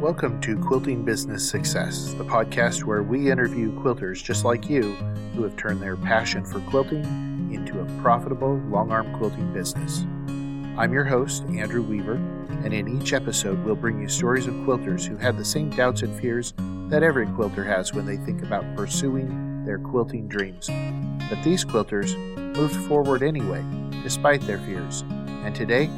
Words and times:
Welcome 0.00 0.40
to 0.42 0.56
Quilting 0.56 1.04
Business 1.04 1.50
Success, 1.50 2.14
the 2.14 2.24
podcast 2.24 2.84
where 2.84 3.02
we 3.02 3.32
interview 3.32 3.72
quilters 3.80 4.22
just 4.22 4.44
like 4.44 4.70
you 4.70 4.92
who 5.34 5.42
have 5.42 5.56
turned 5.56 5.82
their 5.82 5.96
passion 5.96 6.44
for 6.44 6.60
quilting 6.70 7.04
into 7.52 7.80
a 7.80 8.00
profitable 8.00 8.58
long 8.68 8.92
arm 8.92 9.12
quilting 9.18 9.52
business. 9.52 10.04
I'm 10.78 10.92
your 10.92 11.02
host, 11.02 11.42
Andrew 11.46 11.82
Weaver, 11.82 12.14
and 12.62 12.72
in 12.72 13.02
each 13.02 13.12
episode, 13.12 13.58
we'll 13.64 13.74
bring 13.74 14.00
you 14.00 14.06
stories 14.06 14.46
of 14.46 14.54
quilters 14.54 15.04
who 15.04 15.16
had 15.16 15.36
the 15.36 15.44
same 15.44 15.68
doubts 15.70 16.02
and 16.02 16.16
fears 16.20 16.54
that 16.90 17.02
every 17.02 17.26
quilter 17.26 17.64
has 17.64 17.92
when 17.92 18.06
they 18.06 18.18
think 18.18 18.44
about 18.44 18.76
pursuing 18.76 19.64
their 19.64 19.80
quilting 19.80 20.28
dreams. 20.28 20.68
But 21.28 21.42
these 21.42 21.64
quilters 21.64 22.16
moved 22.56 22.76
forward 22.86 23.24
anyway, 23.24 23.64
despite 24.04 24.42
their 24.42 24.58
fears, 24.60 25.02
and 25.42 25.56
today, 25.56 25.90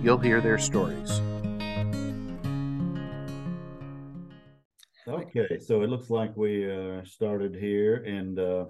you'll 0.00 0.18
hear 0.18 0.40
their 0.40 0.58
stories. 0.58 1.20
Okay, 5.08 5.58
so 5.58 5.80
it 5.80 5.88
looks 5.88 6.10
like 6.10 6.36
we 6.36 6.70
uh, 6.70 7.02
started 7.02 7.54
here, 7.54 8.04
and 8.04 8.38
uh, 8.38 8.66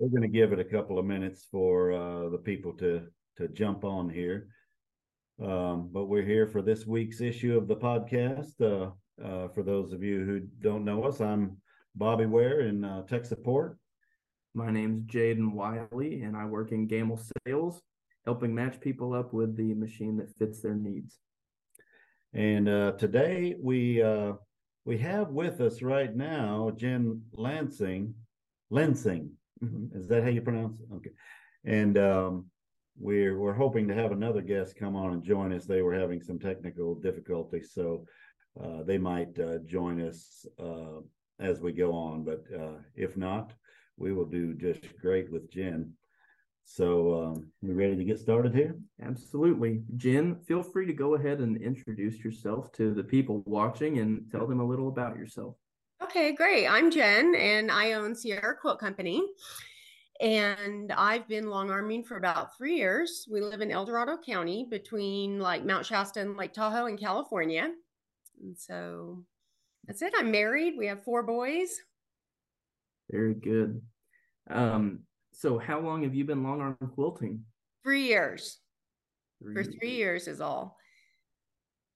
we're 0.00 0.08
going 0.08 0.22
to 0.22 0.28
give 0.28 0.52
it 0.52 0.58
a 0.58 0.64
couple 0.64 0.98
of 0.98 1.04
minutes 1.04 1.46
for 1.52 1.92
uh, 1.92 2.28
the 2.30 2.38
people 2.38 2.72
to 2.78 3.06
to 3.36 3.46
jump 3.46 3.84
on 3.84 4.10
here. 4.10 4.48
Um, 5.40 5.88
but 5.92 6.06
we're 6.06 6.24
here 6.24 6.48
for 6.48 6.62
this 6.62 6.84
week's 6.84 7.20
issue 7.20 7.56
of 7.56 7.68
the 7.68 7.76
podcast. 7.76 8.60
Uh, 8.60 8.90
uh, 9.24 9.48
for 9.54 9.62
those 9.62 9.92
of 9.92 10.02
you 10.02 10.24
who 10.24 10.40
don't 10.40 10.84
know 10.84 11.04
us, 11.04 11.20
I'm 11.20 11.58
Bobby 11.94 12.26
Ware 12.26 12.62
in 12.62 12.84
uh, 12.84 13.02
tech 13.02 13.24
support. 13.24 13.78
My 14.54 14.72
name's 14.72 15.04
Jaden 15.04 15.52
Wiley, 15.52 16.22
and 16.22 16.36
I 16.36 16.44
work 16.46 16.72
in 16.72 16.88
Gammill 16.88 17.24
sales, 17.46 17.80
helping 18.24 18.52
match 18.52 18.80
people 18.80 19.14
up 19.14 19.32
with 19.32 19.56
the 19.56 19.74
machine 19.74 20.16
that 20.16 20.36
fits 20.38 20.60
their 20.60 20.74
needs. 20.74 21.20
And 22.34 22.68
uh, 22.68 22.92
today 22.98 23.54
we 23.60 24.02
uh, 24.02 24.32
we 24.84 24.98
have 24.98 25.28
with 25.28 25.60
us 25.60 25.82
right 25.82 26.14
now 26.14 26.70
Jen 26.76 27.22
Lansing, 27.32 28.14
Lensing. 28.72 29.30
Mm-hmm. 29.62 29.98
Is 29.98 30.08
that 30.08 30.22
how 30.22 30.30
you 30.30 30.40
pronounce 30.40 30.80
it? 30.80 30.86
Okay. 30.94 31.10
And 31.64 31.98
um, 31.98 32.46
we're 32.98 33.38
we're 33.38 33.54
hoping 33.54 33.88
to 33.88 33.94
have 33.94 34.12
another 34.12 34.40
guest 34.40 34.76
come 34.76 34.96
on 34.96 35.12
and 35.12 35.22
join 35.22 35.52
us. 35.52 35.66
They 35.66 35.82
were 35.82 35.94
having 35.94 36.22
some 36.22 36.38
technical 36.38 36.94
difficulties, 36.94 37.72
so 37.72 38.04
uh, 38.62 38.82
they 38.84 38.98
might 38.98 39.38
uh, 39.38 39.58
join 39.66 40.00
us 40.00 40.46
uh, 40.58 41.00
as 41.40 41.60
we 41.60 41.72
go 41.72 41.92
on. 41.92 42.24
But 42.24 42.44
uh, 42.54 42.78
if 42.94 43.16
not, 43.16 43.52
we 43.96 44.12
will 44.12 44.24
do 44.24 44.54
just 44.54 44.80
great 45.00 45.30
with 45.30 45.50
Jen. 45.50 45.92
So, 46.70 47.24
um, 47.24 47.50
we 47.62 47.72
ready 47.72 47.96
to 47.96 48.04
get 48.04 48.20
started 48.20 48.54
here? 48.54 48.76
Absolutely. 49.02 49.80
Jen, 49.96 50.36
feel 50.46 50.62
free 50.62 50.84
to 50.84 50.92
go 50.92 51.14
ahead 51.14 51.38
and 51.38 51.56
introduce 51.62 52.22
yourself 52.22 52.70
to 52.72 52.92
the 52.92 53.02
people 53.02 53.42
watching 53.46 53.98
and 53.98 54.30
tell 54.30 54.46
them 54.46 54.60
a 54.60 54.64
little 54.64 54.88
about 54.88 55.16
yourself. 55.16 55.56
Okay, 56.02 56.32
great. 56.32 56.68
I'm 56.68 56.90
Jen 56.90 57.34
and 57.34 57.72
I 57.72 57.94
own 57.94 58.14
Sierra 58.14 58.54
Quilt 58.54 58.78
Company. 58.78 59.22
And 60.20 60.92
I've 60.92 61.26
been 61.26 61.48
long 61.48 61.70
arming 61.70 62.04
for 62.04 62.18
about 62.18 62.54
three 62.56 62.76
years. 62.76 63.26
We 63.30 63.40
live 63.40 63.62
in 63.62 63.70
El 63.70 63.86
Dorado 63.86 64.18
County 64.18 64.66
between 64.70 65.40
like 65.40 65.64
Mount 65.64 65.86
Shasta 65.86 66.20
and 66.20 66.36
Lake 66.36 66.52
Tahoe 66.52 66.86
in 66.86 66.98
California. 66.98 67.70
And 68.42 68.56
so 68.58 69.24
that's 69.86 70.02
it. 70.02 70.12
I'm 70.18 70.30
married. 70.30 70.74
We 70.76 70.86
have 70.88 71.02
four 71.02 71.22
boys. 71.22 71.80
Very 73.10 73.34
good. 73.34 73.80
Um, 74.50 75.00
so 75.38 75.56
how 75.56 75.78
long 75.78 76.02
have 76.02 76.16
you 76.16 76.24
been 76.24 76.42
long 76.42 76.60
arm 76.60 76.76
quilting? 76.94 77.44
Three 77.84 78.06
years. 78.06 78.58
Three 79.40 79.54
For 79.54 79.62
three 79.62 79.90
years. 79.90 80.26
years 80.26 80.28
is 80.28 80.40
all. 80.40 80.76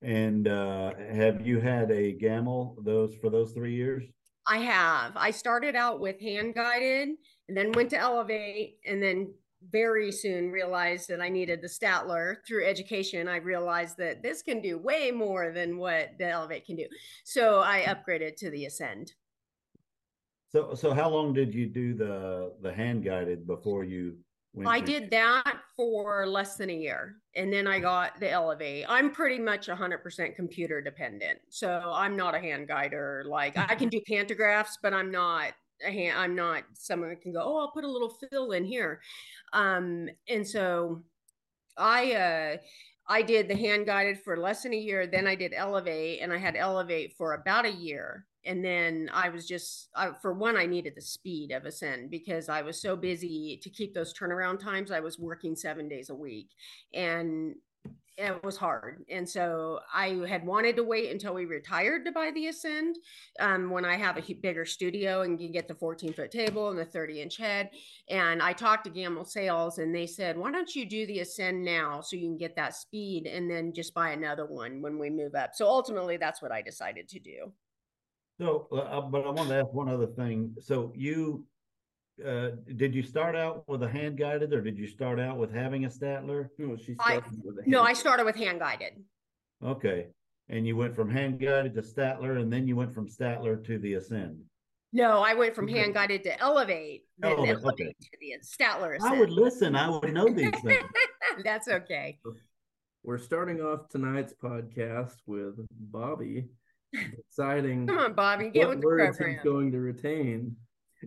And 0.00 0.46
uh, 0.46 0.92
have 1.12 1.44
you 1.44 1.58
had 1.58 1.90
a 1.90 2.14
Gammill 2.14 2.84
those 2.84 3.16
for 3.16 3.30
those 3.30 3.52
three 3.52 3.74
years? 3.74 4.04
I 4.46 4.58
have. 4.58 5.16
I 5.16 5.32
started 5.32 5.74
out 5.74 5.98
with 5.98 6.20
hand 6.20 6.54
guided 6.54 7.08
and 7.48 7.56
then 7.56 7.72
went 7.72 7.90
to 7.90 7.98
elevate 7.98 8.76
and 8.86 9.02
then 9.02 9.34
very 9.70 10.12
soon 10.12 10.52
realized 10.52 11.08
that 11.08 11.20
I 11.20 11.28
needed 11.28 11.62
the 11.62 11.68
Statler 11.68 12.36
through 12.46 12.64
education. 12.66 13.26
I 13.26 13.36
realized 13.36 13.96
that 13.98 14.22
this 14.22 14.42
can 14.42 14.60
do 14.62 14.78
way 14.78 15.10
more 15.10 15.50
than 15.52 15.78
what 15.78 16.10
the 16.18 16.28
Elevate 16.28 16.66
can 16.66 16.76
do. 16.76 16.86
So 17.24 17.60
I 17.60 17.82
upgraded 17.82 18.36
to 18.36 18.50
the 18.50 18.66
Ascend. 18.66 19.12
So, 20.52 20.74
so 20.74 20.92
how 20.92 21.08
long 21.08 21.32
did 21.32 21.54
you 21.54 21.66
do 21.66 21.94
the 21.94 22.52
the 22.60 22.72
hand 22.72 23.04
guided 23.04 23.46
before 23.46 23.84
you? 23.84 24.18
Went 24.54 24.68
I 24.68 24.80
to- 24.80 24.86
did 24.86 25.10
that 25.10 25.60
for 25.76 26.26
less 26.26 26.56
than 26.56 26.68
a 26.68 26.74
year, 26.74 27.16
and 27.34 27.50
then 27.50 27.66
I 27.66 27.78
got 27.78 28.20
the 28.20 28.30
Elevate. 28.30 28.84
I'm 28.86 29.10
pretty 29.10 29.38
much 29.38 29.68
100% 29.68 30.36
computer 30.36 30.82
dependent, 30.82 31.38
so 31.48 31.90
I'm 31.94 32.16
not 32.18 32.34
a 32.34 32.38
hand 32.38 32.68
guider. 32.68 33.24
Like 33.26 33.56
I 33.56 33.74
can 33.74 33.88
do 33.88 34.00
pantographs, 34.10 34.76
but 34.82 34.92
I'm 34.92 35.10
not 35.10 35.52
a 35.82 35.90
hand. 35.90 36.18
I'm 36.18 36.34
not 36.34 36.64
someone 36.74 37.08
that 37.08 37.22
can 37.22 37.32
go. 37.32 37.40
Oh, 37.42 37.56
I'll 37.56 37.70
put 37.70 37.84
a 37.84 37.90
little 37.90 38.14
fill 38.30 38.52
in 38.52 38.64
here, 38.66 39.00
um, 39.54 40.08
and 40.28 40.46
so 40.46 41.02
I. 41.76 42.12
uh 42.12 42.56
I 43.08 43.20
did 43.20 43.48
the 43.48 43.56
hand 43.56 43.86
guided 43.86 44.20
for 44.20 44.36
less 44.36 44.62
than 44.62 44.72
a 44.72 44.76
year. 44.76 45.08
Then 45.08 45.26
I 45.26 45.34
did 45.34 45.52
Elevate, 45.54 46.20
and 46.22 46.32
I 46.32 46.38
had 46.38 46.54
Elevate 46.54 47.14
for 47.18 47.34
about 47.34 47.66
a 47.66 47.70
year 47.72 48.26
and 48.44 48.64
then 48.64 49.10
I 49.12 49.28
was 49.28 49.46
just 49.46 49.88
uh, 49.94 50.12
for 50.20 50.32
one 50.32 50.56
I 50.56 50.66
needed 50.66 50.94
the 50.96 51.02
speed 51.02 51.52
of 51.52 51.64
Ascend 51.64 52.10
because 52.10 52.48
I 52.48 52.62
was 52.62 52.80
so 52.80 52.96
busy 52.96 53.58
to 53.62 53.70
keep 53.70 53.94
those 53.94 54.14
turnaround 54.14 54.60
times. 54.60 54.90
I 54.90 55.00
was 55.00 55.18
working 55.18 55.54
seven 55.54 55.88
days 55.88 56.10
a 56.10 56.14
week, 56.14 56.50
and 56.92 57.54
it 58.18 58.44
was 58.44 58.58
hard. 58.58 59.04
And 59.08 59.26
so 59.26 59.80
I 59.92 60.22
had 60.28 60.44
wanted 60.44 60.76
to 60.76 60.84
wait 60.84 61.10
until 61.10 61.32
we 61.32 61.46
retired 61.46 62.04
to 62.04 62.12
buy 62.12 62.30
the 62.34 62.48
Ascend 62.48 62.96
um, 63.40 63.70
when 63.70 63.86
I 63.86 63.96
have 63.96 64.18
a 64.18 64.34
bigger 64.34 64.66
studio 64.66 65.22
and 65.22 65.38
can 65.38 65.50
get 65.50 65.66
the 65.66 65.74
14 65.74 66.12
foot 66.12 66.30
table 66.30 66.68
and 66.68 66.78
the 66.78 66.84
30 66.84 67.22
inch 67.22 67.36
head. 67.38 67.70
And 68.10 68.42
I 68.42 68.52
talked 68.52 68.84
to 68.84 68.90
Gammill 68.90 69.26
Sales 69.26 69.78
and 69.78 69.94
they 69.94 70.06
said, 70.06 70.36
why 70.36 70.52
don't 70.52 70.74
you 70.74 70.84
do 70.84 71.06
the 71.06 71.20
Ascend 71.20 71.64
now 71.64 72.02
so 72.02 72.16
you 72.16 72.28
can 72.28 72.36
get 72.36 72.54
that 72.56 72.76
speed 72.76 73.26
and 73.26 73.50
then 73.50 73.72
just 73.72 73.94
buy 73.94 74.10
another 74.10 74.46
one 74.46 74.82
when 74.82 74.98
we 74.98 75.08
move 75.08 75.34
up. 75.34 75.54
So 75.54 75.66
ultimately, 75.66 76.18
that's 76.18 76.42
what 76.42 76.52
I 76.52 76.60
decided 76.60 77.08
to 77.08 77.18
do. 77.18 77.52
So, 78.38 78.68
uh, 78.72 78.76
uh, 78.76 79.00
but 79.02 79.26
I 79.26 79.30
wanted 79.30 79.50
to 79.50 79.60
ask 79.60 79.72
one 79.72 79.88
other 79.88 80.06
thing. 80.06 80.54
So 80.60 80.92
you, 80.94 81.46
uh, 82.24 82.50
did 82.76 82.94
you 82.94 83.02
start 83.02 83.36
out 83.36 83.68
with 83.68 83.82
a 83.82 83.88
hand 83.88 84.18
guided 84.18 84.52
or 84.52 84.60
did 84.60 84.78
you 84.78 84.86
start 84.86 85.20
out 85.20 85.36
with 85.36 85.52
having 85.52 85.84
a 85.84 85.88
Statler? 85.88 86.48
No, 86.58 86.76
she 86.76 86.94
started 86.94 87.24
I, 87.26 87.40
with 87.44 87.58
a 87.58 87.68
No, 87.68 87.82
I 87.82 87.92
started 87.92 88.24
with 88.24 88.36
hand 88.36 88.60
guided. 88.60 88.94
Okay. 89.64 90.06
And 90.48 90.66
you 90.66 90.76
went 90.76 90.94
from 90.94 91.10
hand 91.10 91.40
guided 91.40 91.74
to 91.74 91.82
Statler 91.82 92.40
and 92.40 92.52
then 92.52 92.66
you 92.66 92.76
went 92.76 92.94
from 92.94 93.08
Statler 93.08 93.64
to 93.64 93.78
the 93.78 93.94
Ascend. 93.94 94.40
No, 94.94 95.20
I 95.20 95.34
went 95.34 95.54
from 95.54 95.64
okay. 95.66 95.78
hand 95.78 95.94
guided 95.94 96.22
to 96.24 96.38
elevate, 96.38 97.04
then 97.18 97.32
elevate, 97.32 97.48
elevate 97.48 97.66
okay. 97.66 97.94
to 98.00 98.18
the 98.20 98.34
Statler. 98.44 98.96
Ascend. 98.96 99.14
I 99.14 99.18
would 99.18 99.30
listen. 99.30 99.74
I 99.74 99.88
would 99.88 100.12
know 100.12 100.28
these 100.28 100.50
things. 100.60 100.84
That's 101.44 101.68
okay. 101.68 102.18
We're 103.02 103.18
starting 103.18 103.60
off 103.60 103.88
tonight's 103.88 104.34
podcast 104.34 105.16
with 105.26 105.54
Bobby 105.70 106.44
deciding 107.28 107.86
Come 107.86 107.98
on, 107.98 108.14
Bobby, 108.14 108.50
get 108.50 108.68
with 108.68 108.80
the 108.80 108.86
words 108.86 109.16
program. 109.16 109.36
he's 109.36 109.44
going 109.44 109.72
to 109.72 109.80
retain. 109.80 110.56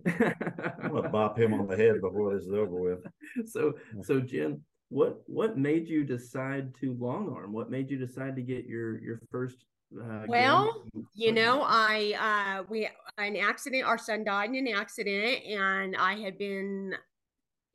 I'm 0.06 0.90
gonna 0.92 1.08
bop 1.08 1.38
him 1.38 1.54
on 1.54 1.66
the 1.66 1.76
head 1.76 2.00
before 2.00 2.34
this 2.34 2.44
is 2.44 2.52
over 2.52 2.76
with. 2.76 3.06
So, 3.46 3.74
so 4.02 4.20
Jen, 4.20 4.62
what 4.88 5.22
what 5.26 5.58
made 5.58 5.88
you 5.88 6.04
decide 6.04 6.74
to 6.80 6.94
long 6.98 7.32
arm? 7.34 7.52
What 7.52 7.70
made 7.70 7.90
you 7.90 7.98
decide 7.98 8.36
to 8.36 8.42
get 8.42 8.66
your 8.66 8.98
your 9.00 9.20
first? 9.30 9.64
Uh, 9.94 10.24
well, 10.26 10.84
you 11.14 11.32
know, 11.32 11.62
I 11.64 12.58
uh, 12.58 12.64
we 12.68 12.88
an 13.18 13.36
accident. 13.36 13.84
Our 13.84 13.98
son 13.98 14.24
died 14.24 14.50
in 14.50 14.66
an 14.66 14.74
accident, 14.74 15.44
and 15.44 15.96
I 15.96 16.14
had 16.14 16.38
been 16.38 16.94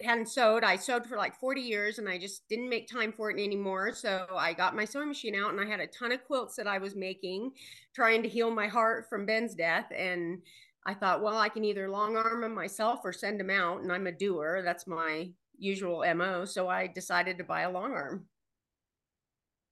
hadn't 0.04 0.30
sewed. 0.30 0.64
I 0.64 0.76
sewed 0.76 1.06
for 1.06 1.18
like 1.18 1.40
40 1.40 1.62
years 1.62 2.00
and 2.00 2.08
I 2.08 2.18
just 2.18 2.48
didn't 2.50 2.70
make 2.70 2.88
time 2.88 3.12
for 3.12 3.32
it 3.32 3.42
anymore. 3.42 3.94
So 3.94 4.26
I 4.36 4.54
got 4.54 4.76
my 4.76 4.86
sewing 4.86 5.08
machine 5.08 5.36
out 5.36 5.52
and 5.52 5.60
I 5.60 5.66
had 5.66 5.80
a 5.80 5.88
ton 5.88 6.12
of 6.12 6.24
quilts 6.26 6.56
that 6.56 6.68
I 6.68 6.78
was 6.78 6.96
making, 6.96 7.52
trying 7.94 8.24
to 8.24 8.30
heal 8.30 8.52
my 8.52 8.68
heart 8.68 9.08
from 9.10 9.26
Ben's 9.26 9.56
death. 9.56 9.86
And 9.96 10.42
I 10.86 10.94
thought, 10.94 11.22
well, 11.22 11.38
I 11.38 11.50
can 11.50 11.64
either 11.64 11.90
long 11.90 12.16
arm 12.16 12.42
them 12.42 12.56
myself 12.56 13.02
or 13.04 13.14
send 13.14 13.40
them 13.40 13.50
out. 13.50 13.82
And 13.82 13.92
I'm 13.92 14.08
a 14.08 14.12
doer. 14.12 14.62
That's 14.64 14.88
my 14.88 15.30
usual 15.58 16.04
MO. 16.16 16.46
So 16.46 16.68
I 16.68 16.88
decided 16.88 17.38
to 17.38 17.44
buy 17.44 17.62
a 17.62 17.72
long 17.72 17.94
arm. 17.94 18.26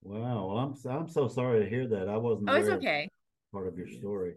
Wow. 0.01 0.47
Well, 0.47 0.57
I'm, 0.57 0.91
I'm 0.91 1.09
so 1.09 1.27
sorry 1.27 1.63
to 1.63 1.69
hear 1.69 1.87
that. 1.87 2.07
I 2.07 2.17
wasn't 2.17 2.49
oh, 2.49 2.55
it's 2.55 2.69
okay. 2.69 3.09
part 3.51 3.67
of 3.67 3.77
your 3.77 3.87
story 3.87 4.35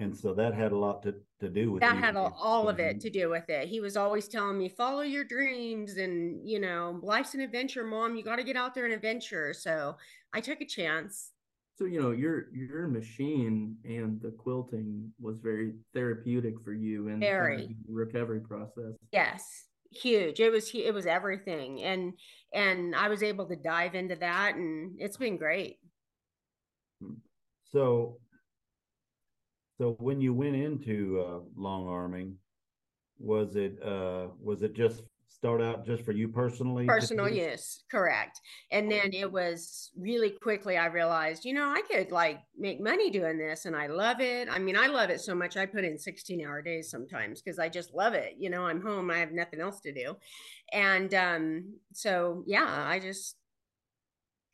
and 0.00 0.16
so 0.16 0.32
that 0.32 0.54
had 0.54 0.72
a 0.72 0.76
lot 0.76 1.02
to, 1.02 1.14
to 1.40 1.48
do 1.48 1.70
with 1.72 1.82
that 1.82 1.96
had 1.96 2.16
all 2.16 2.68
of 2.68 2.80
it 2.80 3.00
to 3.00 3.10
do 3.10 3.28
with 3.28 3.48
it. 3.50 3.68
He 3.68 3.80
was 3.80 3.96
always 3.96 4.28
telling 4.28 4.56
me 4.56 4.68
follow 4.68 5.02
your 5.02 5.24
dreams 5.24 5.98
and 5.98 6.48
you 6.48 6.58
know 6.58 6.98
life's 7.02 7.34
an 7.34 7.40
adventure 7.40 7.84
mom. 7.84 8.16
You 8.16 8.24
got 8.24 8.36
to 8.36 8.42
get 8.42 8.56
out 8.56 8.74
there 8.74 8.86
and 8.86 8.94
adventure. 8.94 9.52
So 9.52 9.96
i 10.32 10.40
took 10.40 10.60
a 10.62 10.66
chance. 10.66 11.32
So 11.76 11.84
you 11.84 12.00
know 12.00 12.12
your 12.12 12.46
your 12.52 12.88
machine 12.88 13.76
and 13.84 14.20
the 14.22 14.30
quilting 14.30 15.12
was 15.20 15.38
very 15.38 15.74
therapeutic 15.92 16.54
for 16.64 16.72
you 16.72 17.08
and 17.08 17.20
very. 17.20 17.76
recovery 17.86 18.40
process. 18.40 18.94
Yes. 19.12 19.66
Huge. 19.92 20.40
It 20.40 20.50
was 20.50 20.70
it 20.74 20.94
was 20.94 21.04
everything. 21.04 21.82
And 21.82 22.14
and 22.54 22.96
i 22.96 23.08
was 23.08 23.22
able 23.22 23.46
to 23.46 23.56
dive 23.56 23.94
into 23.94 24.16
that 24.16 24.54
and 24.54 24.96
it's 24.98 25.18
been 25.18 25.36
great. 25.36 25.76
Hmm. 27.02 27.14
so 27.70 28.19
So 29.80 29.96
when 29.98 30.20
you 30.20 30.34
went 30.34 30.56
into 30.56 31.24
uh, 31.26 31.38
long 31.56 31.88
arming, 31.88 32.36
was 33.18 33.56
it 33.56 33.82
uh, 33.82 34.26
was 34.38 34.62
it 34.62 34.74
just 34.74 35.04
start 35.26 35.62
out 35.62 35.86
just 35.86 36.04
for 36.04 36.12
you 36.12 36.28
personally? 36.28 36.84
Personal 36.84 37.30
use, 37.30 37.82
correct. 37.90 38.42
And 38.72 38.92
then 38.92 39.14
it 39.14 39.32
was 39.32 39.90
really 39.96 40.32
quickly 40.42 40.76
I 40.76 40.84
realized, 40.84 41.46
you 41.46 41.54
know, 41.54 41.70
I 41.70 41.80
could 41.80 42.12
like 42.12 42.40
make 42.58 42.78
money 42.78 43.08
doing 43.08 43.38
this 43.38 43.64
and 43.64 43.74
I 43.74 43.86
love 43.86 44.20
it. 44.20 44.48
I 44.50 44.58
mean, 44.58 44.76
I 44.76 44.88
love 44.88 45.08
it 45.08 45.22
so 45.22 45.34
much 45.34 45.56
I 45.56 45.64
put 45.64 45.84
in 45.84 45.96
16 45.96 46.46
hour 46.46 46.60
days 46.60 46.90
sometimes 46.90 47.40
because 47.40 47.58
I 47.58 47.70
just 47.70 47.94
love 47.94 48.12
it. 48.12 48.34
You 48.38 48.50
know, 48.50 48.66
I'm 48.66 48.82
home, 48.82 49.10
I 49.10 49.16
have 49.16 49.32
nothing 49.32 49.62
else 49.62 49.80
to 49.80 49.94
do. 49.94 50.14
And 50.74 51.14
um, 51.14 51.74
so 51.94 52.44
yeah, 52.46 52.84
I 52.86 52.98
just 52.98 53.34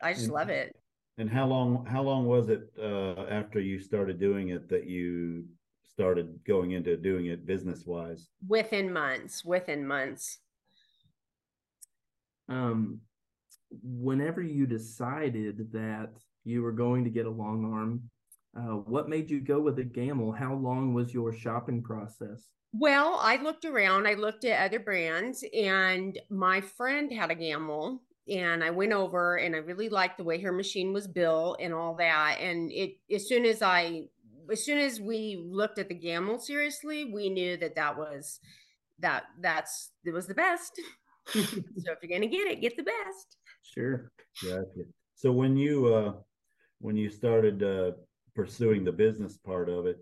I 0.01 0.13
just 0.13 0.27
and, 0.27 0.35
love 0.35 0.51
it. 0.51 0.77
And 1.19 1.31
how 1.31 1.47
long 1.47 1.87
how 1.87 2.03
long 2.03 2.27
was 2.27 2.49
it 2.49 2.71
uh, 2.79 3.25
after 3.31 3.61
you 3.61 3.79
started 3.81 4.21
doing 4.21 4.51
it 4.51 4.69
that 4.69 4.87
you 4.87 5.47
started 5.83 6.39
going 6.47 6.73
into 6.73 6.97
doing 6.97 7.27
it 7.27 7.47
business 7.47 7.85
wise? 7.87 8.29
Within 8.47 8.93
months, 8.93 9.45
within 9.45 9.87
months 9.87 10.39
um, 12.49 13.01
whenever 13.83 14.43
you 14.43 14.67
decided 14.67 15.73
that 15.73 16.11
you 16.45 16.63
were 16.63 16.73
going 16.73 17.05
to 17.05 17.11
get 17.11 17.27
a 17.27 17.31
long 17.31 17.73
arm, 17.73 18.03
uh, 18.57 18.77
what 18.77 19.09
made 19.09 19.31
you 19.31 19.41
go 19.41 19.61
with 19.61 19.79
a 19.79 19.85
Gammill? 19.85 20.37
How 20.37 20.55
long 20.55 20.95
was 20.95 21.13
your 21.13 21.33
shopping 21.33 21.83
process? 21.83 22.49
Well, 22.73 23.19
I 23.21 23.37
looked 23.37 23.65
around, 23.65 24.07
I 24.07 24.15
looked 24.15 24.45
at 24.45 24.65
other 24.65 24.81
brands, 24.81 25.45
and 25.55 26.19
my 26.31 26.61
friend 26.61 27.13
had 27.13 27.31
a 27.31 27.35
Gammill. 27.35 27.99
And 28.29 28.65
I 28.65 28.71
went 28.71 28.93
over 28.93 29.37
and 29.37 29.55
I 29.55 29.59
really 29.59 29.89
liked 29.89 30.19
the 30.19 30.25
way 30.25 30.41
her 30.41 30.53
machine 30.53 30.93
was 30.93 31.07
built 31.07 31.59
and 31.61 31.73
all 31.73 31.95
that. 31.97 32.39
And 32.41 32.73
it, 32.73 32.97
as 33.15 33.29
soon 33.29 33.45
as 33.45 33.63
I, 33.63 34.05
as 34.51 34.65
soon 34.65 34.79
as 34.79 35.01
we 35.01 35.45
looked 35.45 35.79
at 35.79 35.89
the 35.89 35.95
Gammill 35.95 36.41
seriously, 36.41 37.05
we 37.13 37.29
knew 37.29 37.57
that 37.59 37.77
that 37.77 37.97
was, 37.97 38.41
that 38.99 39.25
that's, 39.41 39.91
it 40.05 40.13
was 40.13 40.27
the 40.27 40.35
best. 40.35 40.81
so 41.29 41.41
if 41.41 41.99
you're 42.03 42.11
gonna 42.11 42.27
get 42.27 42.47
it, 42.47 42.61
get 42.61 42.77
the 42.77 42.85
best. 42.85 43.37
Sure. 43.63 44.11
Gotcha. 44.43 44.85
So 45.15 45.33
when 45.33 45.57
you 45.57 45.93
uh 45.95 46.13
when 46.79 46.97
you 46.97 47.11
started 47.11 47.63
uh 47.63 47.93
pursuing 48.35 48.85
the 48.85 48.93
business 48.93 49.37
part 49.39 49.69
of 49.69 49.87
it, 49.87 49.99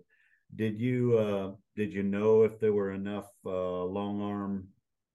did 0.55 0.79
you 0.79 1.17
uh 1.17 1.51
did 1.75 1.93
you 1.93 2.03
know 2.03 2.43
if 2.43 2.59
there 2.59 2.73
were 2.73 2.91
enough 2.91 3.29
uh 3.45 3.83
long 3.83 4.21
arm 4.21 4.67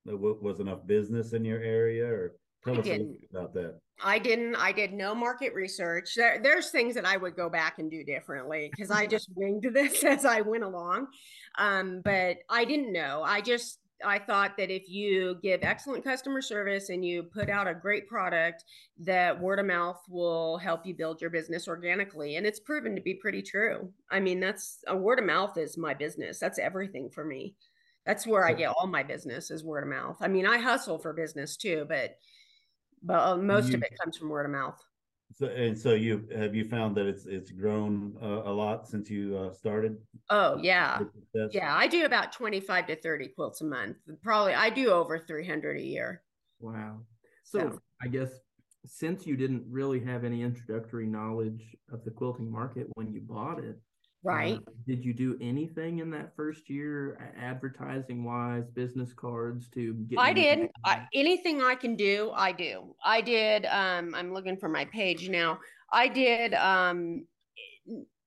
that 0.05 0.17
was 0.17 0.61
enough 0.61 0.87
business 0.87 1.33
in 1.33 1.45
your 1.45 1.61
area 1.61 2.07
or 2.07 2.35
tell 2.65 2.77
I 2.77 2.79
us 2.79 2.85
didn't. 2.85 3.17
about 3.31 3.55
that 3.55 3.79
i 4.03 4.19
didn't 4.19 4.57
i 4.57 4.73
did 4.73 4.93
no 4.93 5.15
market 5.15 5.55
research 5.55 6.15
there, 6.15 6.41
there's 6.43 6.71
things 6.71 6.95
that 6.95 7.07
i 7.07 7.17
would 7.17 7.37
go 7.37 7.49
back 7.49 7.79
and 7.79 7.91
do 7.91 8.05
differently 8.05 8.71
because 8.71 8.91
i 8.91 9.07
just 9.07 9.29
winged 9.35 9.67
this 9.73 10.05
as 10.05 10.25
i 10.25 10.41
went 10.41 10.65
along 10.65 11.07
um, 11.59 12.01
but 12.05 12.39
i 12.49 12.65
didn't 12.65 12.93
know 12.93 13.23
i 13.25 13.41
just 13.41 13.81
I 14.05 14.19
thought 14.19 14.57
that 14.57 14.71
if 14.71 14.89
you 14.89 15.39
give 15.43 15.61
excellent 15.63 16.05
customer 16.05 16.41
service 16.41 16.89
and 16.89 17.05
you 17.05 17.25
put 17.25 17.51
out 17.51 17.69
a 17.69 17.75
great 17.75 18.09
product, 18.09 18.65
that 18.99 19.41
word 19.41 19.59
of 19.59 19.67
mouth 19.67 20.01
will 20.09 20.59
help 20.59 20.87
you 20.87 20.95
build 20.95 21.21
your 21.21 21.31
business 21.31 21.69
organically. 21.69 22.37
And 22.37 22.47
it's 22.47 22.61
proven 22.61 22.95
to 22.97 23.03
be 23.03 23.15
pretty 23.15 23.43
true. 23.43 23.93
I 24.11 24.21
mean, 24.21 24.41
that's 24.41 24.83
a 24.87 24.97
word 24.97 25.19
of 25.19 25.27
mouth 25.27 25.57
is 25.59 25.77
my 25.77 25.95
business. 25.95 26.39
That's 26.39 26.59
everything 26.59 27.11
for 27.11 27.25
me. 27.25 27.55
That's 28.07 28.27
where 28.27 28.47
I 28.47 28.55
get 28.55 28.71
all 28.71 28.87
my 28.87 29.03
business 29.03 29.51
is 29.51 29.63
word 29.63 29.85
of 29.85 29.91
mouth. 29.91 30.17
I 30.21 30.29
mean, 30.29 30.47
I 30.47 30.59
hustle 30.59 30.99
for 30.99 31.13
business 31.13 31.57
too, 31.57 31.85
but 31.89 32.17
but 33.03 33.21
uh, 33.21 33.37
most 33.37 33.69
you, 33.69 33.75
of 33.75 33.83
it 33.83 33.99
comes 33.99 34.17
from 34.17 34.29
word 34.29 34.47
of 34.47 34.53
mouth. 34.53 34.83
So 35.33 35.47
and 35.47 35.79
so 35.79 35.95
you 35.95 36.29
have 36.35 36.55
you 36.55 36.65
found 36.65 36.97
that 36.97 37.07
it's 37.07 37.27
it's 37.27 37.51
grown 37.51 38.17
uh, 38.21 38.43
a 38.45 38.53
lot 38.53 38.89
since 38.89 39.09
you 39.09 39.37
uh, 39.37 39.53
started? 39.55 39.97
Oh 40.29 40.59
yeah, 40.61 41.01
yeah. 41.53 41.75
I 41.75 41.87
do 41.87 42.05
about 42.05 42.33
twenty 42.33 42.61
five 42.61 42.87
to 42.89 42.97
thirty 42.97 43.29
quilts 43.29 43.61
a 43.61 43.65
month. 43.65 43.99
Probably 44.23 44.55
I 44.55 44.71
do 44.71 44.91
over 44.91 45.19
three 45.19 45.47
hundred 45.47 45.77
a 45.77 45.83
year. 45.83 46.23
Wow. 46.59 47.01
So, 47.45 47.59
so 47.59 47.79
I 48.03 48.09
guess 48.09 48.31
since 48.87 49.27
you 49.27 49.37
didn't 49.37 49.65
really 49.69 50.01
have 50.01 50.25
any 50.25 50.43
introductory 50.43 51.07
knowledge 51.07 51.77
of 51.93 52.05
the 52.05 52.11
quilting 52.11 52.51
market 52.51 52.89
when 52.95 53.13
you 53.13 53.21
bought 53.21 53.59
it, 53.63 53.79
Right. 54.23 54.55
Uh, 54.55 54.71
did 54.87 55.05
you 55.05 55.15
do 55.15 55.39
anything 55.41 56.01
in 56.01 56.11
that 56.11 56.37
first 56.37 56.69
year, 56.69 57.33
advertising 57.41 58.23
wise, 58.23 58.69
business 58.69 59.15
cards 59.15 59.69
to 59.71 59.95
get? 59.95 60.19
I 60.19 60.33
did. 60.35 60.69
I, 60.85 61.07
anything 61.15 61.63
I 61.63 61.75
can 61.75 61.97
do, 61.97 62.31
I 62.35 62.53
do. 62.53 62.95
I 63.03 63.23
did. 63.23 63.65
Um, 63.67 64.15
I'm 64.15 64.33
looking 64.35 64.59
for 64.59 64.69
my 64.69 64.85
page 64.87 65.31
now. 65.31 65.59
I 65.93 66.09
did 66.09 66.55
um, 66.55 67.25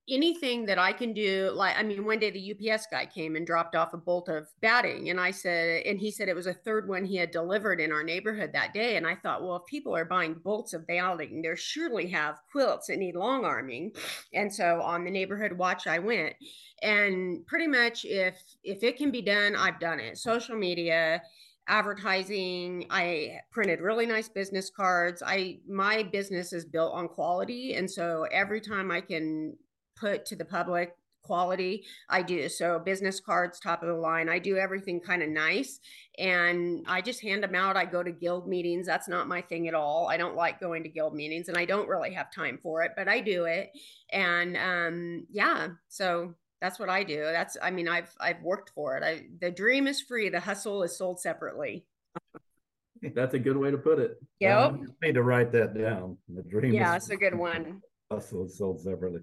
anything 0.09 0.65
that 0.65 0.77
I 0.77 0.91
can 0.91 1.13
do, 1.13 1.51
like, 1.53 1.77
I 1.77 1.83
mean, 1.83 2.05
one 2.05 2.19
day 2.19 2.29
the 2.29 2.71
UPS 2.73 2.87
guy 2.91 3.05
came 3.05 3.35
and 3.35 3.47
dropped 3.47 3.75
off 3.75 3.93
a 3.93 3.97
bolt 3.97 4.27
of 4.27 4.49
batting. 4.61 5.09
And 5.09 5.19
I 5.19 5.31
said, 5.31 5.83
and 5.85 5.97
he 5.97 6.11
said 6.11 6.27
it 6.27 6.35
was 6.35 6.47
a 6.47 6.53
third 6.53 6.89
one 6.89 7.05
he 7.05 7.15
had 7.15 7.31
delivered 7.31 7.79
in 7.79 7.91
our 7.91 8.03
neighborhood 8.03 8.51
that 8.53 8.73
day. 8.73 8.97
And 8.97 9.07
I 9.07 9.15
thought, 9.15 9.41
well, 9.41 9.55
if 9.55 9.65
people 9.65 9.95
are 9.95 10.05
buying 10.05 10.33
bolts 10.33 10.73
of 10.73 10.85
batting, 10.85 11.41
they 11.41 11.55
surely 11.55 12.07
have 12.07 12.41
quilts 12.51 12.87
that 12.87 12.97
need 12.97 13.15
long 13.15 13.45
arming. 13.45 13.93
And 14.33 14.53
so 14.53 14.81
on 14.81 15.05
the 15.05 15.11
neighborhood 15.11 15.53
watch, 15.53 15.87
I 15.87 15.99
went. 15.99 16.35
And 16.81 17.45
pretty 17.47 17.67
much 17.67 18.03
if 18.03 18.41
if 18.63 18.83
it 18.83 18.97
can 18.97 19.09
be 19.09 19.21
done, 19.21 19.55
I've 19.55 19.79
done 19.79 20.01
it. 20.01 20.17
Social 20.17 20.57
media, 20.57 21.21
advertising 21.69 22.85
i 22.89 23.39
printed 23.49 23.79
really 23.79 24.05
nice 24.05 24.27
business 24.27 24.69
cards 24.69 25.23
i 25.25 25.57
my 25.65 26.03
business 26.03 26.51
is 26.51 26.65
built 26.65 26.91
on 26.93 27.07
quality 27.07 27.75
and 27.75 27.89
so 27.89 28.27
every 28.33 28.59
time 28.59 28.91
i 28.91 28.99
can 28.99 29.55
put 30.03 30.25
to 30.27 30.35
the 30.35 30.45
public 30.45 30.93
quality. 31.23 31.85
I 32.09 32.21
do 32.21 32.49
so 32.49 32.79
business 32.79 33.19
cards 33.21 33.59
top 33.59 33.81
of 33.81 33.87
the 33.87 33.93
line 33.93 34.27
i 34.27 34.37
do 34.39 34.57
everything 34.57 34.99
kind 34.99 35.23
of 35.23 35.29
nice 35.29 35.79
and 36.19 36.83
i 36.87 36.99
just 36.99 37.21
hand 37.21 37.41
them 37.41 37.55
out 37.55 37.77
i 37.77 37.85
go 37.85 38.03
to 38.03 38.11
guild 38.11 38.47
meetings 38.47 38.85
that's 38.85 39.07
not 39.07 39.29
my 39.29 39.41
thing 39.41 39.67
at 39.69 39.73
all. 39.73 40.09
I 40.09 40.17
don't 40.17 40.35
like 40.35 40.59
going 40.59 40.83
to 40.83 40.89
guild 40.89 41.15
meetings 41.15 41.47
and 41.47 41.57
i 41.57 41.65
don't 41.65 41.87
really 41.87 42.13
have 42.13 42.31
time 42.31 42.59
for 42.61 42.83
it 42.83 42.91
but 42.97 43.07
i 43.07 43.21
do 43.21 43.45
it 43.45 43.69
and 44.11 44.57
um 44.57 45.25
yeah 45.31 45.69
so 45.87 46.35
that's 46.59 46.79
what 46.79 46.89
i 46.89 47.03
do. 47.03 47.21
That's 47.21 47.55
i 47.61 47.71
mean 47.71 47.87
i've 47.87 48.13
i've 48.19 48.41
worked 48.41 48.71
for 48.75 48.97
it. 48.97 49.03
I 49.03 49.25
the 49.39 49.51
dream 49.51 49.87
is 49.87 50.01
free 50.01 50.29
the 50.29 50.39
hustle 50.39 50.83
is 50.83 50.97
sold 50.97 51.19
separately. 51.19 51.85
That's 53.15 53.33
a 53.33 53.39
good 53.39 53.57
way 53.57 53.69
to 53.69 53.77
put 53.77 53.99
it. 53.99 54.15
Yep. 54.39 54.57
Um, 54.57 54.87
need 55.01 55.15
to 55.15 55.23
write 55.23 55.51
that 55.51 55.77
down. 55.77 56.17
The 56.33 56.43
dream 56.43 56.73
yeah 56.73 56.95
it's 56.95 57.09
a 57.09 57.17
good 57.17 57.35
one. 57.35 57.81
hustle 58.11 58.45
is 58.45 58.57
sold 58.57 58.81
separately 58.81 59.21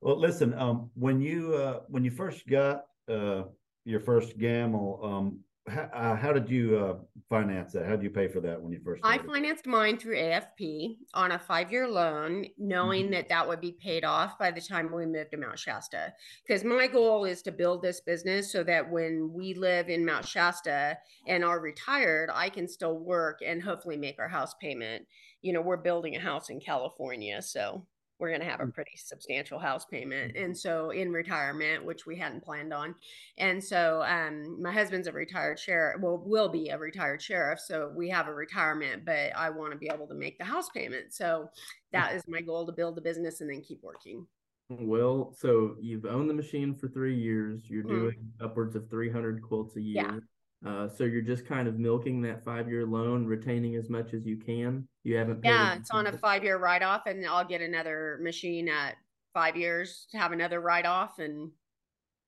well, 0.00 0.18
listen, 0.18 0.54
um, 0.54 0.90
when 0.94 1.20
you 1.20 1.54
uh, 1.54 1.80
when 1.88 2.04
you 2.04 2.10
first 2.10 2.46
got 2.46 2.84
uh, 3.08 3.42
your 3.84 4.00
first 4.00 4.38
Gammill, 4.38 5.04
um, 5.04 5.40
how, 5.66 5.82
uh, 5.92 6.16
how 6.16 6.32
did 6.32 6.48
you 6.48 6.78
uh, 6.78 6.94
finance 7.28 7.72
that? 7.72 7.84
How 7.84 7.92
did 7.92 8.04
you 8.04 8.10
pay 8.10 8.28
for 8.28 8.40
that 8.40 8.60
when 8.62 8.72
you 8.72 8.80
first? 8.84 9.02
Started? 9.02 9.20
I 9.20 9.26
financed 9.26 9.66
mine 9.66 9.98
through 9.98 10.16
AFP 10.16 10.98
on 11.14 11.32
a 11.32 11.38
five-year 11.38 11.88
loan, 11.88 12.46
knowing 12.58 13.04
mm-hmm. 13.04 13.14
that 13.14 13.28
that 13.28 13.46
would 13.46 13.60
be 13.60 13.72
paid 13.72 14.04
off 14.04 14.38
by 14.38 14.52
the 14.52 14.60
time 14.60 14.92
we 14.92 15.04
moved 15.04 15.32
to 15.32 15.36
Mount 15.36 15.58
Shasta. 15.58 16.12
Because 16.46 16.62
my 16.62 16.86
goal 16.86 17.24
is 17.24 17.42
to 17.42 17.52
build 17.52 17.82
this 17.82 18.00
business 18.00 18.52
so 18.52 18.62
that 18.64 18.88
when 18.88 19.32
we 19.32 19.54
live 19.54 19.88
in 19.88 20.06
Mount 20.06 20.26
Shasta 20.26 20.96
and 21.26 21.44
are 21.44 21.60
retired, 21.60 22.30
I 22.32 22.50
can 22.50 22.68
still 22.68 22.98
work 22.98 23.40
and 23.44 23.62
hopefully 23.62 23.96
make 23.96 24.20
our 24.20 24.28
house 24.28 24.54
payment. 24.60 25.06
You 25.42 25.52
know, 25.52 25.60
we're 25.60 25.76
building 25.76 26.14
a 26.16 26.20
house 26.20 26.50
in 26.50 26.60
California, 26.60 27.42
so 27.42 27.84
we're 28.18 28.28
going 28.28 28.40
to 28.40 28.46
have 28.46 28.60
a 28.60 28.64
mm. 28.64 28.74
pretty 28.74 28.96
substantial 28.96 29.58
house 29.58 29.84
payment. 29.84 30.36
And 30.36 30.56
so 30.56 30.90
in 30.90 31.12
retirement 31.12 31.84
which 31.84 32.06
we 32.06 32.16
hadn't 32.16 32.44
planned 32.44 32.72
on 32.72 32.94
and 33.36 33.62
so 33.62 34.02
um, 34.02 34.60
my 34.60 34.72
husband's 34.72 35.06
a 35.06 35.12
retired 35.12 35.58
sheriff 35.58 36.00
well 36.00 36.22
will 36.24 36.48
be 36.48 36.68
a 36.68 36.78
retired 36.78 37.22
sheriff 37.22 37.58
so 37.60 37.92
we 37.94 38.08
have 38.08 38.28
a 38.28 38.34
retirement 38.34 39.04
but 39.04 39.30
i 39.36 39.48
want 39.50 39.72
to 39.72 39.78
be 39.78 39.90
able 39.92 40.06
to 40.06 40.14
make 40.14 40.38
the 40.38 40.44
house 40.44 40.68
payment. 40.70 41.12
So 41.12 41.50
that 41.92 42.14
is 42.14 42.22
my 42.28 42.40
goal 42.40 42.66
to 42.66 42.72
build 42.72 42.96
the 42.96 43.00
business 43.00 43.40
and 43.40 43.50
then 43.50 43.62
keep 43.62 43.82
working. 43.82 44.26
Well 44.68 45.34
so 45.36 45.76
you've 45.80 46.04
owned 46.04 46.28
the 46.28 46.34
machine 46.34 46.74
for 46.74 46.88
three 46.88 47.16
years. 47.16 47.62
You're 47.68 47.84
mm. 47.84 47.88
doing 47.88 48.32
upwards 48.40 48.76
of 48.76 48.88
300 48.90 49.42
quilts 49.42 49.76
a 49.76 49.80
year. 49.80 50.04
yeah. 50.04 50.18
Uh, 50.66 50.88
so 50.88 51.04
you're 51.04 51.22
just 51.22 51.46
kind 51.46 51.68
of 51.68 51.78
milking 51.78 52.20
that 52.22 52.44
five 52.44 52.68
year 52.68 52.84
loan, 52.84 53.24
retaining 53.24 53.76
as 53.76 53.88
much 53.88 54.12
as 54.12 54.26
you 54.26 54.36
can. 54.36 54.86
You 55.04 55.16
haven't. 55.16 55.40
yeah, 55.44 55.76
it's 55.76 55.90
on 55.90 56.06
a 56.08 56.12
five 56.12 56.42
year 56.42 56.58
write 56.58 56.82
off, 56.82 57.06
and 57.06 57.24
I'll 57.24 57.44
get 57.44 57.60
another 57.60 58.18
machine 58.22 58.68
at 58.68 58.96
five 59.32 59.56
years 59.56 60.06
to 60.10 60.18
have 60.18 60.32
another 60.32 60.60
write 60.60 60.86
off 60.86 61.20
and 61.20 61.50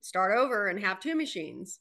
start 0.00 0.36
over 0.36 0.68
and 0.68 0.78
have 0.78 1.00
two 1.00 1.16
machines. 1.16 1.80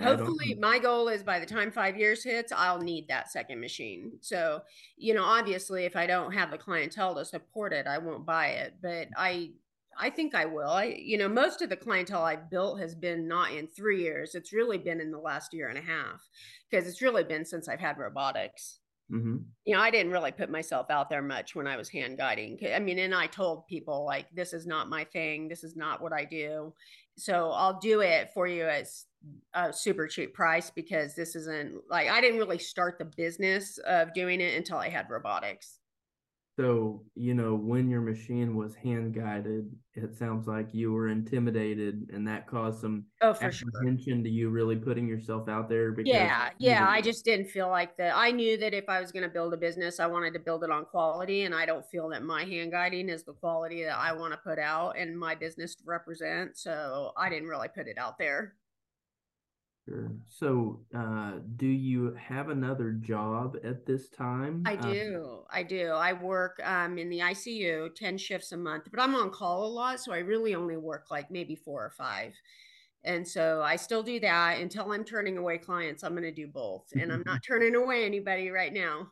Hopefully, 0.00 0.56
my 0.58 0.78
goal 0.78 1.08
is 1.08 1.22
by 1.22 1.38
the 1.38 1.46
time 1.46 1.70
five 1.70 1.98
years 1.98 2.24
hits, 2.24 2.50
I'll 2.50 2.80
need 2.80 3.08
that 3.08 3.30
second 3.30 3.60
machine. 3.60 4.12
So, 4.22 4.62
you 4.96 5.12
know, 5.12 5.24
obviously, 5.24 5.84
if 5.84 5.96
I 5.96 6.06
don't 6.06 6.32
have 6.32 6.50
the 6.50 6.56
clientele 6.56 7.14
to 7.16 7.26
support 7.26 7.74
it, 7.74 7.86
I 7.86 7.98
won't 7.98 8.24
buy 8.24 8.48
it. 8.48 8.74
But 8.80 9.08
I 9.16 9.50
I 9.98 10.10
think 10.10 10.34
I 10.34 10.46
will. 10.46 10.70
I, 10.70 10.84
you 10.84 11.18
know, 11.18 11.28
most 11.28 11.62
of 11.62 11.68
the 11.68 11.76
clientele 11.76 12.22
I've 12.22 12.50
built 12.50 12.80
has 12.80 12.94
been 12.94 13.28
not 13.28 13.52
in 13.52 13.66
three 13.66 14.02
years. 14.02 14.34
It's 14.34 14.52
really 14.52 14.78
been 14.78 15.00
in 15.00 15.10
the 15.10 15.18
last 15.18 15.52
year 15.52 15.68
and 15.68 15.78
a 15.78 15.82
half 15.82 16.20
because 16.70 16.86
it's 16.86 17.02
really 17.02 17.24
been 17.24 17.44
since 17.44 17.68
I've 17.68 17.80
had 17.80 17.98
robotics. 17.98 18.78
Mm-hmm. 19.10 19.36
You 19.66 19.74
know, 19.74 19.80
I 19.80 19.90
didn't 19.90 20.12
really 20.12 20.32
put 20.32 20.50
myself 20.50 20.90
out 20.90 21.10
there 21.10 21.22
much 21.22 21.54
when 21.54 21.66
I 21.66 21.76
was 21.76 21.90
hand 21.90 22.16
guiding. 22.16 22.58
I 22.74 22.78
mean, 22.78 22.98
and 22.98 23.14
I 23.14 23.26
told 23.26 23.66
people 23.66 24.04
like, 24.06 24.26
this 24.32 24.52
is 24.52 24.66
not 24.66 24.88
my 24.88 25.04
thing. 25.04 25.48
This 25.48 25.64
is 25.64 25.76
not 25.76 26.00
what 26.00 26.12
I 26.12 26.24
do. 26.24 26.72
So 27.16 27.50
I'll 27.50 27.78
do 27.78 28.00
it 28.00 28.30
for 28.32 28.46
you 28.46 28.64
as 28.64 29.04
a 29.54 29.72
super 29.72 30.06
cheap 30.06 30.32
price 30.34 30.70
because 30.70 31.14
this 31.14 31.36
isn't 31.36 31.74
like 31.90 32.08
I 32.08 32.20
didn't 32.20 32.38
really 32.38 32.58
start 32.58 32.98
the 32.98 33.04
business 33.04 33.78
of 33.78 34.14
doing 34.14 34.40
it 34.40 34.56
until 34.56 34.78
I 34.78 34.88
had 34.88 35.10
robotics. 35.10 35.78
So, 36.56 37.02
you 37.14 37.32
know, 37.32 37.54
when 37.54 37.88
your 37.88 38.02
machine 38.02 38.54
was 38.54 38.74
hand 38.74 39.14
guided, 39.14 39.70
it 39.94 40.14
sounds 40.14 40.46
like 40.46 40.74
you 40.74 40.92
were 40.92 41.08
intimidated 41.08 42.10
and 42.12 42.28
that 42.28 42.46
caused 42.46 42.82
some 42.82 43.06
oh, 43.22 43.32
for 43.32 43.50
sure. 43.50 43.68
apprehension 43.74 44.22
to 44.22 44.28
you 44.28 44.50
really 44.50 44.76
putting 44.76 45.08
yourself 45.08 45.48
out 45.48 45.70
there. 45.70 45.92
Because 45.92 46.12
yeah, 46.12 46.50
yeah. 46.58 46.86
I 46.86 47.00
just 47.00 47.24
didn't 47.24 47.46
feel 47.46 47.68
like 47.68 47.96
that. 47.96 48.14
I 48.14 48.32
knew 48.32 48.58
that 48.58 48.74
if 48.74 48.86
I 48.86 49.00
was 49.00 49.12
going 49.12 49.22
to 49.22 49.30
build 49.30 49.54
a 49.54 49.56
business, 49.56 49.98
I 49.98 50.06
wanted 50.06 50.34
to 50.34 50.40
build 50.40 50.62
it 50.62 50.70
on 50.70 50.84
quality. 50.84 51.44
And 51.44 51.54
I 51.54 51.64
don't 51.64 51.86
feel 51.86 52.10
that 52.10 52.22
my 52.22 52.44
hand 52.44 52.72
guiding 52.72 53.08
is 53.08 53.24
the 53.24 53.32
quality 53.32 53.84
that 53.84 53.96
I 53.96 54.12
want 54.12 54.34
to 54.34 54.38
put 54.38 54.58
out 54.58 54.98
and 54.98 55.18
my 55.18 55.34
business 55.34 55.74
to 55.76 55.82
represent. 55.86 56.58
So 56.58 57.12
I 57.16 57.30
didn't 57.30 57.48
really 57.48 57.68
put 57.68 57.88
it 57.88 57.96
out 57.96 58.18
there. 58.18 58.56
Sure. 59.88 60.12
So, 60.28 60.80
uh, 60.96 61.32
do 61.56 61.66
you 61.66 62.14
have 62.14 62.50
another 62.50 62.92
job 62.92 63.56
at 63.64 63.84
this 63.84 64.08
time? 64.08 64.62
I 64.64 64.74
uh, 64.74 64.92
do. 64.92 65.24
Um, 65.24 65.44
I 65.50 65.62
do. 65.64 65.88
I 65.88 66.12
work 66.12 66.60
um, 66.62 66.98
in 66.98 67.10
the 67.10 67.18
ICU 67.18 67.92
10 67.94 68.18
shifts 68.18 68.52
a 68.52 68.56
month, 68.56 68.84
but 68.90 69.00
I'm 69.00 69.14
on 69.16 69.30
call 69.30 69.66
a 69.66 69.72
lot. 69.72 69.98
So 69.98 70.12
I 70.12 70.18
really 70.18 70.54
only 70.54 70.76
work 70.76 71.06
like 71.10 71.32
maybe 71.32 71.56
four 71.56 71.84
or 71.84 71.90
five. 71.90 72.32
And 73.02 73.26
so 73.26 73.60
I 73.62 73.74
still 73.74 74.04
do 74.04 74.20
that 74.20 74.60
until 74.60 74.92
I'm 74.92 75.02
turning 75.02 75.36
away 75.36 75.58
clients. 75.58 76.04
I'm 76.04 76.12
going 76.12 76.22
to 76.22 76.30
do 76.30 76.46
both. 76.46 76.84
And 76.92 77.12
I'm 77.12 77.24
not 77.26 77.42
turning 77.46 77.74
away 77.74 78.04
anybody 78.06 78.50
right 78.50 78.72
now. 78.72 79.08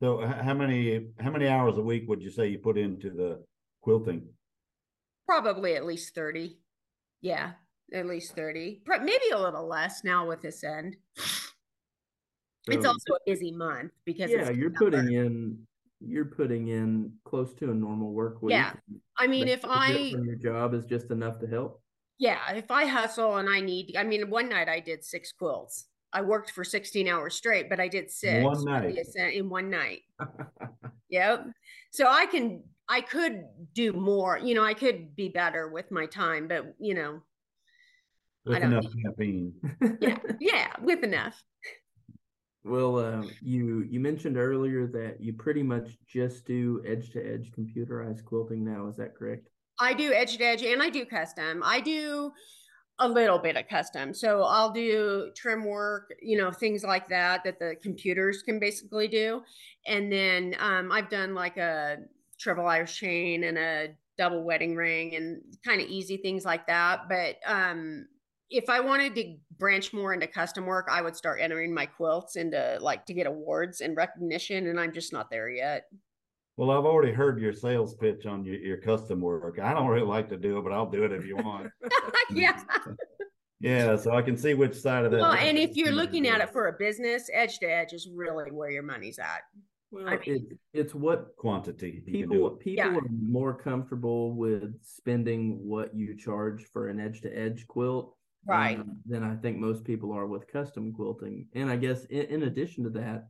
So 0.00 0.26
how 0.26 0.54
many 0.54 1.08
how 1.20 1.30
many 1.30 1.46
hours 1.46 1.76
a 1.76 1.82
week 1.82 2.08
would 2.08 2.22
you 2.22 2.30
say 2.30 2.48
you 2.48 2.58
put 2.58 2.78
into 2.78 3.10
the 3.10 3.44
quilting? 3.82 4.22
Probably 5.26 5.76
at 5.76 5.84
least 5.84 6.14
30. 6.14 6.56
Yeah 7.20 7.52
at 7.92 8.06
least 8.06 8.34
30 8.34 8.82
maybe 8.86 9.30
a 9.32 9.38
little 9.38 9.66
less 9.66 10.04
now 10.04 10.26
with 10.26 10.40
this 10.40 10.64
end. 10.64 10.96
So, 11.16 12.74
it's 12.74 12.86
also 12.86 13.14
a 13.14 13.18
busy 13.26 13.50
month 13.50 13.90
because 14.04 14.30
yeah 14.30 14.50
you're 14.50 14.70
putting 14.70 15.12
in 15.12 15.58
you're 16.00 16.24
putting 16.24 16.68
in 16.68 17.12
close 17.24 17.54
to 17.54 17.70
a 17.70 17.74
normal 17.74 18.12
work 18.12 18.40
week. 18.40 18.52
Yeah. 18.52 18.72
I 19.18 19.26
mean 19.26 19.48
if 19.48 19.64
i 19.64 19.90
your 19.90 20.36
job 20.36 20.74
is 20.74 20.84
just 20.84 21.10
enough 21.10 21.40
to 21.40 21.46
help? 21.46 21.82
Yeah 22.18 22.38
if 22.54 22.70
i 22.70 22.86
hustle 22.86 23.38
and 23.38 23.48
i 23.48 23.60
need 23.60 23.96
i 23.98 24.04
mean 24.04 24.30
one 24.30 24.48
night 24.48 24.68
i 24.68 24.78
did 24.78 25.04
six 25.04 25.32
quilts. 25.32 25.88
I 26.14 26.20
worked 26.20 26.50
for 26.50 26.62
16 26.62 27.08
hours 27.08 27.34
straight 27.34 27.68
but 27.68 27.80
i 27.80 27.88
did 27.88 28.10
six 28.10 28.44
one 28.44 28.64
night. 28.64 28.96
in 29.16 29.48
one 29.48 29.70
night. 29.70 30.02
Yep. 31.12 31.48
So 31.90 32.06
i 32.06 32.24
can 32.26 32.62
i 32.88 33.00
could 33.00 33.44
do 33.74 33.92
more 33.92 34.38
you 34.38 34.54
know 34.54 34.64
i 34.64 34.72
could 34.72 35.14
be 35.14 35.28
better 35.28 35.68
with 35.68 35.90
my 35.90 36.06
time 36.06 36.48
but 36.48 36.74
you 36.78 36.94
know 36.94 37.20
with 38.44 38.62
enough 38.62 38.86
caffeine. 39.04 39.52
yeah, 40.00 40.18
yeah, 40.40 40.68
with 40.80 41.04
enough. 41.04 41.42
Well, 42.64 42.98
uh, 42.98 43.24
you 43.40 43.84
you 43.88 43.98
mentioned 43.98 44.36
earlier 44.36 44.86
that 44.88 45.20
you 45.20 45.32
pretty 45.32 45.62
much 45.62 45.98
just 46.06 46.46
do 46.46 46.82
edge 46.86 47.10
to 47.10 47.20
edge 47.20 47.50
computerized 47.50 48.24
quilting 48.24 48.64
now. 48.64 48.86
Is 48.86 48.96
that 48.96 49.16
correct? 49.16 49.48
I 49.80 49.94
do 49.94 50.12
edge 50.12 50.36
to 50.36 50.44
edge, 50.44 50.62
and 50.62 50.82
I 50.82 50.90
do 50.90 51.04
custom. 51.04 51.62
I 51.64 51.80
do 51.80 52.32
a 52.98 53.08
little 53.08 53.38
bit 53.38 53.56
of 53.56 53.68
custom. 53.68 54.14
So 54.14 54.42
I'll 54.42 54.70
do 54.70 55.30
trim 55.34 55.64
work, 55.64 56.12
you 56.20 56.38
know, 56.38 56.52
things 56.52 56.84
like 56.84 57.08
that 57.08 57.42
that 57.44 57.58
the 57.58 57.74
computers 57.82 58.42
can 58.42 58.60
basically 58.60 59.08
do. 59.08 59.42
And 59.86 60.12
then 60.12 60.54
um, 60.60 60.92
I've 60.92 61.08
done 61.08 61.34
like 61.34 61.56
a 61.56 61.98
triple 62.38 62.66
Irish 62.66 62.96
chain 62.96 63.44
and 63.44 63.58
a 63.58 63.88
double 64.18 64.44
wedding 64.44 64.76
ring 64.76 65.16
and 65.16 65.42
kind 65.64 65.80
of 65.80 65.88
easy 65.88 66.18
things 66.18 66.44
like 66.44 66.66
that. 66.68 67.08
But 67.08 67.36
um, 67.46 68.06
if 68.52 68.68
I 68.68 68.80
wanted 68.80 69.14
to 69.16 69.34
branch 69.58 69.92
more 69.92 70.12
into 70.12 70.26
custom 70.26 70.66
work, 70.66 70.88
I 70.90 71.00
would 71.02 71.16
start 71.16 71.40
entering 71.40 71.72
my 71.74 71.86
quilts 71.86 72.36
into 72.36 72.78
like 72.80 73.06
to 73.06 73.14
get 73.14 73.26
awards 73.26 73.80
and 73.80 73.96
recognition, 73.96 74.66
and 74.68 74.78
I'm 74.78 74.92
just 74.92 75.12
not 75.12 75.30
there 75.30 75.50
yet. 75.50 75.84
Well, 76.56 76.70
I've 76.70 76.84
already 76.84 77.12
heard 77.12 77.40
your 77.40 77.54
sales 77.54 77.94
pitch 77.94 78.26
on 78.26 78.44
your, 78.44 78.56
your 78.56 78.76
custom 78.76 79.22
work. 79.22 79.58
I 79.58 79.72
don't 79.72 79.88
really 79.88 80.06
like 80.06 80.28
to 80.28 80.36
do 80.36 80.58
it, 80.58 80.62
but 80.62 80.72
I'll 80.72 80.90
do 80.90 81.04
it 81.04 81.12
if 81.12 81.24
you 81.24 81.36
want. 81.36 81.68
yeah. 82.30 82.60
yeah, 83.60 83.96
so 83.96 84.14
I 84.14 84.20
can 84.20 84.36
see 84.36 84.52
which 84.52 84.74
side 84.74 85.06
of 85.06 85.12
that. 85.12 85.20
Well, 85.20 85.32
and 85.32 85.56
if 85.56 85.76
you're 85.76 85.92
looking 85.92 86.28
at 86.28 86.42
it 86.42 86.50
for 86.50 86.68
a 86.68 86.74
business, 86.74 87.30
edge 87.32 87.58
to 87.60 87.66
edge 87.66 87.94
is 87.94 88.06
really 88.14 88.50
where 88.50 88.70
your 88.70 88.82
money's 88.82 89.18
at. 89.18 89.40
Well, 89.90 90.08
I 90.08 90.18
mean, 90.18 90.46
it, 90.50 90.58
it's 90.72 90.94
what 90.94 91.36
quantity 91.36 92.02
people 92.06 92.50
people 92.52 92.84
yeah. 92.84 92.96
are 92.96 93.02
more 93.10 93.54
comfortable 93.54 94.34
with 94.34 94.74
spending 94.82 95.58
what 95.66 95.94
you 95.94 96.16
charge 96.16 96.64
for 96.72 96.88
an 96.88 96.98
edge 96.98 97.20
to 97.22 97.30
edge 97.30 97.66
quilt 97.66 98.14
right 98.46 98.78
um, 98.78 98.98
than 99.06 99.22
I 99.22 99.36
think 99.36 99.58
most 99.58 99.84
people 99.84 100.12
are 100.12 100.26
with 100.26 100.50
custom 100.50 100.92
quilting. 100.92 101.46
And 101.54 101.70
I 101.70 101.76
guess 101.76 102.04
in, 102.06 102.22
in 102.26 102.42
addition 102.44 102.84
to 102.84 102.90
that, 102.90 103.28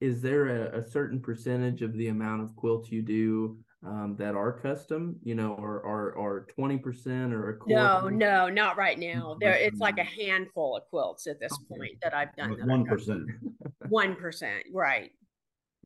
is 0.00 0.22
there 0.22 0.46
a, 0.46 0.78
a, 0.78 0.82
certain 0.82 1.20
percentage 1.20 1.82
of 1.82 1.92
the 1.92 2.08
amount 2.08 2.42
of 2.42 2.56
quilts 2.56 2.90
you 2.90 3.02
do 3.02 3.58
um, 3.84 4.16
that 4.18 4.34
are 4.34 4.52
custom? 4.52 5.16
You 5.22 5.34
know, 5.34 5.54
or 5.54 5.80
or 5.80 6.12
or 6.12 6.46
twenty 6.54 6.78
percent 6.78 7.34
or 7.34 7.50
a 7.50 7.56
quarter? 7.56 7.74
No, 7.74 8.08
no, 8.08 8.48
not 8.48 8.78
right 8.78 8.98
now. 8.98 9.36
There, 9.40 9.54
it's 9.54 9.78
like 9.78 9.98
a 9.98 10.04
handful 10.04 10.76
of 10.76 10.84
quilts 10.88 11.26
at 11.26 11.38
this 11.38 11.56
point 11.68 11.96
that 12.02 12.14
I've 12.14 12.34
done. 12.36 12.56
One 12.66 12.84
percent. 12.84 13.24
One 13.88 14.16
percent, 14.16 14.64
right? 14.72 15.10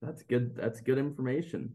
That's 0.01 0.23
good. 0.23 0.55
That's 0.55 0.81
good 0.81 0.99
information. 0.99 1.75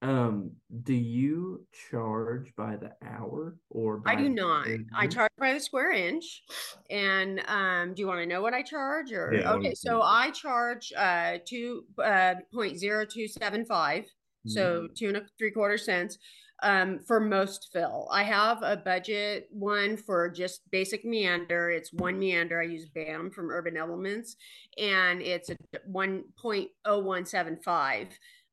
Um, 0.00 0.52
do 0.84 0.94
you 0.94 1.66
charge 1.90 2.54
by 2.56 2.76
the 2.76 2.92
hour 3.04 3.56
or 3.70 4.00
I 4.06 4.14
do 4.14 4.28
not. 4.28 4.68
I 4.94 5.08
charge 5.08 5.32
by 5.38 5.54
the 5.54 5.60
square 5.60 5.90
inch. 5.90 6.44
And 6.88 7.42
um, 7.48 7.94
do 7.94 8.02
you 8.02 8.06
want 8.06 8.20
to 8.20 8.26
know 8.26 8.40
what 8.40 8.54
I 8.54 8.62
charge 8.62 9.10
or 9.12 9.34
yeah, 9.34 9.50
okay, 9.54 9.74
so 9.74 10.00
I 10.02 10.30
charge 10.30 10.92
uh 10.96 11.38
two 11.44 11.82
uh 12.02 12.34
point 12.54 12.78
zero 12.78 13.04
two 13.04 13.26
seven 13.26 13.64
five, 13.64 14.04
mm-hmm. 14.04 14.50
so 14.50 14.86
two 14.96 15.08
and 15.08 15.16
a 15.16 15.22
three 15.36 15.50
quarter 15.50 15.76
cents 15.76 16.16
um 16.62 17.00
for 17.04 17.18
most 17.18 17.70
fill. 17.72 18.06
I 18.12 18.22
have 18.22 18.62
a 18.62 18.76
budget 18.76 19.48
one 19.50 19.96
for 19.96 20.30
just 20.30 20.60
basic 20.70 21.04
meander. 21.04 21.70
It's 21.70 21.92
one 21.92 22.20
meander. 22.20 22.60
I 22.60 22.66
use 22.66 22.86
BAM 22.86 23.30
from 23.30 23.50
Urban 23.50 23.74
Elementz 23.74 24.36
and 24.76 25.20
it's 25.20 25.50
a 25.50 25.56
1.0175 25.90 28.08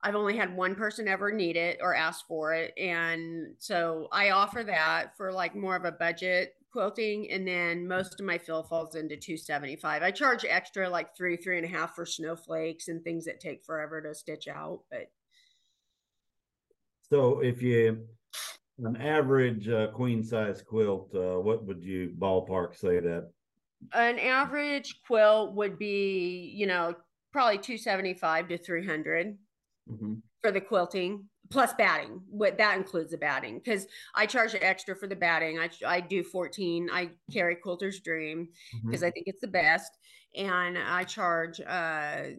I've 0.06 0.14
only 0.14 0.38
had 0.38 0.56
one 0.56 0.76
person 0.76 1.08
ever 1.08 1.32
need 1.32 1.58
it 1.58 1.80
or 1.82 1.96
ask 1.96 2.28
for 2.28 2.54
it. 2.54 2.78
And 2.78 3.56
so 3.58 4.08
I 4.12 4.30
offer 4.30 4.64
that 4.64 5.18
for 5.18 5.34
like 5.34 5.56
more 5.56 5.76
of 5.76 5.84
a 5.84 5.92
budget 5.92 6.54
quilting. 6.72 7.32
And 7.32 7.48
then 7.48 7.88
most 7.88 8.20
of 8.20 8.26
my 8.28 8.38
fill 8.38 8.62
falls 8.62 8.94
into 8.94 9.18
275. 9.18 10.04
I 10.04 10.12
charge 10.12 10.46
extra 10.48 10.88
like 10.88 11.18
three, 11.18 11.38
three 11.38 11.58
and 11.58 11.66
a 11.66 11.76
half 11.76 11.96
for 11.96 12.06
snowflakes 12.06 12.88
and 12.88 13.04
things 13.04 13.26
that 13.26 13.40
take 13.40 13.66
forever 13.66 14.00
to 14.04 14.14
stitch 14.14 14.48
out. 14.48 14.82
But 14.92 15.10
so 17.10 17.40
if 17.40 17.64
you 17.64 18.06
an 18.78 18.98
average 18.98 19.68
uh, 19.70 19.88
queen 19.88 20.24
size 20.24 20.62
quilt, 20.62 21.10
uh, 21.16 21.40
what 21.42 21.66
would 21.66 21.84
you 21.84 22.14
ballpark 22.20 22.76
say 22.76 23.00
that? 23.00 23.32
An 23.92 24.20
average 24.20 25.02
quilt 25.08 25.56
would 25.56 25.80
be, 25.80 26.54
you 26.54 26.68
know, 26.68 26.94
probably 27.32 27.58
275 27.58 28.50
to 28.50 28.58
300 28.60 29.38
mm-hmm. 29.90 30.16
for 30.42 30.52
the 30.52 30.62
quilting 30.62 31.26
plus 31.50 31.74
batting. 31.74 32.22
What 32.30 32.58
that 32.58 32.78
includes 32.78 33.12
the 33.12 33.18
batting 33.18 33.60
because 33.64 33.88
I 34.16 34.26
charge 34.26 34.56
extra 34.60 34.96
for 34.96 35.08
the 35.08 35.16
batting. 35.16 35.60
I 35.60 35.70
I 35.86 36.02
do 36.02 36.24
14. 36.24 36.90
I 36.92 37.12
carry 37.32 37.56
Quilter's 37.56 38.00
Dream 38.00 38.50
because 38.86 39.02
mm-hmm. 39.02 39.08
I 39.08 39.12
think 39.12 39.28
it's 39.28 39.42
the 39.42 39.48
best, 39.48 39.92
and 40.36 40.78
I 40.78 41.04
charge 41.04 41.60
uh 41.62 42.36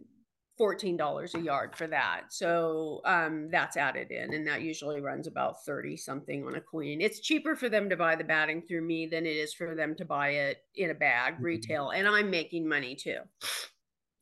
fourteen 0.57 0.97
dollars 0.97 1.35
a 1.35 1.39
yard 1.39 1.75
for 1.75 1.87
that. 1.87 2.25
So 2.29 3.01
um, 3.05 3.49
that's 3.51 3.77
added 3.77 4.11
in, 4.11 4.33
and 4.33 4.47
that 4.47 4.61
usually 4.61 5.01
runs 5.01 5.27
about 5.27 5.63
thirty 5.65 5.95
something 5.95 6.45
on 6.45 6.55
a 6.55 6.61
queen. 6.61 6.99
It's 7.01 7.19
cheaper 7.19 7.55
for 7.55 7.69
them 7.69 7.89
to 7.89 7.95
buy 7.95 8.15
the 8.15 8.23
batting 8.23 8.63
through 8.63 8.81
me 8.81 9.05
than 9.07 9.25
it 9.25 9.35
is 9.37 9.53
for 9.53 9.75
them 9.75 9.95
to 9.95 10.05
buy 10.05 10.29
it 10.29 10.57
in 10.75 10.89
a 10.89 10.95
bag 10.95 11.35
mm-hmm. 11.35 11.43
retail, 11.43 11.89
and 11.91 12.07
I'm 12.07 12.29
making 12.29 12.67
money 12.67 12.95
too. 12.95 13.19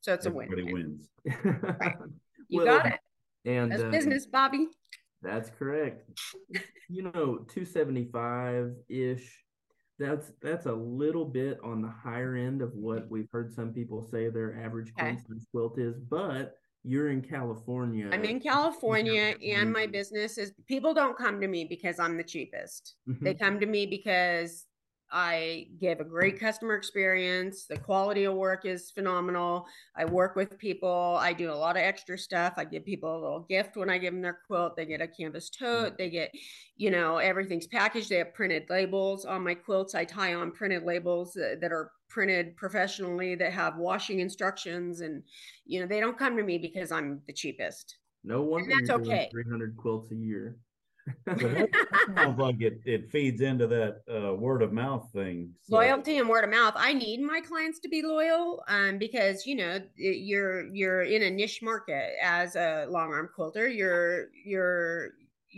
So 0.01 0.13
it's 0.13 0.25
Everybody 0.25 0.61
a 0.61 0.73
win. 0.73 0.99
Everybody 1.27 1.57
wins. 1.63 1.79
right. 1.79 1.95
You 2.47 2.61
well, 2.61 2.77
got 2.77 2.85
it. 2.85 2.99
And 3.45 3.71
that's 3.71 3.83
uh, 3.83 3.89
business, 3.89 4.25
Bobby. 4.25 4.67
That's 5.21 5.49
correct. 5.49 6.09
you 6.89 7.03
know, 7.03 7.45
275 7.47 8.73
ish. 8.89 9.43
That's 9.97 10.33
that's 10.41 10.65
a 10.65 10.73
little 10.73 11.23
bit 11.23 11.57
on 11.63 11.81
the 11.81 11.87
higher 11.87 12.35
end 12.35 12.61
of 12.61 12.73
what 12.73 13.09
we've 13.09 13.29
heard 13.31 13.53
some 13.53 13.71
people 13.71 14.01
say 14.01 14.29
their 14.29 14.59
average 14.61 14.91
okay. 14.99 15.17
quilt 15.51 15.79
is, 15.79 15.95
but 15.97 16.57
you're 16.83 17.09
in 17.09 17.21
California. 17.21 18.09
I'm 18.11 18.25
in 18.25 18.39
California, 18.39 19.35
and 19.43 19.71
my 19.71 19.87
business 19.87 20.37
is 20.37 20.53
people 20.67 20.93
don't 20.93 21.17
come 21.17 21.41
to 21.41 21.47
me 21.47 21.65
because 21.65 21.97
I'm 21.97 22.17
the 22.17 22.23
cheapest. 22.23 22.95
Mm-hmm. 23.09 23.23
They 23.23 23.33
come 23.33 23.59
to 23.59 23.65
me 23.65 23.85
because 23.85 24.65
I 25.11 25.67
give 25.79 25.99
a 25.99 26.03
great 26.03 26.39
customer 26.39 26.75
experience. 26.75 27.65
The 27.65 27.77
quality 27.77 28.23
of 28.25 28.33
work 28.33 28.65
is 28.65 28.91
phenomenal. 28.91 29.65
I 29.95 30.05
work 30.05 30.35
with 30.35 30.57
people. 30.57 31.17
I 31.19 31.31
do 31.33 31.51
a 31.51 31.53
lot 31.53 31.77
of 31.77 31.83
extra 31.83 32.17
stuff. 32.17 32.53
I 32.57 32.65
give 32.65 32.85
people 32.85 33.13
a 33.13 33.21
little 33.21 33.45
gift 33.47 33.77
when 33.77 33.89
I 33.89 33.97
give 33.97 34.13
them 34.13 34.21
their 34.21 34.39
quilt. 34.47 34.75
They 34.75 34.85
get 34.85 35.01
a 35.01 35.07
canvas 35.07 35.49
mm-hmm. 35.49 35.65
tote. 35.65 35.97
They 35.97 36.09
get, 36.09 36.31
you 36.75 36.91
know, 36.91 37.17
everything's 37.17 37.67
packaged. 37.67 38.09
They 38.09 38.17
have 38.17 38.33
printed 38.33 38.65
labels 38.69 39.25
on 39.25 39.43
my 39.43 39.53
quilts. 39.53 39.95
I 39.95 40.05
tie 40.05 40.33
on 40.33 40.51
printed 40.51 40.83
labels 40.83 41.33
that, 41.33 41.59
that 41.61 41.71
are 41.71 41.91
printed 42.09 42.55
professionally 42.55 43.35
that 43.35 43.51
have 43.51 43.77
washing 43.77 44.19
instructions 44.19 45.01
and 45.01 45.23
you 45.65 45.79
know 45.79 45.87
they 45.87 45.99
don't 45.99 46.17
come 46.17 46.37
to 46.37 46.43
me 46.43 46.57
because 46.57 46.91
i'm 46.91 47.19
the 47.27 47.33
cheapest 47.33 47.97
no 48.23 48.41
wonder 48.41 48.69
that's 48.73 48.89
okay 48.89 49.27
300 49.31 49.75
quilts 49.75 50.11
a 50.11 50.15
year 50.15 50.55
that 51.25 51.69
sounds 52.15 52.39
like 52.39 52.61
it, 52.61 52.79
it 52.85 53.09
feeds 53.11 53.41
into 53.41 53.67
that 53.67 54.01
uh, 54.09 54.33
word 54.33 54.61
of 54.61 54.73
mouth 54.73 55.07
thing. 55.13 55.51
So. 55.61 55.75
Loyalty 55.75 56.17
and 56.17 56.27
word 56.27 56.43
of 56.43 56.49
mouth. 56.49 56.73
I 56.75 56.93
need 56.93 57.21
my 57.21 57.41
clients 57.41 57.79
to 57.79 57.89
be 57.89 58.01
loyal, 58.01 58.63
um, 58.67 58.97
because 58.97 59.45
you 59.45 59.55
know 59.55 59.79
you're 59.95 60.73
you're 60.73 61.03
in 61.03 61.23
a 61.23 61.29
niche 61.29 61.61
market 61.61 62.13
as 62.21 62.55
a 62.55 62.85
long 62.89 63.11
arm 63.11 63.29
quilter. 63.35 63.67
You're 63.67 64.27
you're 64.43 65.11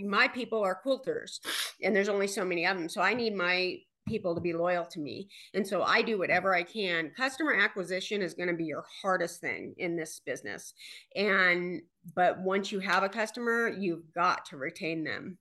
my 0.05 0.27
people 0.27 0.61
are 0.63 0.79
quilters, 0.85 1.39
and 1.81 1.95
there's 1.95 2.09
only 2.09 2.27
so 2.27 2.45
many 2.45 2.65
of 2.65 2.77
them. 2.77 2.89
So 2.89 3.01
I 3.01 3.13
need 3.13 3.35
my 3.35 3.79
people 4.07 4.33
to 4.35 4.41
be 4.41 4.53
loyal 4.53 4.85
to 4.85 4.99
me. 4.99 5.27
And 5.53 5.65
so 5.65 5.83
I 5.83 6.01
do 6.01 6.17
whatever 6.17 6.55
I 6.55 6.63
can. 6.63 7.11
Customer 7.15 7.53
acquisition 7.55 8.21
is 8.21 8.33
going 8.33 8.49
to 8.49 8.55
be 8.55 8.65
your 8.65 8.85
hardest 9.01 9.41
thing 9.41 9.73
in 9.77 9.95
this 9.95 10.19
business. 10.25 10.73
And 11.15 11.81
but 12.15 12.39
once 12.39 12.71
you 12.71 12.79
have 12.79 13.03
a 13.03 13.09
customer, 13.09 13.67
you've 13.67 14.11
got 14.13 14.45
to 14.45 14.57
retain 14.57 15.03
them. 15.03 15.37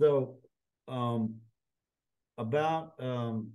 So, 0.00 0.36
um, 0.88 1.36
about 2.38 2.92
um, 3.00 3.50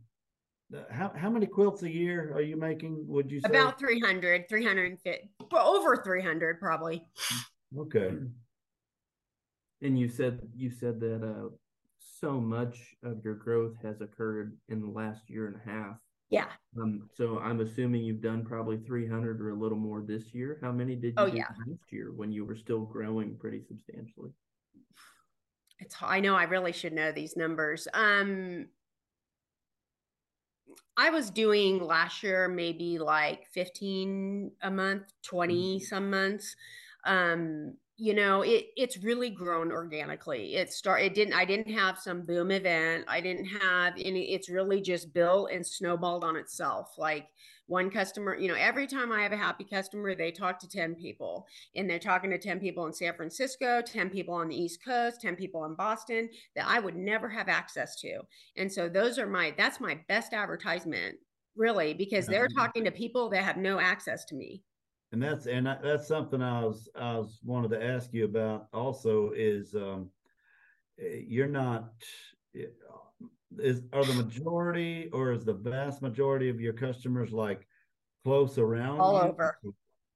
how 0.90 1.12
how 1.16 1.30
many 1.30 1.46
quilts 1.46 1.84
a 1.84 1.90
year 1.90 2.34
are 2.34 2.42
you 2.42 2.58
making? 2.58 3.06
Would 3.08 3.32
you 3.32 3.42
say 3.42 3.50
about 3.50 3.80
300, 3.80 4.50
350, 4.50 5.30
over 5.54 6.04
300 6.04 6.60
probably. 6.60 7.06
Okay. 7.78 8.12
And 9.82 10.00
you 10.00 10.10
said 10.10 10.42
you 10.56 10.72
said 10.72 11.00
that 11.00 11.24
uh, 11.24 11.50
so 12.20 12.40
much 12.40 12.96
of 13.04 13.24
your 13.24 13.36
growth 13.36 13.76
has 13.82 14.02
occurred 14.02 14.58
in 14.70 14.82
the 14.82 14.88
last 14.88 15.30
year 15.30 15.48
and 15.48 15.56
a 15.56 15.70
half. 15.70 15.98
Yeah. 16.30 16.48
Um, 16.82 17.10
so 17.14 17.40
I'm 17.40 17.60
assuming 17.60 18.04
you've 18.04 18.22
done 18.22 18.46
probably 18.46 18.78
300 18.78 19.42
or 19.42 19.50
a 19.50 19.56
little 19.56 19.78
more 19.78 20.02
this 20.02 20.34
year. 20.34 20.60
How 20.62 20.72
many 20.72 20.96
did 20.96 21.10
you 21.10 21.14
oh, 21.18 21.30
do 21.30 21.38
yeah. 21.38 21.48
last 21.68 21.92
year 21.92 22.14
when 22.16 22.32
you 22.32 22.46
were 22.46 22.56
still 22.56 22.82
growing 22.82 23.38
pretty 23.38 23.62
substantially? 23.68 24.32
It's 25.80 25.96
I 26.02 26.20
know 26.20 26.36
I 26.36 26.44
really 26.44 26.72
should 26.72 26.94
know 26.94 27.12
these 27.12 27.36
numbers. 27.36 27.88
Um 27.94 28.68
I 30.96 31.10
was 31.10 31.30
doing 31.30 31.84
last 31.84 32.24
year 32.24 32.48
maybe 32.48 32.98
like 32.98 33.48
15 33.48 34.52
a 34.62 34.72
month, 34.72 35.12
20 35.24 35.54
mm-hmm. 35.56 35.84
some 35.84 36.10
months. 36.10 36.56
Um 37.06 37.76
you 37.98 38.14
know 38.16 38.42
it 38.42 38.68
it's 38.76 38.98
really 39.04 39.30
grown 39.30 39.72
organically. 39.72 40.56
It 40.56 40.72
start 40.74 41.02
it 41.02 41.14
didn't 41.14 41.34
i 41.34 41.46
didn't 41.46 41.72
have 41.72 42.00
some 42.00 42.26
boom 42.26 42.52
event. 42.52 43.06
I 43.08 43.22
didn't 43.22 43.46
have 43.46 43.94
any 43.98 44.34
it's 44.34 44.50
really 44.50 44.82
just 44.82 45.14
built 45.14 45.52
and 45.52 45.66
snowballed 45.66 46.24
on 46.24 46.36
itself. 46.36 46.96
Like 46.98 47.28
one 47.68 47.90
customer 47.90 48.36
you 48.36 48.50
know 48.50 48.56
every 48.56 48.86
time 48.86 49.14
i 49.14 49.22
have 49.22 49.32
a 49.32 49.38
happy 49.38 49.64
customer 49.64 50.14
they 50.14 50.30
talk 50.30 50.60
to 50.60 50.68
10 50.68 50.94
people 50.94 51.48
and 51.74 51.90
they're 51.90 52.00
talking 52.00 52.30
to 52.30 52.38
10 52.38 52.60
people 52.60 52.86
in 52.86 52.92
san 52.92 53.14
francisco 53.14 53.82
10 53.82 54.10
people 54.10 54.34
on 54.34 54.50
the 54.50 54.56
east 54.56 54.84
coast 54.84 55.22
10 55.22 55.38
people 55.38 55.64
in 55.64 55.74
boston 55.76 56.28
that 56.54 56.66
i 56.68 56.80
would 56.80 56.98
never 56.98 57.30
have 57.30 57.48
access 57.48 57.96
to. 57.96 58.20
And 58.58 58.72
so 58.72 58.90
those 58.90 59.18
are 59.18 59.28
my 59.28 59.54
that's 59.58 59.80
my 59.80 60.00
best 60.10 60.34
advertisement 60.34 61.16
really 61.56 61.94
because 61.94 62.28
they're 62.28 62.50
talking 62.50 62.84
to 62.86 62.92
people 62.92 63.30
that 63.30 63.44
have 63.44 63.58
no 63.58 63.80
access 63.80 64.26
to 64.26 64.36
me 64.36 64.64
and 65.12 65.22
that's 65.22 65.46
and 65.46 65.66
that's 65.66 66.08
something 66.08 66.42
I 66.42 66.64
was 66.64 66.90
I 66.96 67.18
was 67.18 67.40
wanted 67.44 67.72
to 67.72 67.84
ask 67.84 68.14
you 68.14 68.26
about 68.26 68.68
also 68.74 69.32
is 69.36 69.76
um, 69.76 70.10
eh, 71.00 71.22
you're 71.28 71.48
not 71.48 71.92
eh, 72.56 72.66
is 73.60 73.84
are 73.92 74.06
the 74.06 74.14
majority 74.14 75.10
or 75.12 75.34
is 75.34 75.44
the 75.44 75.54
vast 75.54 76.02
majority 76.02 76.50
of 76.50 76.62
your 76.62 76.74
customers 76.74 77.32
like 77.32 77.68
close 78.24 78.58
around 78.58 79.00
all 79.00 79.16
you? 79.16 79.30
over 79.30 79.58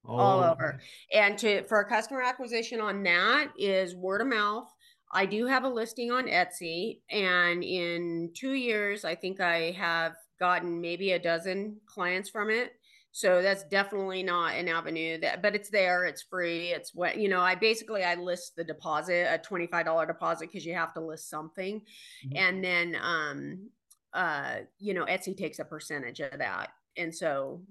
all, 0.05 0.19
all 0.19 0.43
over. 0.43 0.51
over 0.51 0.79
and 1.13 1.37
to 1.37 1.63
for 1.63 1.83
customer 1.83 2.21
acquisition 2.21 2.79
on 2.79 3.03
that 3.03 3.49
is 3.57 3.95
word 3.95 4.21
of 4.21 4.27
mouth 4.27 4.71
I 5.11 5.25
do 5.25 5.45
have 5.45 5.63
a 5.63 5.69
listing 5.69 6.11
on 6.11 6.27
Etsy 6.27 6.99
and 7.09 7.63
in 7.63 8.31
2 8.33 8.53
years 8.53 9.03
I 9.03 9.15
think 9.15 9.41
I 9.41 9.71
have 9.71 10.13
gotten 10.39 10.79
maybe 10.79 11.11
a 11.11 11.19
dozen 11.19 11.77
clients 11.85 12.29
from 12.29 12.49
it 12.49 12.73
so 13.15 13.41
that's 13.41 13.63
definitely 13.63 14.23
not 14.23 14.55
an 14.55 14.67
avenue 14.67 15.17
that, 15.21 15.41
but 15.41 15.55
it's 15.55 15.69
there. 15.69 16.03
It's 16.03 16.21
free. 16.21 16.71
It's 16.71 16.93
what, 16.93 17.17
you 17.17 17.29
know, 17.29 17.39
I 17.39 17.55
basically, 17.55 18.03
I 18.03 18.15
list 18.15 18.57
the 18.57 18.63
deposit, 18.65 19.33
a 19.33 19.39
$25 19.39 20.05
deposit 20.05 20.49
because 20.51 20.65
you 20.65 20.73
have 20.73 20.93
to 20.95 20.99
list 20.99 21.29
something. 21.29 21.79
Mm-hmm. 21.79 22.35
And 22.35 22.61
then, 22.61 22.97
um, 23.01 23.69
uh, 24.11 24.55
you 24.79 24.93
know, 24.93 25.05
Etsy 25.05 25.35
takes 25.35 25.59
a 25.59 25.63
percentage 25.63 26.19
of 26.19 26.39
that. 26.39 26.71
And 26.97 27.15
so 27.15 27.61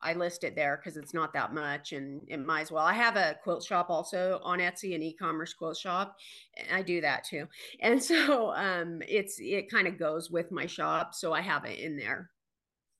I 0.00 0.14
list 0.14 0.42
it 0.42 0.56
there 0.56 0.80
because 0.82 0.96
it's 0.96 1.12
not 1.12 1.34
that 1.34 1.52
much 1.52 1.92
and 1.92 2.22
it 2.26 2.38
might 2.38 2.62
as 2.62 2.72
well. 2.72 2.86
I 2.86 2.94
have 2.94 3.16
a 3.16 3.36
quilt 3.42 3.62
shop 3.62 3.90
also 3.90 4.40
on 4.42 4.58
Etsy, 4.58 4.94
an 4.94 5.02
e-commerce 5.02 5.52
quilt 5.52 5.76
shop. 5.76 6.16
And 6.56 6.74
I 6.74 6.80
do 6.80 7.02
that 7.02 7.24
too. 7.24 7.46
And 7.80 8.02
so 8.02 8.54
um 8.54 9.02
it's 9.06 9.36
it 9.38 9.70
kind 9.70 9.86
of 9.86 9.98
goes 9.98 10.30
with 10.30 10.50
my 10.50 10.64
shop. 10.64 11.14
So 11.14 11.34
I 11.34 11.42
have 11.42 11.66
it 11.66 11.78
in 11.78 11.98
there. 11.98 12.30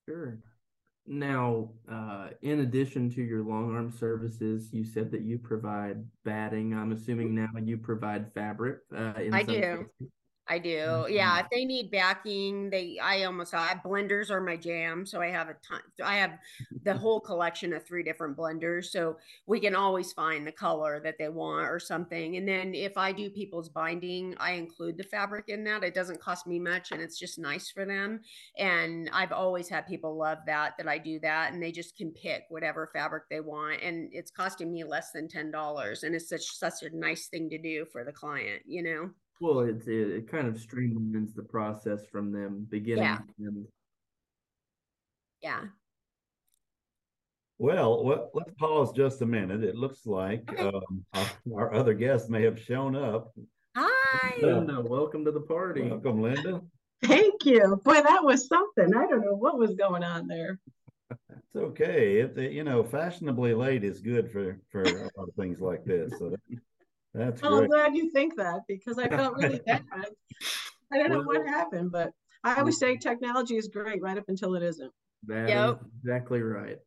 Sure. 0.06 0.38
Now, 1.06 1.68
uh, 1.90 2.28
in 2.40 2.60
addition 2.60 3.10
to 3.10 3.22
your 3.22 3.42
long 3.42 3.74
arm 3.74 3.92
services, 3.92 4.72
you 4.72 4.84
said 4.84 5.10
that 5.10 5.20
you 5.20 5.38
provide 5.38 6.02
batting. 6.24 6.72
I'm 6.72 6.92
assuming 6.92 7.34
now 7.34 7.48
you 7.62 7.76
provide 7.76 8.32
fabric. 8.32 8.78
Uh, 8.94 9.12
I 9.32 9.42
do. 9.42 9.52
Cases. 9.52 10.10
I 10.46 10.58
do. 10.58 10.76
Mm-hmm. 10.76 11.12
Yeah, 11.14 11.40
if 11.40 11.46
they 11.50 11.64
need 11.64 11.90
backing, 11.90 12.68
they 12.68 12.98
I 13.02 13.24
almost 13.24 13.54
I 13.54 13.80
blenders 13.82 14.30
are 14.30 14.42
my 14.42 14.56
jam. 14.58 15.06
So 15.06 15.22
I 15.22 15.28
have 15.28 15.48
a 15.48 15.54
ton 15.66 15.80
I 16.04 16.16
have 16.16 16.38
the 16.82 16.94
whole 16.94 17.18
collection 17.18 17.72
of 17.72 17.86
three 17.86 18.02
different 18.02 18.36
blenders. 18.36 18.86
So 18.86 19.16
we 19.46 19.58
can 19.58 19.74
always 19.74 20.12
find 20.12 20.46
the 20.46 20.52
color 20.52 21.00
that 21.00 21.16
they 21.18 21.30
want 21.30 21.68
or 21.68 21.78
something. 21.78 22.36
And 22.36 22.46
then 22.46 22.74
if 22.74 22.98
I 22.98 23.10
do 23.10 23.30
people's 23.30 23.70
binding, 23.70 24.34
I 24.38 24.52
include 24.52 24.98
the 24.98 25.04
fabric 25.04 25.48
in 25.48 25.64
that. 25.64 25.82
It 25.82 25.94
doesn't 25.94 26.20
cost 26.20 26.46
me 26.46 26.58
much 26.58 26.92
and 26.92 27.00
it's 27.00 27.18
just 27.18 27.38
nice 27.38 27.70
for 27.70 27.86
them. 27.86 28.20
And 28.58 29.08
I've 29.14 29.32
always 29.32 29.68
had 29.68 29.86
people 29.86 30.14
love 30.14 30.38
that 30.46 30.74
that 30.76 30.88
I 30.88 30.98
do 30.98 31.18
that 31.20 31.54
and 31.54 31.62
they 31.62 31.72
just 31.72 31.96
can 31.96 32.10
pick 32.10 32.44
whatever 32.50 32.90
fabric 32.92 33.24
they 33.30 33.40
want. 33.40 33.80
And 33.82 34.10
it's 34.12 34.30
costing 34.30 34.70
me 34.70 34.84
less 34.84 35.10
than 35.10 35.26
ten 35.26 35.50
dollars. 35.50 36.02
And 36.02 36.14
it's 36.14 36.28
such 36.28 36.44
such 36.54 36.82
a 36.82 36.94
nice 36.94 37.28
thing 37.28 37.48
to 37.48 37.56
do 37.56 37.86
for 37.90 38.04
the 38.04 38.12
client, 38.12 38.62
you 38.66 38.82
know. 38.82 39.10
Well, 39.40 39.60
it's 39.60 39.86
it, 39.86 40.10
it 40.10 40.30
kind 40.30 40.46
of 40.46 40.54
streamlines 40.54 41.34
the 41.34 41.42
process 41.42 42.06
from 42.06 42.32
them 42.32 42.66
beginning 42.70 43.04
yeah. 43.04 43.18
and 43.38 43.66
yeah. 45.42 45.60
Well, 47.58 48.02
well, 48.02 48.30
let's 48.34 48.50
pause 48.58 48.92
just 48.92 49.22
a 49.22 49.26
minute. 49.26 49.62
It 49.62 49.76
looks 49.76 50.06
like 50.06 50.50
okay. 50.50 50.62
um, 50.62 51.04
our, 51.12 51.26
our, 51.54 51.74
other 51.74 51.94
guests 51.94 52.28
may 52.28 52.42
have 52.42 52.58
shown 52.58 52.96
up. 52.96 53.32
Hi, 53.76 54.34
Linda. 54.40 54.80
Welcome 54.80 55.24
to 55.24 55.30
the 55.30 55.40
party. 55.40 55.82
Welcome, 55.82 56.22
Linda. 56.22 56.62
Thank 57.02 57.44
you. 57.44 57.80
Boy, 57.84 58.00
that 58.02 58.24
was 58.24 58.48
something. 58.48 58.94
I 58.94 59.06
don't 59.06 59.24
know 59.24 59.34
what 59.34 59.58
was 59.58 59.74
going 59.74 60.02
on 60.02 60.26
there. 60.26 60.58
It's 61.10 61.56
okay. 61.56 62.20
It, 62.20 62.52
you 62.52 62.64
know, 62.64 62.82
fashionably 62.82 63.54
late 63.54 63.84
is 63.84 64.00
good 64.00 64.32
for 64.32 64.58
for 64.70 64.82
a 64.82 64.92
lot 64.92 65.28
of 65.28 65.34
things 65.38 65.60
like 65.60 65.84
this. 65.84 66.12
So 66.18 66.30
that, 66.30 66.40
that's 67.14 67.40
well, 67.40 67.58
I'm 67.58 67.68
glad 67.68 67.96
you 67.96 68.10
think 68.10 68.36
that 68.36 68.62
because 68.66 68.98
I 68.98 69.08
felt 69.08 69.36
really 69.36 69.60
bad. 69.66 69.84
I 70.92 70.98
don't 70.98 71.10
know 71.10 71.22
what 71.22 71.46
happened, 71.46 71.92
but 71.92 72.10
I 72.42 72.56
always 72.56 72.78
say 72.78 72.96
technology 72.96 73.56
is 73.56 73.68
great 73.68 74.02
right 74.02 74.18
up 74.18 74.24
until 74.28 74.54
it 74.54 74.62
isn't. 74.62 74.92
That 75.26 75.48
yep. 75.48 75.80
is 75.80 75.86
exactly 76.02 76.42
right. 76.42 76.78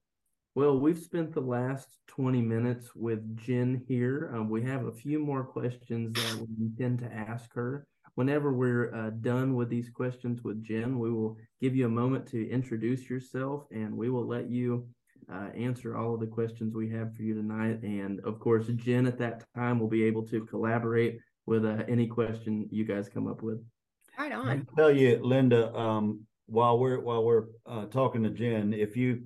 Well, 0.53 0.79
we've 0.79 0.97
spent 0.97 1.33
the 1.33 1.41
last 1.41 1.87
20 2.07 2.41
minutes 2.41 2.95
with 2.95 3.37
Jen 3.37 3.83
here. 3.87 4.31
Um, 4.33 4.49
we 4.49 4.63
have 4.63 4.85
a 4.85 4.91
few 4.91 5.19
more 5.19 5.43
questions 5.43 6.13
that 6.13 6.39
we 6.41 6.65
intend 6.65 6.99
to 6.99 7.13
ask 7.13 7.53
her. 7.53 7.85
Whenever 8.15 8.51
we're 8.51 8.93
uh, 8.93 9.11
done 9.21 9.55
with 9.55 9.69
these 9.69 9.89
questions 9.89 10.43
with 10.43 10.63
Jen, 10.63 10.97
we 10.97 11.11
will 11.11 11.37
give 11.61 11.75
you 11.75 11.85
a 11.85 11.89
moment 11.89 12.25
to 12.29 12.49
introduce 12.49 13.07
yourself 13.09 13.65
and 13.71 13.95
we 13.95 14.09
will 14.09 14.25
let 14.25 14.49
you 14.49 14.87
uh, 15.31 15.49
answer 15.55 15.97
all 15.97 16.13
of 16.13 16.19
the 16.19 16.27
questions 16.27 16.73
we 16.73 16.89
have 16.89 17.15
for 17.15 17.23
you 17.23 17.33
tonight. 17.33 17.81
And 17.83 18.19
of 18.21 18.39
course, 18.39 18.67
Jen 18.67 19.07
at 19.07 19.17
that 19.19 19.43
time 19.55 19.79
will 19.79 19.89
be 19.89 20.03
able 20.03 20.25
to 20.27 20.45
collaborate 20.45 21.19
with 21.45 21.65
uh, 21.65 21.83
any 21.87 22.07
question 22.07 22.67
you 22.71 22.85
guys 22.85 23.09
come 23.09 23.27
up 23.27 23.41
with. 23.41 23.59
Right 24.17 24.31
on. 24.31 24.47
I 24.47 24.61
tell 24.75 24.91
you, 24.91 25.19
Linda, 25.23 25.73
um, 25.75 26.21
while 26.47 26.79
we're 26.79 26.99
while 26.99 27.23
we're 27.23 27.45
uh, 27.65 27.85
talking 27.85 28.23
to 28.23 28.29
Jen, 28.29 28.73
if 28.73 28.97
you 28.97 29.23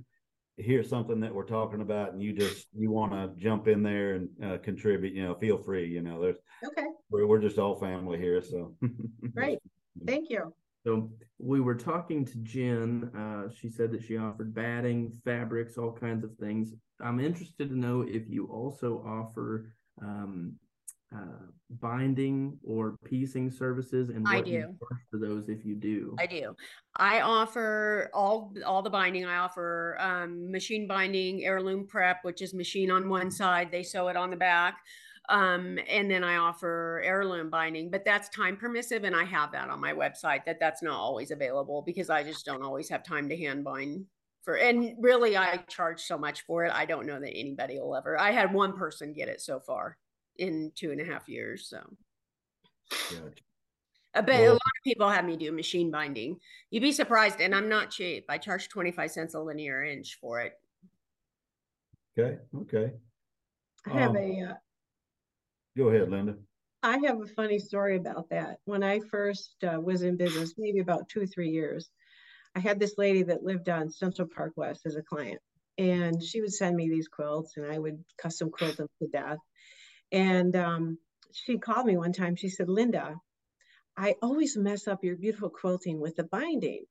hear 0.57 0.83
something 0.83 1.19
that 1.21 1.33
we're 1.33 1.45
talking 1.45 1.81
about 1.81 2.13
and 2.13 2.21
you 2.21 2.33
just 2.33 2.67
you 2.77 2.91
want 2.91 3.11
to 3.13 3.31
jump 3.41 3.67
in 3.67 3.83
there 3.83 4.15
and 4.15 4.29
uh, 4.43 4.57
contribute, 4.57 5.13
you 5.13 5.23
know, 5.23 5.35
feel 5.35 5.57
free. 5.57 5.87
You 5.87 6.01
know, 6.01 6.21
there's 6.21 6.37
okay. 6.65 6.85
We're 7.09 7.25
we're 7.25 7.41
just 7.41 7.57
all 7.57 7.75
family 7.75 8.17
here, 8.17 8.41
so 8.41 8.75
great. 9.33 9.59
Thank 10.05 10.29
you. 10.29 10.53
So 10.83 11.11
we 11.37 11.61
were 11.61 11.75
talking 11.75 12.25
to 12.25 12.37
Jen. 12.39 13.11
Uh, 13.15 13.53
she 13.53 13.69
said 13.69 13.91
that 13.91 14.03
she 14.03 14.17
offered 14.17 14.53
batting, 14.53 15.11
fabrics, 15.23 15.77
all 15.77 15.91
kinds 15.91 16.23
of 16.23 16.35
things. 16.37 16.73
I'm 16.99 17.19
interested 17.19 17.69
to 17.69 17.77
know 17.77 18.01
if 18.01 18.23
you 18.27 18.47
also 18.47 19.03
offer 19.05 19.73
um, 20.01 20.53
uh, 21.15 21.47
binding 21.69 22.57
or 22.63 22.95
piecing 23.05 23.51
services, 23.51 24.09
and 24.09 24.25
I 24.27 24.41
do. 24.41 24.75
for 25.11 25.19
those 25.19 25.49
if 25.49 25.65
you 25.65 25.75
do. 25.75 26.15
I 26.19 26.25
do. 26.25 26.55
I 26.95 27.21
offer 27.21 28.09
all 28.13 28.53
all 28.65 28.81
the 28.81 28.89
binding. 28.89 29.25
I 29.25 29.37
offer 29.37 29.97
um, 29.99 30.49
machine 30.49 30.87
binding, 30.87 31.43
heirloom 31.43 31.85
prep, 31.85 32.23
which 32.23 32.41
is 32.41 32.53
machine 32.53 32.89
on 32.89 33.09
one 33.09 33.29
side, 33.29 33.71
they 33.71 33.83
sew 33.83 34.07
it 34.07 34.15
on 34.15 34.31
the 34.31 34.37
back. 34.37 34.77
Um, 35.31 35.79
and 35.87 36.11
then 36.11 36.25
I 36.25 36.35
offer 36.35 37.01
heirloom 37.05 37.49
binding, 37.49 37.89
but 37.89 38.03
that's 38.03 38.27
time 38.29 38.57
permissive, 38.57 39.05
and 39.05 39.15
I 39.15 39.23
have 39.23 39.53
that 39.53 39.69
on 39.69 39.79
my 39.79 39.93
website. 39.93 40.43
That 40.43 40.59
that's 40.59 40.83
not 40.83 40.99
always 40.99 41.31
available 41.31 41.81
because 41.81 42.09
I 42.09 42.21
just 42.21 42.45
don't 42.45 42.61
always 42.61 42.89
have 42.89 43.01
time 43.01 43.29
to 43.29 43.37
hand 43.37 43.63
bind 43.63 44.07
for. 44.43 44.57
And 44.57 44.93
really, 44.99 45.37
I 45.37 45.55
charge 45.69 46.01
so 46.01 46.17
much 46.17 46.41
for 46.41 46.65
it. 46.65 46.73
I 46.73 46.83
don't 46.85 47.05
know 47.05 47.17
that 47.17 47.31
anybody 47.33 47.79
will 47.79 47.95
ever. 47.95 48.19
I 48.19 48.31
had 48.31 48.53
one 48.53 48.73
person 48.73 49.13
get 49.13 49.29
it 49.29 49.39
so 49.39 49.61
far 49.61 49.97
in 50.35 50.73
two 50.75 50.91
and 50.91 50.99
a 50.99 51.05
half 51.05 51.29
years. 51.29 51.69
So, 51.69 51.81
Gotcha. 52.89 53.43
Uh, 54.13 54.21
but 54.21 54.35
a 54.35 54.49
lot 54.49 54.55
of 54.55 54.83
people 54.83 55.07
have 55.07 55.23
me 55.23 55.37
do 55.37 55.53
machine 55.53 55.91
binding. 55.91 56.37
You'd 56.71 56.81
be 56.81 56.91
surprised, 56.91 57.39
and 57.39 57.55
I'm 57.55 57.69
not 57.69 57.89
cheap. 57.89 58.25
I 58.27 58.37
charge 58.37 58.67
25 58.67 59.09
cents 59.09 59.33
a 59.33 59.39
linear 59.39 59.81
inch 59.81 60.17
for 60.19 60.41
it. 60.41 60.55
Okay, 62.19 62.37
okay. 62.53 62.91
I 63.85 63.89
have 63.91 64.09
Um, 64.09 64.17
a, 64.17 64.41
uh, 64.41 64.53
Go 65.77 65.89
ahead, 65.89 66.09
Linda. 66.09 66.35
I 66.83 66.97
have 67.05 67.21
a 67.21 67.27
funny 67.27 67.59
story 67.59 67.97
about 67.97 68.29
that. 68.29 68.57
When 68.65 68.83
I 68.83 68.99
first 68.99 69.55
uh, 69.63 69.79
was 69.79 70.01
in 70.01 70.17
business, 70.17 70.55
maybe 70.57 70.79
about 70.79 71.07
two, 71.09 71.21
or 71.21 71.27
three 71.27 71.49
years, 71.49 71.89
I 72.55 72.59
had 72.59 72.79
this 72.79 72.95
lady 72.97 73.23
that 73.23 73.43
lived 73.43 73.69
on 73.69 73.89
Central 73.91 74.27
Park 74.27 74.53
West 74.55 74.81
as 74.85 74.95
a 74.95 75.03
client. 75.03 75.39
And 75.77 76.21
she 76.21 76.41
would 76.41 76.53
send 76.53 76.75
me 76.75 76.89
these 76.89 77.07
quilts 77.07 77.57
and 77.57 77.71
I 77.71 77.79
would 77.79 78.03
custom 78.17 78.49
quilt 78.51 78.77
them 78.77 78.87
to 79.01 79.07
death. 79.07 79.37
And 80.11 80.55
um, 80.55 80.97
she 81.31 81.57
called 81.57 81.85
me 81.85 81.97
one 81.97 82.13
time. 82.13 82.35
She 82.35 82.49
said, 82.49 82.67
Linda, 82.67 83.15
I 83.95 84.15
always 84.21 84.57
mess 84.57 84.87
up 84.87 85.03
your 85.03 85.15
beautiful 85.15 85.49
quilting 85.49 85.99
with 85.99 86.15
the 86.15 86.25
binding. 86.25 86.83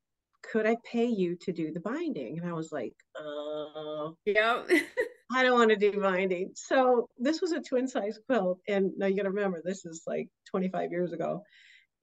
Could 0.43 0.67
I 0.67 0.77
pay 0.91 1.07
you 1.07 1.37
to 1.43 1.53
do 1.53 1.73
the 1.73 1.81
binding? 1.81 2.39
And 2.39 2.49
I 2.49 2.55
was 2.55 2.73
like, 2.73 2.95
uh, 3.19 4.13
Yeah. 4.25 4.63
I 5.33 5.43
don't 5.43 5.59
want 5.59 5.71
to 5.71 5.77
do 5.77 6.01
binding. 6.01 6.51
So 6.55 7.09
this 7.19 7.41
was 7.41 7.53
a 7.53 7.61
twin 7.61 7.87
size 7.87 8.19
quilt. 8.27 8.59
And 8.69 8.93
now 8.97 9.07
you 9.07 9.17
got 9.17 9.25
to 9.25 9.31
remember, 9.31 9.63
this 9.65 9.85
is 9.85 10.03
like 10.07 10.29
25 10.51 10.91
years 10.91 11.13
ago. 11.13 11.43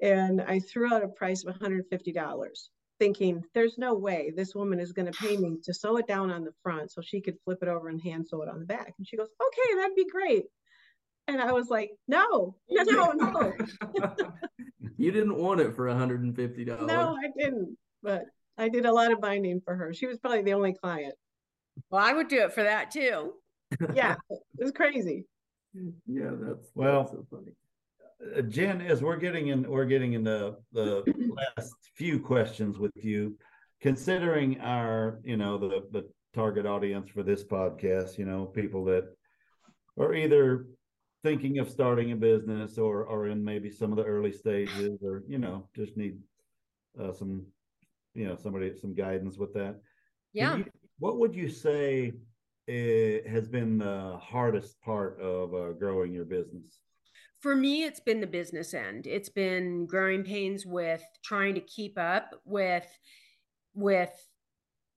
And 0.01 0.41
I 0.41 0.59
threw 0.59 0.93
out 0.93 1.03
a 1.03 1.07
price 1.07 1.43
of 1.43 1.55
$150, 1.55 2.47
thinking 2.99 3.43
there's 3.53 3.77
no 3.77 3.95
way 3.95 4.31
this 4.35 4.55
woman 4.55 4.79
is 4.79 4.93
going 4.93 5.11
to 5.11 5.19
pay 5.19 5.37
me 5.37 5.57
to 5.63 5.73
sew 5.73 5.97
it 5.97 6.07
down 6.07 6.31
on 6.31 6.43
the 6.43 6.53
front 6.63 6.91
so 6.91 7.01
she 7.01 7.19
could 7.19 7.37
flip 7.43 7.59
it 7.61 7.67
over 7.67 7.89
and 7.89 8.01
hand 8.01 8.27
sew 8.27 8.43
it 8.43 8.49
on 8.49 8.59
the 8.59 8.65
back. 8.65 8.93
And 8.97 9.07
she 9.07 9.17
goes, 9.17 9.29
okay, 9.41 9.75
that'd 9.75 9.95
be 9.95 10.07
great. 10.09 10.45
And 11.27 11.41
I 11.41 11.51
was 11.51 11.67
like, 11.69 11.91
no, 12.07 12.55
no, 12.69 13.11
no, 13.11 13.11
no, 13.97 14.15
you 14.97 15.11
didn't 15.11 15.35
want 15.35 15.59
it 15.59 15.75
for 15.75 15.87
$150. 15.87 16.85
no, 16.85 17.17
I 17.17 17.29
didn't. 17.37 17.77
But 18.01 18.25
I 18.57 18.69
did 18.69 18.85
a 18.85 18.93
lot 18.93 19.11
of 19.11 19.19
binding 19.19 19.61
for 19.61 19.75
her. 19.75 19.93
She 19.93 20.07
was 20.07 20.17
probably 20.17 20.43
the 20.43 20.53
only 20.53 20.73
client. 20.73 21.15
Well, 21.89 22.03
I 22.03 22.13
would 22.13 22.27
do 22.27 22.39
it 22.41 22.53
for 22.53 22.63
that 22.63 22.91
too. 22.91 23.33
Yeah, 23.93 24.15
it 24.29 24.39
was 24.57 24.71
crazy. 24.71 25.25
Yeah, 26.07 26.31
that's 26.39 26.69
Well, 26.73 27.01
that's 27.03 27.11
so 27.11 27.25
funny. 27.29 27.51
Uh, 28.35 28.41
Jen, 28.41 28.81
as 28.81 29.01
we're 29.03 29.17
getting 29.17 29.49
in, 29.49 29.69
we're 29.69 29.85
getting 29.85 30.13
into 30.13 30.55
the 30.71 31.03
last 31.57 31.75
few 31.95 32.19
questions 32.19 32.79
with 32.79 32.93
you. 32.95 33.37
Considering 33.81 34.59
our, 34.61 35.19
you 35.23 35.37
know, 35.37 35.57
the 35.57 35.83
the 35.91 36.09
target 36.33 36.65
audience 36.65 37.09
for 37.09 37.23
this 37.23 37.43
podcast, 37.43 38.17
you 38.17 38.25
know, 38.25 38.45
people 38.45 38.83
that 38.85 39.05
are 39.99 40.13
either 40.13 40.65
thinking 41.23 41.59
of 41.59 41.69
starting 41.69 42.11
a 42.11 42.15
business 42.15 42.77
or 42.77 43.03
or 43.03 43.27
in 43.27 43.43
maybe 43.43 43.69
some 43.69 43.91
of 43.91 43.97
the 43.97 44.03
early 44.03 44.31
stages, 44.31 44.97
or 45.03 45.23
you 45.27 45.37
know, 45.37 45.67
just 45.75 45.95
need 45.97 46.17
uh, 46.99 47.11
some, 47.11 47.45
you 48.15 48.27
know, 48.27 48.35
somebody 48.35 48.73
some 48.75 48.95
guidance 48.95 49.37
with 49.37 49.53
that. 49.53 49.73
Can 49.73 49.81
Yeah. 50.33 50.55
you- 50.57 50.65
what 50.99 51.17
would 51.17 51.36
you 51.36 51.49
say 51.49 52.13
has 52.67 53.47
been 53.47 53.77
the 53.77 54.17
hardest 54.21 54.81
part 54.81 55.19
of 55.21 55.53
uh, 55.53 55.71
growing 55.73 56.13
your 56.13 56.25
business? 56.25 56.79
For 57.39 57.55
me, 57.55 57.83
it's 57.83 57.99
been 57.99 58.19
the 58.19 58.27
business 58.27 58.73
end. 58.73 59.07
It's 59.07 59.29
been 59.29 59.86
growing 59.86 60.23
pains 60.23 60.65
with 60.65 61.03
trying 61.23 61.55
to 61.55 61.62
keep 61.62 61.97
up 61.97 62.41
with 62.45 62.88
with 63.73 64.12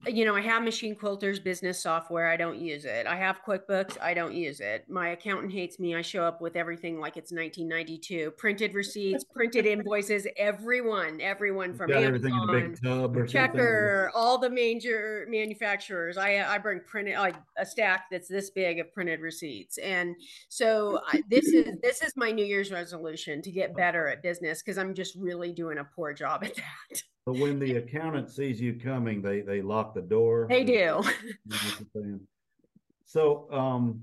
you 0.07 0.25
know, 0.25 0.35
I 0.35 0.41
have 0.41 0.63
Machine 0.63 0.95
Quilter's 0.95 1.39
business 1.39 1.79
software. 1.79 2.29
I 2.29 2.37
don't 2.39 2.59
use 2.59 2.87
it. 2.87 3.07
I 3.07 3.17
have 3.17 3.43
QuickBooks. 3.47 4.01
I 4.01 4.15
don't 4.15 4.35
use 4.35 4.61
it. 4.61 4.87
My 4.89 5.11
accountant 5.11 5.53
hates 5.53 5.79
me. 5.79 5.95
I 5.95 6.01
show 6.01 6.25
up 6.25 6.41
with 6.41 6.57
everything 6.57 6.99
like 6.99 7.19
it's 7.19 7.33
1992. 7.33 8.31
Printed 8.33 8.73
receipts, 8.73 9.25
printed 9.25 9.67
invoices, 9.67 10.27
everyone, 10.39 11.21
everyone 11.21 11.75
from 11.75 11.91
Got 11.91 12.03
everything 12.03 12.33
in 12.33 12.39
a 12.39 12.43
Amazon, 12.43 12.71
big 12.71 12.83
tub 12.83 13.17
or 13.17 13.29
something? 13.29 13.33
Checker, 13.33 14.11
all 14.15 14.39
the 14.39 14.49
major 14.49 15.27
manufacturers. 15.29 16.17
I 16.17 16.39
I 16.49 16.57
bring 16.57 16.81
printed 16.87 17.19
like 17.19 17.37
a 17.59 17.67
stack 17.67 18.07
that's 18.11 18.29
this 18.29 18.49
big 18.51 18.79
of 18.79 18.93
printed 18.95 19.21
receipts, 19.21 19.77
and 19.79 20.17
so 20.49 21.01
I, 21.07 21.23
this 21.29 21.47
is 21.47 21.77
this 21.83 22.03
is 22.03 22.17
my 22.17 22.31
New 22.31 22.45
Year's 22.45 22.73
resolution 22.73 23.43
to 23.43 23.51
get 23.51 23.77
better 23.77 24.09
at 24.09 24.23
business 24.23 24.63
because 24.63 24.79
I'm 24.79 24.95
just 24.95 25.15
really 25.15 25.53
doing 25.53 25.77
a 25.77 25.85
poor 25.85 26.15
job 26.15 26.43
at 26.43 26.55
that. 26.55 27.03
But 27.27 27.37
when 27.37 27.59
the 27.59 27.77
accountant 27.77 28.31
sees 28.31 28.61
you 28.61 28.75
coming, 28.75 29.23
they 29.23 29.43
they 29.43 29.63
lock 29.63 29.95
the 29.95 30.01
door. 30.01 30.47
They 30.49 30.65
do. 30.65 30.99
is 31.01 31.05
what 31.05 31.81
you're 31.81 32.03
saying? 32.03 32.21
So, 33.05 33.51
um, 33.53 34.03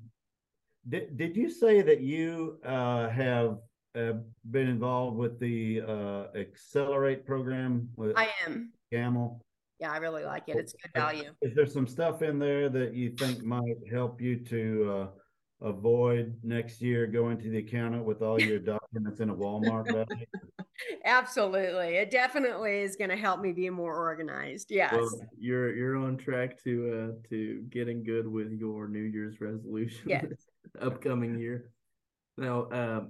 did 0.88 1.18
did 1.18 1.36
you 1.36 1.50
say 1.50 1.82
that 1.82 2.02
you 2.02 2.60
uh 2.64 3.10
have 3.10 3.58
uh, 3.96 4.14
been 4.52 4.68
involved 4.68 5.18
with 5.18 5.40
the 5.40 5.82
uh 5.82 6.38
Accelerate 6.38 7.26
program 7.26 7.90
with 7.96 8.16
I 8.16 8.30
am. 8.46 8.72
Gammill? 8.94 9.40
Yeah, 9.80 9.92
I 9.92 9.98
really 9.98 10.24
like 10.24 10.44
it. 10.48 10.58
It's 10.58 10.74
good 10.74 10.92
value. 10.94 11.32
Is 11.42 11.56
there 11.56 11.68
some 11.68 11.88
stuff 11.88 12.22
in 12.22 12.40
there 12.40 12.70
that 12.70 12.94
you 12.94 13.12
think 13.12 13.44
might 13.44 13.78
help 13.92 14.22
you 14.22 14.38
to 14.46 14.92
uh 14.92 15.08
avoid 15.68 16.36
next 16.44 16.82
year 16.82 17.08
going 17.08 17.38
to 17.40 17.50
the 17.50 17.58
accountant 17.58 18.06
with 18.06 18.22
all 18.22 18.40
your 18.40 18.60
documents 18.60 19.20
in 19.20 19.30
a 19.30 19.36
Walmart 19.36 19.86
bag? 19.88 20.28
Absolutely. 21.08 21.96
It 21.96 22.12
definitely 22.12 22.82
is 22.82 22.98
going 22.98 23.10
to 23.10 23.16
help 23.16 23.40
me 23.40 23.54
be 23.54 23.70
more 23.70 23.96
organized. 23.96 24.70
Yes. 24.70 24.94
Well, 24.94 25.22
you're 25.40 25.74
you're 25.74 25.96
on 25.96 26.18
track 26.18 26.62
to 26.66 27.14
uh 27.16 27.30
to 27.30 27.64
getting 27.70 28.04
good 28.04 28.28
with 28.28 28.52
your 28.52 28.90
New 28.90 29.04
Year's 29.04 29.40
resolution 29.40 30.10
Yes. 30.10 30.26
upcoming 30.82 31.40
year. 31.40 31.72
Now, 32.38 32.64
uh, 32.64 33.06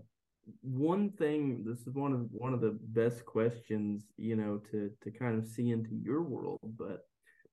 one 0.62 1.10
thing 1.12 1.64
this 1.66 1.80
is 1.88 1.96
one 1.96 2.14
of 2.14 2.28
one 2.32 2.54
of 2.54 2.62
the 2.62 2.78
best 2.82 3.26
questions, 3.26 4.06
you 4.16 4.36
know, 4.36 4.62
to 4.72 4.92
to 5.02 5.12
kind 5.12 5.38
of 5.38 5.48
see 5.48 5.72
into 5.72 5.96
your 5.96 6.22
world, 6.22 6.60
but 6.78 7.08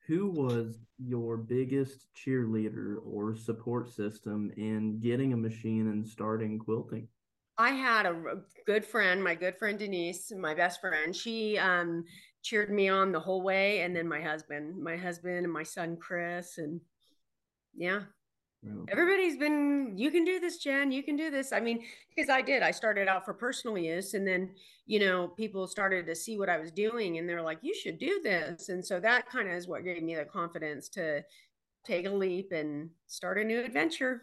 who 0.07 0.31
was 0.31 0.79
your 0.99 1.39
biggest 1.39 2.07
cheerleader 2.15 2.97
or 3.03 3.35
support 3.35 3.91
system 3.91 4.53
in 4.59 5.01
getting 5.01 5.33
a 5.33 5.37
machine 5.37 5.89
and 5.89 6.07
starting 6.07 6.59
quilting? 6.59 7.09
I 7.57 7.71
had 7.71 8.07
a 8.07 8.43
good 8.67 8.85
friend, 8.85 9.23
my 9.23 9.35
good 9.35 9.57
friend 9.57 9.79
Denise, 9.79 10.33
my 10.37 10.55
best 10.55 10.81
friend. 10.81 11.15
She 11.15 11.59
um 11.59 12.05
cheered 12.43 12.71
me 12.71 12.89
on 12.89 13.13
the 13.13 13.21
whole 13.21 13.43
way 13.43 13.81
and 13.81 13.95
then 13.97 14.09
my 14.09 14.21
husband, 14.21 14.83
my 14.83 14.97
husband 14.97 15.45
and 15.45 15.53
my 15.53 15.63
son 15.63 15.97
Chris 15.97 16.59
and 16.59 16.81
yeah, 17.77 18.03
everybody's 18.89 19.37
been 19.37 19.95
you 19.97 20.11
can 20.11 20.25
do 20.25 20.41
this, 20.41 20.59
Jen, 20.59 20.91
you 20.93 21.03
can 21.03 21.17
do 21.17 21.31
this. 21.31 21.53
I 21.53 21.61
mean, 21.61 21.85
because 22.15 22.29
I 22.29 22.43
did. 22.43 22.63
I 22.63 22.71
started 22.71 23.09
out 23.09 23.25
for 23.25 23.35
personal 23.35 23.79
use 23.79 24.15
and 24.15 24.27
then, 24.27 24.51
you 24.87 24.99
know, 24.99 25.29
people 25.29 25.67
started 25.67 26.07
to 26.07 26.15
see 26.15 26.39
what 26.39 26.49
I 26.49 26.59
was 26.59 26.71
doing 26.71 27.19
and 27.19 27.29
they're 27.29 27.43
like, 27.43 27.59
"You 27.63 27.75
should 27.75 27.99
do 27.99 28.21
this." 28.23 28.69
And 28.69 28.85
so 28.85 29.01
that 29.01 29.29
kind 29.29 29.49
of 29.49 29.55
is 29.55 29.69
what 29.69 29.85
gave 29.85 30.03
me 30.03 30.17
the 30.17 30.25
confidence 30.25 30.89
to 30.91 31.23
take 31.85 32.07
a 32.07 32.11
leap 32.11 32.53
and 32.53 32.91
start 33.07 33.39
a 33.39 33.45
new 33.45 33.61
adventure. 33.61 34.23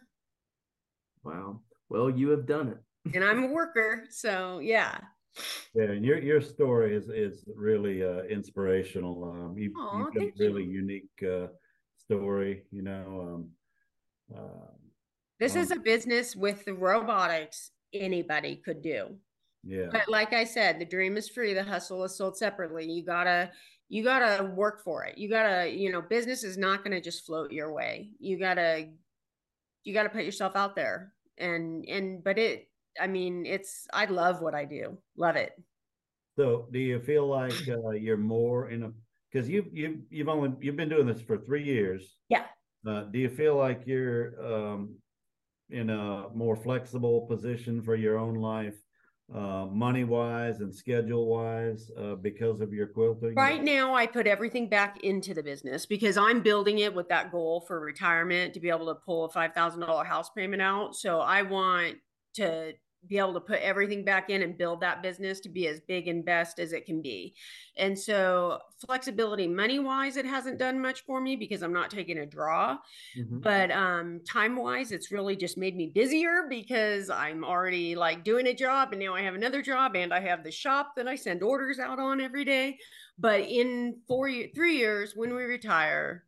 Wow. 1.24 1.62
Well, 1.90 2.10
you 2.10 2.30
have 2.30 2.46
done 2.46 2.70
it. 2.70 2.78
And 3.14 3.24
I'm 3.24 3.44
a 3.44 3.48
worker, 3.48 4.06
so 4.10 4.60
yeah. 4.60 5.00
Yeah, 5.74 5.86
and 5.86 6.06
your 6.06 6.20
your 6.20 6.42
story 6.42 6.96
is 6.96 7.10
is 7.10 7.46
really 7.56 8.04
uh, 8.04 8.24
inspirational. 8.24 9.24
Um, 9.24 9.58
you, 9.58 9.74
Aw, 9.78 9.98
you've 9.98 10.08
got 10.14 10.18
a 10.18 10.20
thank 10.20 10.38
you. 10.38 10.46
really 10.46 10.64
unique 10.66 11.24
uh, 11.24 11.48
story. 11.98 12.64
You 12.72 12.82
know, 12.84 13.06
um, 13.22 14.38
uh, 14.38 14.72
This 15.40 15.56
is 15.56 15.72
Um, 15.72 15.80
a 15.80 15.82
business 15.82 16.36
with 16.36 16.66
the 16.66 16.74
robotics 16.74 17.72
anybody 17.94 18.58
could 18.58 18.82
do. 18.82 19.18
yeah, 19.64 19.88
But 19.92 20.08
like 20.10 20.34
I 20.34 20.44
said, 20.44 20.80
the 20.80 20.86
dream 20.86 21.18
is 21.18 21.30
free, 21.30 21.54
the 21.54 21.64
hustle 21.64 22.04
is 22.04 22.16
sold 22.16 22.38
separately. 22.38 22.86
You 22.92 23.04
gotta 23.04 23.52
you 23.90 24.04
gotta 24.04 24.44
work 24.46 24.84
for 24.84 25.04
it. 25.06 25.18
You 25.18 25.30
gotta, 25.30 25.70
you 25.70 25.92
know, 25.92 26.02
business 26.02 26.44
is 26.44 26.58
not 26.58 26.84
gonna 26.84 27.02
just 27.02 27.26
float 27.26 27.52
your 27.52 27.74
way. 27.74 28.12
You 28.20 28.38
gotta 28.38 28.90
you 29.84 29.94
gotta 29.94 30.10
put 30.10 30.24
yourself 30.26 30.56
out 30.56 30.76
there. 30.76 31.14
And 31.38 31.86
and 31.88 32.24
but 32.24 32.38
it 32.38 32.68
I 33.00 33.08
mean, 33.08 33.46
it's 33.46 33.88
I 33.94 34.06
love 34.06 34.42
what 34.42 34.56
I 34.56 34.66
do. 34.66 34.98
Love 35.18 35.36
it. 35.36 35.52
So 36.38 36.68
do 36.72 36.80
you 36.80 37.00
feel 37.00 37.28
like 37.28 37.54
uh, 37.68 37.92
you're 37.92 38.18
more 38.18 38.70
in 38.70 38.84
a 38.84 38.92
because 39.32 39.50
you 39.50 39.66
you 39.72 40.02
you've 40.10 40.30
only 40.30 40.52
you've 40.60 40.76
been 40.76 40.90
doing 40.90 41.08
this 41.08 41.22
for 41.22 41.38
three 41.38 41.64
years. 41.64 42.16
Yeah. 42.30 42.46
Uh, 42.86 43.04
do 43.04 43.20
you 43.20 43.30
feel 43.30 43.56
like 43.56 43.84
you're 43.86 44.34
um, 44.44 44.96
in 45.70 45.90
a 45.90 46.28
more 46.34 46.56
flexible 46.56 47.22
position 47.22 47.82
for 47.82 47.96
your 47.96 48.18
own 48.18 48.36
life, 48.36 48.76
uh, 49.34 49.68
money 49.68 50.04
wise 50.04 50.62
and 50.62 50.74
schedule 50.74 51.28
wise, 51.28 51.92
uh, 51.98 52.16
because 52.16 52.60
of 52.60 52.74
your 52.74 52.88
quilting? 52.88 53.36
Right 53.36 53.64
now, 53.64 53.94
I 53.94 54.08
put 54.08 54.26
everything 54.26 54.68
back 54.68 55.04
into 55.04 55.34
the 55.34 55.44
business 55.44 55.86
because 55.86 56.18
I'm 56.18 56.42
building 56.42 56.80
it 56.80 56.94
with 56.94 57.08
that 57.10 57.32
goal 57.32 57.62
for 57.68 57.80
retirement 57.80 58.54
to 58.56 58.60
be 58.60 58.70
able 58.70 58.88
to 58.88 58.96
pull 59.06 59.26
a 59.26 59.30
five 59.30 59.54
thousand 59.54 59.82
dollar 59.82 60.04
house 60.04 60.30
payment 60.36 60.62
out. 60.62 60.96
So 60.96 61.20
I 61.20 61.44
want 61.44 61.98
to 62.36 62.74
be 63.08 63.18
able 63.18 63.34
to 63.34 63.40
put 63.40 63.60
everything 63.60 64.06
back 64.06 64.30
in 64.30 64.42
and 64.42 64.58
build 64.58 64.82
that 64.82 65.02
business 65.02 65.40
to 65.42 65.50
be 65.50 65.68
as 65.68 65.80
big 65.82 66.08
and 66.08 66.24
best 66.24 66.60
as 66.60 66.72
it 66.72 66.86
can 66.86 67.02
be. 67.02 67.34
And 67.78 67.98
so 67.98 68.60
flexibility 68.86 69.48
money 69.48 69.80
wise 69.80 70.18
it 70.18 70.26
hasn't 70.26 70.60
done 70.60 70.80
much 70.80 71.02
for 71.06 71.20
me 71.20 71.36
because 71.36 71.64
I'm 71.64 71.74
not 71.74 71.90
taking 71.90 72.20
a 72.20 72.26
draw. 72.26 72.78
Mm-hmm. 73.18 73.40
But 73.40 73.72
um 73.72 74.22
time 74.30 74.56
wise 74.56 74.92
it's 74.92 75.12
really 75.12 75.36
just 75.36 75.58
made 75.58 75.76
me 75.76 75.92
busier 75.94 76.48
because 76.50 77.10
I'm 77.10 77.44
already 77.44 77.96
like 77.96 78.24
doing 78.24 78.48
a 78.48 78.54
job 78.54 78.90
and 78.92 79.02
now 79.02 79.16
I 79.16 79.22
have 79.22 79.36
another 79.36 79.62
job 79.62 79.96
and 79.96 80.14
I 80.14 80.20
have 80.20 80.44
the 80.44 80.52
shop 80.52 80.94
that 80.96 81.08
I 81.08 81.16
send 81.16 81.44
orders 81.44 81.80
out 81.80 82.00
on 82.00 82.22
every 82.22 82.46
day. 82.46 82.78
But 83.18 83.42
in 83.42 83.98
4 84.08 84.30
3 84.54 84.78
years 84.78 85.14
when 85.16 85.34
we 85.36 85.44
retire 85.44 86.26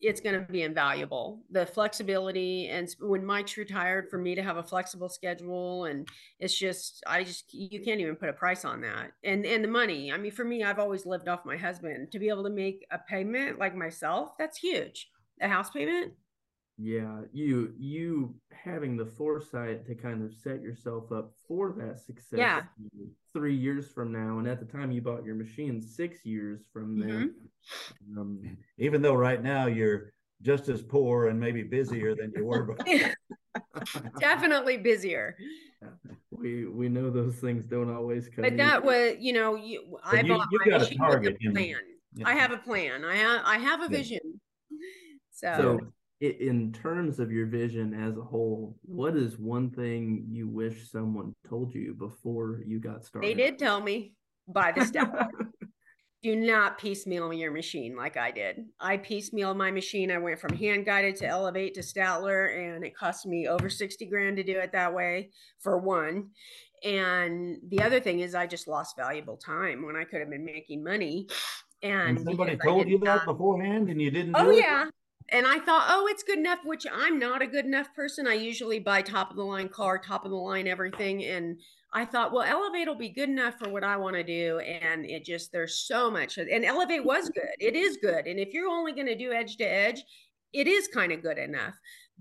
it's 0.00 0.20
going 0.20 0.38
to 0.38 0.52
be 0.52 0.62
invaluable. 0.62 1.40
The 1.50 1.66
flexibility 1.66 2.68
and 2.68 2.88
when 3.00 3.24
Mike's 3.24 3.56
retired, 3.56 4.08
for 4.10 4.18
me 4.18 4.34
to 4.34 4.42
have 4.42 4.56
a 4.56 4.62
flexible 4.62 5.08
schedule, 5.08 5.84
and 5.84 6.08
it's 6.38 6.56
just 6.56 7.02
I 7.06 7.24
just 7.24 7.52
you 7.52 7.80
can't 7.80 8.00
even 8.00 8.16
put 8.16 8.28
a 8.28 8.34
price 8.34 8.64
on 8.64 8.80
that. 8.82 9.12
And 9.24 9.46
and 9.46 9.64
the 9.64 9.68
money, 9.68 10.12
I 10.12 10.18
mean, 10.18 10.32
for 10.32 10.44
me, 10.44 10.62
I've 10.62 10.78
always 10.78 11.06
lived 11.06 11.28
off 11.28 11.44
my 11.44 11.56
husband. 11.56 12.12
To 12.12 12.18
be 12.18 12.28
able 12.28 12.44
to 12.44 12.50
make 12.50 12.86
a 12.90 12.98
payment 12.98 13.58
like 13.58 13.74
myself, 13.74 14.30
that's 14.38 14.58
huge. 14.58 15.08
A 15.40 15.48
house 15.48 15.70
payment, 15.70 16.14
yeah 16.78 17.20
you 17.32 17.72
you 17.78 18.34
having 18.52 18.96
the 18.96 19.06
foresight 19.06 19.86
to 19.86 19.94
kind 19.94 20.22
of 20.22 20.32
set 20.34 20.60
yourself 20.60 21.10
up 21.10 21.32
for 21.48 21.74
that 21.78 21.98
success 21.98 22.38
yeah. 22.38 22.62
Three 23.36 23.54
years 23.54 23.88
from 23.92 24.10
now 24.10 24.38
and 24.38 24.48
at 24.48 24.58
the 24.58 24.64
time 24.64 24.90
you 24.90 25.02
bought 25.02 25.22
your 25.22 25.34
machine 25.34 25.82
six 25.82 26.24
years 26.24 26.62
from 26.72 26.98
there. 26.98 27.26
mm-hmm. 27.26 28.18
um, 28.18 28.56
even 28.78 29.02
though 29.02 29.12
right 29.12 29.42
now 29.42 29.66
you're 29.66 30.14
just 30.40 30.70
as 30.70 30.80
poor 30.80 31.28
and 31.28 31.38
maybe 31.38 31.62
busier 31.62 32.14
than 32.14 32.32
you 32.34 32.46
were 32.46 32.62
before. 32.62 33.14
definitely 34.20 34.78
busier. 34.78 35.36
We 36.30 36.66
we 36.66 36.88
know 36.88 37.08
those 37.08 37.36
things 37.36 37.64
don't 37.64 37.94
always 37.94 38.28
come 38.28 38.42
but 38.42 38.56
that 38.58 38.84
was 38.84 39.14
you 39.20 39.32
know 39.32 39.54
you 39.54 39.98
i 40.04 40.20
you, 40.20 40.36
bought 40.36 40.48
you 40.50 40.58
my 40.64 40.70
got 40.70 40.80
machine 40.80 41.00
a 41.00 41.06
target 41.06 41.36
a 41.40 41.50
plan. 41.50 41.76
I 42.24 42.34
have 42.34 42.50
a 42.50 42.58
plan. 42.58 43.04
I 43.04 43.16
have 43.16 43.42
i 43.46 43.56
have 43.56 43.80
a 43.80 43.88
vision. 43.88 44.18
So, 45.30 45.54
so 45.56 45.80
in 46.20 46.72
terms 46.72 47.18
of 47.18 47.30
your 47.30 47.46
vision 47.46 47.92
as 47.92 48.16
a 48.16 48.22
whole, 48.22 48.76
what 48.82 49.16
is 49.16 49.38
one 49.38 49.70
thing 49.70 50.26
you 50.30 50.48
wish 50.48 50.90
someone 50.90 51.34
told 51.48 51.74
you 51.74 51.94
before 51.94 52.62
you 52.66 52.80
got 52.80 53.04
started? 53.04 53.28
They 53.28 53.34
did 53.34 53.58
tell 53.58 53.80
me 53.80 54.14
by 54.48 54.72
the 54.72 54.84
step. 54.84 55.14
Do 56.22 56.34
not 56.34 56.78
piecemeal 56.78 57.32
your 57.34 57.52
machine 57.52 57.94
like 57.94 58.16
I 58.16 58.30
did. 58.30 58.64
I 58.80 58.96
piecemeal 58.96 59.54
my 59.54 59.70
machine. 59.70 60.10
I 60.10 60.18
went 60.18 60.40
from 60.40 60.56
hand 60.56 60.86
guided 60.86 61.14
to 61.16 61.26
Elevate 61.26 61.74
to 61.74 61.82
Statler, 61.82 62.74
and 62.74 62.84
it 62.84 62.96
cost 62.96 63.26
me 63.26 63.46
over 63.46 63.68
60 63.68 64.06
grand 64.06 64.38
to 64.38 64.42
do 64.42 64.58
it 64.58 64.72
that 64.72 64.92
way 64.92 65.30
for 65.60 65.78
one. 65.78 66.30
And 66.82 67.58
the 67.68 67.82
other 67.82 68.00
thing 68.00 68.20
is, 68.20 68.34
I 68.34 68.46
just 68.46 68.66
lost 68.66 68.96
valuable 68.96 69.36
time 69.36 69.84
when 69.86 69.94
I 69.94 70.04
could 70.04 70.20
have 70.20 70.30
been 70.30 70.44
making 70.44 70.82
money. 70.82 71.28
And, 71.82 72.16
and 72.16 72.26
somebody 72.26 72.56
told 72.56 72.88
you 72.88 72.98
that 73.00 73.26
beforehand 73.26 73.90
and 73.90 74.00
you 74.00 74.10
didn't 74.10 74.34
oh 74.34 74.50
yeah 74.50 74.86
and 75.30 75.46
I 75.46 75.58
thought, 75.58 75.86
oh, 75.90 76.06
it's 76.08 76.22
good 76.22 76.38
enough, 76.38 76.60
which 76.64 76.86
I'm 76.92 77.18
not 77.18 77.42
a 77.42 77.46
good 77.46 77.64
enough 77.64 77.92
person. 77.94 78.26
I 78.26 78.34
usually 78.34 78.78
buy 78.78 79.02
top 79.02 79.30
of 79.30 79.36
the 79.36 79.44
line 79.44 79.68
car, 79.68 79.98
top 79.98 80.24
of 80.24 80.30
the 80.30 80.36
line 80.36 80.68
everything. 80.68 81.24
And 81.24 81.58
I 81.92 82.04
thought, 82.04 82.32
well, 82.32 82.42
Elevate 82.42 82.86
will 82.86 82.94
be 82.94 83.08
good 83.08 83.28
enough 83.28 83.54
for 83.58 83.68
what 83.68 83.82
I 83.82 83.96
want 83.96 84.14
to 84.16 84.22
do. 84.22 84.58
And 84.60 85.04
it 85.04 85.24
just, 85.24 85.50
there's 85.50 85.78
so 85.86 86.10
much. 86.10 86.38
And 86.38 86.64
Elevate 86.64 87.04
was 87.04 87.28
good. 87.30 87.56
It 87.58 87.74
is 87.74 87.98
good. 88.00 88.26
And 88.26 88.38
if 88.38 88.52
you're 88.52 88.68
only 88.68 88.92
going 88.92 89.06
to 89.06 89.16
do 89.16 89.32
edge 89.32 89.56
to 89.56 89.64
edge, 89.64 90.02
it 90.52 90.68
is 90.68 90.88
kind 90.88 91.10
of 91.10 91.22
good 91.22 91.38
enough. 91.38 91.74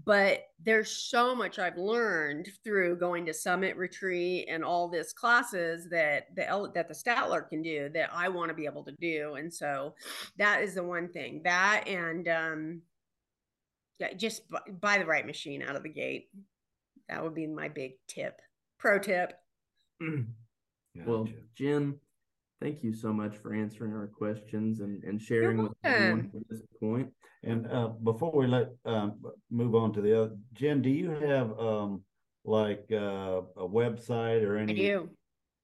But 0.04 0.48
there's 0.62 0.91
so 0.91 1.34
much 1.34 1.58
I've 1.58 1.78
learned 1.78 2.50
through 2.63 2.98
going 2.98 3.26
to 3.28 3.34
Summit 3.34 3.78
Retreat 3.78 4.48
and 4.50 4.63
all 4.63 4.89
this 4.89 5.13
classes 5.13 5.88
that 5.89 6.36
the 6.36 6.72
that 6.74 6.89
the 6.89 6.94
Statler 6.94 7.48
can 7.48 7.62
do 7.62 7.89
that 7.94 8.10
I 8.13 8.28
want 8.28 8.50
to 8.50 8.56
be 8.56 8.65
able 8.65 8.84
to 8.84 8.96
do. 9.00 9.36
And 9.36 9.54
so 9.54 9.94
that 10.38 10.62
is 10.62 10.76
the 10.76 10.84
one 10.84 11.08
thing. 11.08 11.41
That 11.46 11.88
and 11.88 12.28
um 12.28 12.82
yeah, 14.00 14.14
just 14.14 14.44
buy 14.82 14.98
the 14.98 15.06
right 15.06 15.26
machine 15.26 15.62
out 15.62 15.76
of 15.76 15.84
the 15.84 15.90
gate. 15.90 16.30
That 17.10 17.24
would 17.24 17.36
be 17.36 17.48
my 17.48 17.70
big 17.70 17.94
tip, 18.08 18.42
pro 18.78 19.00
tip. 19.00 19.34
Mm. 20.02 20.28
Gotcha. 20.96 21.10
Well, 21.10 21.28
Jen, 21.56 22.00
thank 22.62 22.84
you 22.84 22.94
so 22.94 23.14
much 23.14 23.36
for 23.38 23.54
answering 23.54 23.94
our 23.94 24.08
questions 24.08 24.80
and, 24.80 25.04
and 25.04 25.22
sharing 25.22 25.64
with 25.64 25.74
everyone 25.84 26.32
at 26.34 26.50
this 26.50 26.62
point. 26.80 27.10
And 27.44 27.68
uh, 27.72 27.90
before 28.04 28.32
we 28.32 28.48
let 28.48 28.70
um, 28.86 29.22
move 29.52 29.76
on 29.76 29.94
to 29.94 30.02
the 30.02 30.24
other, 30.24 30.36
Jen, 30.54 30.82
do 30.82 30.90
you 30.90 31.12
have 31.12 31.58
um, 31.60 32.02
like 32.44 32.86
uh, 32.92 33.42
a 33.58 33.68
website 33.68 34.44
or 34.44 34.58
any? 34.58 34.74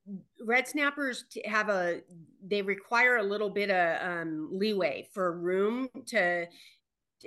red 0.44 0.66
snappers 0.66 1.26
have 1.44 1.68
a 1.68 2.00
they 2.42 2.62
require 2.62 3.18
a 3.18 3.22
little 3.22 3.50
bit 3.50 3.70
of 3.70 4.00
um, 4.02 4.48
leeway 4.52 5.08
for 5.12 5.38
room 5.38 5.88
to 6.06 6.46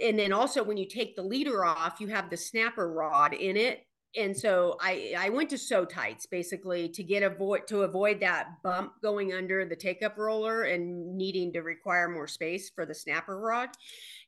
and 0.01 0.17
then 0.17 0.31
also 0.31 0.63
when 0.63 0.77
you 0.77 0.87
take 0.87 1.15
the 1.15 1.21
leader 1.21 1.65
off, 1.65 1.99
you 1.99 2.07
have 2.07 2.29
the 2.29 2.37
snapper 2.37 2.91
rod 2.91 3.33
in 3.33 3.57
it 3.57 3.85
and 4.15 4.37
so 4.37 4.77
I 4.81 5.13
I 5.17 5.29
went 5.29 5.49
to 5.51 5.57
sew 5.57 5.85
tights 5.85 6.25
basically 6.25 6.89
to 6.89 7.03
get 7.03 7.23
avoid 7.23 7.67
to 7.67 7.83
avoid 7.83 8.19
that 8.19 8.61
bump 8.63 8.93
going 9.01 9.33
under 9.33 9.65
the 9.65 9.75
take 9.75 10.03
up 10.03 10.17
roller 10.17 10.63
and 10.63 11.15
needing 11.15 11.53
to 11.53 11.61
require 11.61 12.09
more 12.09 12.27
space 12.27 12.69
for 12.69 12.85
the 12.85 12.93
snapper 12.93 13.39
rod. 13.39 13.69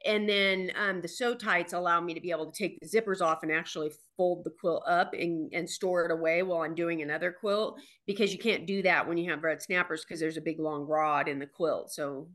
And 0.05 0.27
then 0.27 0.71
um, 0.77 1.01
the 1.01 1.07
sew 1.07 1.33
tights 1.33 1.73
allow 1.73 1.99
me 2.01 2.13
to 2.13 2.21
be 2.21 2.31
able 2.31 2.51
to 2.51 2.57
take 2.57 2.79
the 2.79 2.87
zippers 2.87 3.21
off 3.21 3.43
and 3.43 3.51
actually 3.51 3.91
fold 4.17 4.43
the 4.43 4.51
quilt 4.51 4.83
up 4.87 5.13
and, 5.13 5.51
and 5.53 5.69
store 5.69 6.05
it 6.05 6.11
away 6.11 6.43
while 6.43 6.61
I'm 6.61 6.75
doing 6.75 7.01
another 7.01 7.31
quilt 7.31 7.79
because 8.05 8.33
you 8.33 8.39
can't 8.39 8.65
do 8.65 8.81
that 8.83 9.07
when 9.07 9.17
you 9.17 9.31
have 9.31 9.43
red 9.43 9.61
snappers 9.61 10.03
because 10.03 10.19
there's 10.19 10.37
a 10.37 10.41
big 10.41 10.59
long 10.59 10.85
rod 10.85 11.27
in 11.27 11.39
the 11.39 11.47
quilt. 11.47 11.91
So, 11.91 12.27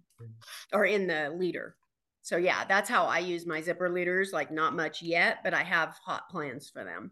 or 0.73 0.85
in 0.87 1.07
the 1.07 1.31
leader. 1.37 1.77
So 2.23 2.37
yeah, 2.37 2.65
that's 2.67 2.91
how 2.91 3.05
I 3.05 3.21
use 3.21 3.47
my 3.47 3.63
zipper 3.63 3.89
leaders. 3.89 4.33
Like 4.33 4.51
not 4.51 4.75
much 4.75 5.03
yet, 5.03 5.39
but 5.43 5.55
I 5.55 5.63
have 5.63 5.99
hot 6.05 6.29
plans 6.31 6.69
for 6.69 6.85
them. 6.85 7.11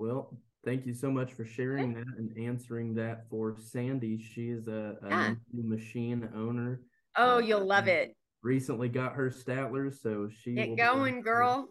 Well, 0.00 0.34
thank 0.64 0.86
you 0.86 0.94
so 0.94 1.10
much 1.10 1.34
for 1.34 1.44
sharing 1.44 1.92
that 1.92 2.06
and 2.16 2.32
answering 2.38 2.94
that 2.94 3.28
for 3.28 3.54
Sandy. 3.58 4.16
She 4.16 4.48
is 4.48 4.66
a, 4.66 4.96
a 5.02 5.08
yeah. 5.10 5.34
machine 5.52 6.26
owner. 6.34 6.80
Oh, 7.16 7.34
uh, 7.34 7.38
you'll 7.40 7.66
love 7.66 7.86
it. 7.86 8.16
Recently 8.42 8.88
got 8.88 9.12
her 9.12 9.28
Statler, 9.28 9.94
so 9.94 10.30
she 10.42 10.54
get 10.54 10.78
going, 10.78 11.20
girl. 11.20 11.68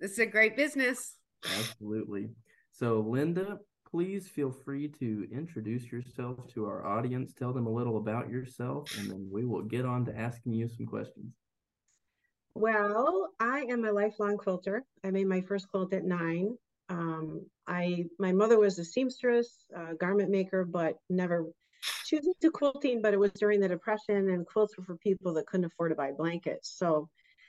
This 0.00 0.12
is 0.12 0.18
a 0.18 0.26
great 0.26 0.56
business. 0.56 1.14
Absolutely. 1.56 2.30
So, 2.72 2.98
Linda, 2.98 3.58
please 3.88 4.26
feel 4.26 4.50
free 4.50 4.88
to 4.98 5.28
introduce 5.30 5.92
yourself 5.92 6.52
to 6.54 6.64
our 6.64 6.84
audience. 6.84 7.32
Tell 7.32 7.52
them 7.52 7.68
a 7.68 7.72
little 7.72 7.98
about 7.98 8.28
yourself, 8.28 8.90
and 8.98 9.08
then 9.08 9.28
we 9.30 9.44
will 9.44 9.62
get 9.62 9.84
on 9.84 10.04
to 10.06 10.18
asking 10.18 10.54
you 10.54 10.68
some 10.68 10.86
questions. 10.86 11.32
Well, 12.56 13.28
I 13.38 13.66
am 13.70 13.84
a 13.84 13.92
lifelong 13.92 14.36
quilter. 14.36 14.84
I 15.04 15.12
made 15.12 15.28
my 15.28 15.42
first 15.42 15.68
quilt 15.70 15.92
at 15.92 16.04
nine. 16.04 16.56
Um, 16.88 17.46
I 17.66 18.06
my 18.18 18.32
mother 18.32 18.58
was 18.58 18.78
a 18.78 18.84
seamstress, 18.84 19.66
garment 19.98 20.30
maker, 20.30 20.64
but 20.64 20.96
never 21.10 21.46
she 22.04 22.16
was 22.16 22.26
into 22.26 22.50
quilting, 22.50 23.02
but 23.02 23.14
it 23.14 23.18
was 23.20 23.32
during 23.32 23.60
the 23.60 23.68
depression 23.68 24.30
and 24.30 24.46
quilts 24.46 24.76
were 24.76 24.84
for 24.84 24.96
people 24.96 25.34
that 25.34 25.46
couldn't 25.46 25.66
afford 25.66 25.92
to 25.92 25.96
buy 25.96 26.12
blankets. 26.12 26.74
So 26.76 27.08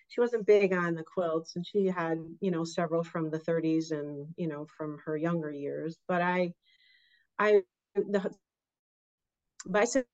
she 0.09 0.21
wasn't 0.21 0.45
big 0.47 0.73
on 0.73 0.95
the 0.95 1.03
quilts 1.03 1.55
and 1.55 1.65
she 1.65 1.85
had, 1.85 2.17
you 2.41 2.51
know, 2.51 2.63
several 2.63 3.03
from 3.03 3.29
the 3.29 3.39
30s 3.39 3.91
and, 3.91 4.27
you 4.37 4.47
know, 4.47 4.65
from 4.77 4.97
her 5.05 5.17
younger 5.17 5.51
years. 5.51 5.97
But 6.07 6.21
I 6.21 6.53
I 7.39 7.61
the 7.95 8.31
bicycles 9.65 10.05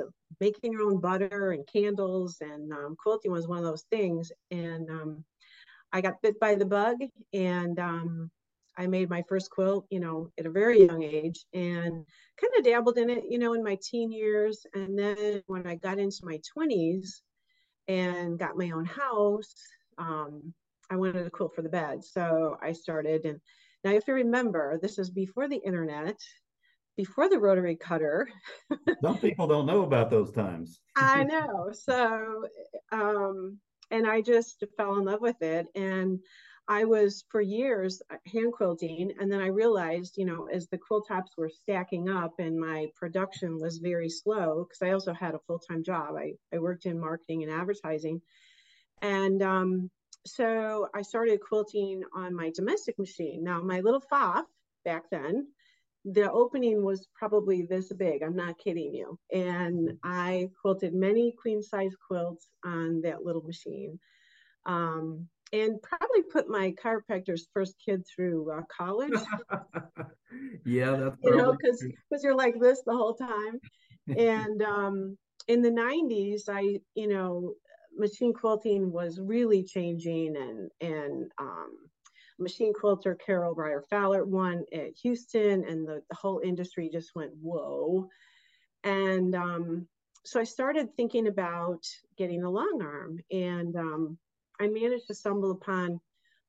of 0.00 0.12
making 0.40 0.72
your 0.72 0.82
own 0.82 1.00
butter 1.00 1.52
and 1.52 1.66
candles 1.66 2.38
and 2.40 2.72
um, 2.72 2.96
quilting 2.98 3.30
was 3.32 3.46
one 3.46 3.58
of 3.58 3.64
those 3.64 3.84
things. 3.90 4.32
And 4.50 4.90
um, 4.90 5.24
I 5.94 6.00
got 6.00 6.20
bit 6.22 6.38
by 6.40 6.56
the 6.56 6.66
bug 6.66 6.96
and 7.32 7.78
um, 7.78 8.30
I 8.76 8.88
made 8.88 9.08
my 9.08 9.22
first 9.28 9.48
quilt, 9.50 9.86
you 9.90 10.00
know, 10.00 10.28
at 10.38 10.44
a 10.44 10.50
very 10.50 10.84
young 10.84 11.04
age 11.04 11.46
and 11.54 12.04
kind 12.40 12.52
of 12.58 12.64
dabbled 12.64 12.98
in 12.98 13.08
it, 13.08 13.24
you 13.30 13.38
know, 13.38 13.54
in 13.54 13.62
my 13.62 13.78
teen 13.80 14.10
years. 14.10 14.66
And 14.74 14.98
then 14.98 15.40
when 15.46 15.68
I 15.68 15.76
got 15.76 16.00
into 16.00 16.18
my 16.24 16.40
20s 16.58 17.22
and 17.86 18.36
got 18.36 18.58
my 18.58 18.72
own 18.72 18.84
house, 18.84 19.54
um, 19.96 20.52
I 20.90 20.96
wanted 20.96 21.26
a 21.26 21.30
quilt 21.30 21.54
for 21.54 21.62
the 21.62 21.68
bed. 21.68 22.02
So 22.02 22.58
I 22.60 22.72
started. 22.72 23.24
And 23.24 23.40
now 23.84 23.90
you 23.90 23.94
have 23.94 24.04
to 24.06 24.14
remember, 24.14 24.80
this 24.82 24.98
is 24.98 25.10
before 25.10 25.46
the 25.48 25.62
internet, 25.64 26.16
before 26.96 27.28
the 27.28 27.38
rotary 27.38 27.76
cutter. 27.76 28.28
Some 29.00 29.18
people 29.18 29.46
don't 29.46 29.66
know 29.66 29.84
about 29.84 30.10
those 30.10 30.32
times. 30.32 30.80
I 30.96 31.22
know. 31.24 31.70
So, 31.72 32.46
um, 32.90 33.58
and 33.90 34.06
I 34.06 34.20
just 34.20 34.64
fell 34.76 34.96
in 34.96 35.04
love 35.04 35.20
with 35.20 35.40
it. 35.42 35.66
And 35.74 36.20
I 36.66 36.84
was 36.84 37.24
for 37.28 37.40
years 37.40 38.00
uh, 38.10 38.16
hand 38.32 38.54
quilting. 38.54 39.12
And 39.20 39.30
then 39.30 39.40
I 39.40 39.48
realized, 39.48 40.16
you 40.16 40.24
know, 40.24 40.48
as 40.50 40.66
the 40.68 40.78
quilt 40.78 41.08
tops 41.08 41.32
were 41.36 41.50
stacking 41.50 42.08
up 42.08 42.34
and 42.38 42.58
my 42.58 42.86
production 42.96 43.58
was 43.60 43.78
very 43.78 44.08
slow, 44.08 44.64
because 44.64 44.80
I 44.82 44.92
also 44.92 45.12
had 45.12 45.34
a 45.34 45.40
full 45.46 45.58
time 45.58 45.82
job, 45.84 46.16
I, 46.16 46.34
I 46.54 46.58
worked 46.58 46.86
in 46.86 46.98
marketing 46.98 47.42
and 47.42 47.52
advertising. 47.52 48.22
And 49.02 49.42
um, 49.42 49.90
so 50.26 50.88
I 50.94 51.02
started 51.02 51.40
quilting 51.40 52.02
on 52.14 52.34
my 52.34 52.50
domestic 52.54 52.98
machine. 52.98 53.44
Now, 53.44 53.60
my 53.60 53.80
little 53.80 54.00
Pfaff 54.00 54.44
back 54.84 55.10
then, 55.10 55.48
the 56.04 56.30
opening 56.30 56.84
was 56.84 57.08
probably 57.14 57.62
this 57.62 57.92
big. 57.92 58.22
I'm 58.22 58.36
not 58.36 58.58
kidding 58.58 58.94
you. 58.94 59.18
And 59.32 59.98
I 60.04 60.50
quilted 60.60 60.94
many 60.94 61.32
queen 61.40 61.62
size 61.62 61.94
quilts 62.06 62.48
on 62.64 63.00
that 63.02 63.24
little 63.24 63.42
machine. 63.42 63.98
Um, 64.66 65.28
and 65.52 65.80
probably 65.82 66.22
put 66.22 66.48
my 66.48 66.72
chiropractor's 66.72 67.48
first 67.54 67.76
kid 67.84 68.04
through 68.06 68.50
uh, 68.50 68.62
college. 68.76 69.12
yeah, 70.64 70.96
that's 70.96 71.16
you 71.22 71.36
know 71.36 71.52
because 71.52 71.80
because 71.80 72.24
you're 72.24 72.34
like 72.34 72.58
this 72.60 72.82
the 72.84 72.92
whole 72.92 73.14
time. 73.14 73.60
and 74.16 74.62
um, 74.62 75.16
in 75.46 75.62
the 75.62 75.70
90s, 75.70 76.42
I 76.48 76.80
you 76.94 77.08
know 77.08 77.54
machine 77.96 78.32
quilting 78.34 78.90
was 78.90 79.20
really 79.20 79.62
changing, 79.62 80.36
and 80.36 80.70
and 80.80 81.30
um, 81.38 81.76
machine 82.38 82.72
quilter 82.72 83.14
Caryl 83.14 83.54
Bryer 83.54 83.84
Fallert 83.90 84.26
won 84.26 84.64
at 84.72 84.96
Houston, 85.02 85.64
and 85.64 85.86
the, 85.86 86.02
the 86.08 86.16
whole 86.16 86.40
industry 86.40 86.90
just 86.92 87.14
went 87.14 87.32
whoa. 87.40 88.08
And 88.82 89.34
um, 89.34 89.86
so 90.24 90.40
I 90.40 90.44
started 90.44 90.94
thinking 90.96 91.26
about 91.26 91.86
getting 92.16 92.42
a 92.42 92.50
long 92.50 92.80
arm, 92.82 93.20
and 93.30 93.76
um, 93.76 94.18
I 94.60 94.68
managed 94.68 95.06
to 95.08 95.14
stumble 95.14 95.52
upon 95.52 96.00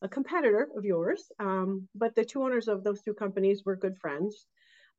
a 0.01 0.07
competitor 0.07 0.69
of 0.75 0.85
yours, 0.85 1.31
um, 1.39 1.87
but 1.95 2.15
the 2.15 2.25
two 2.25 2.43
owners 2.43 2.67
of 2.67 2.83
those 2.83 3.01
two 3.01 3.13
companies 3.13 3.63
were 3.65 3.75
good 3.75 3.97
friends. 3.97 4.45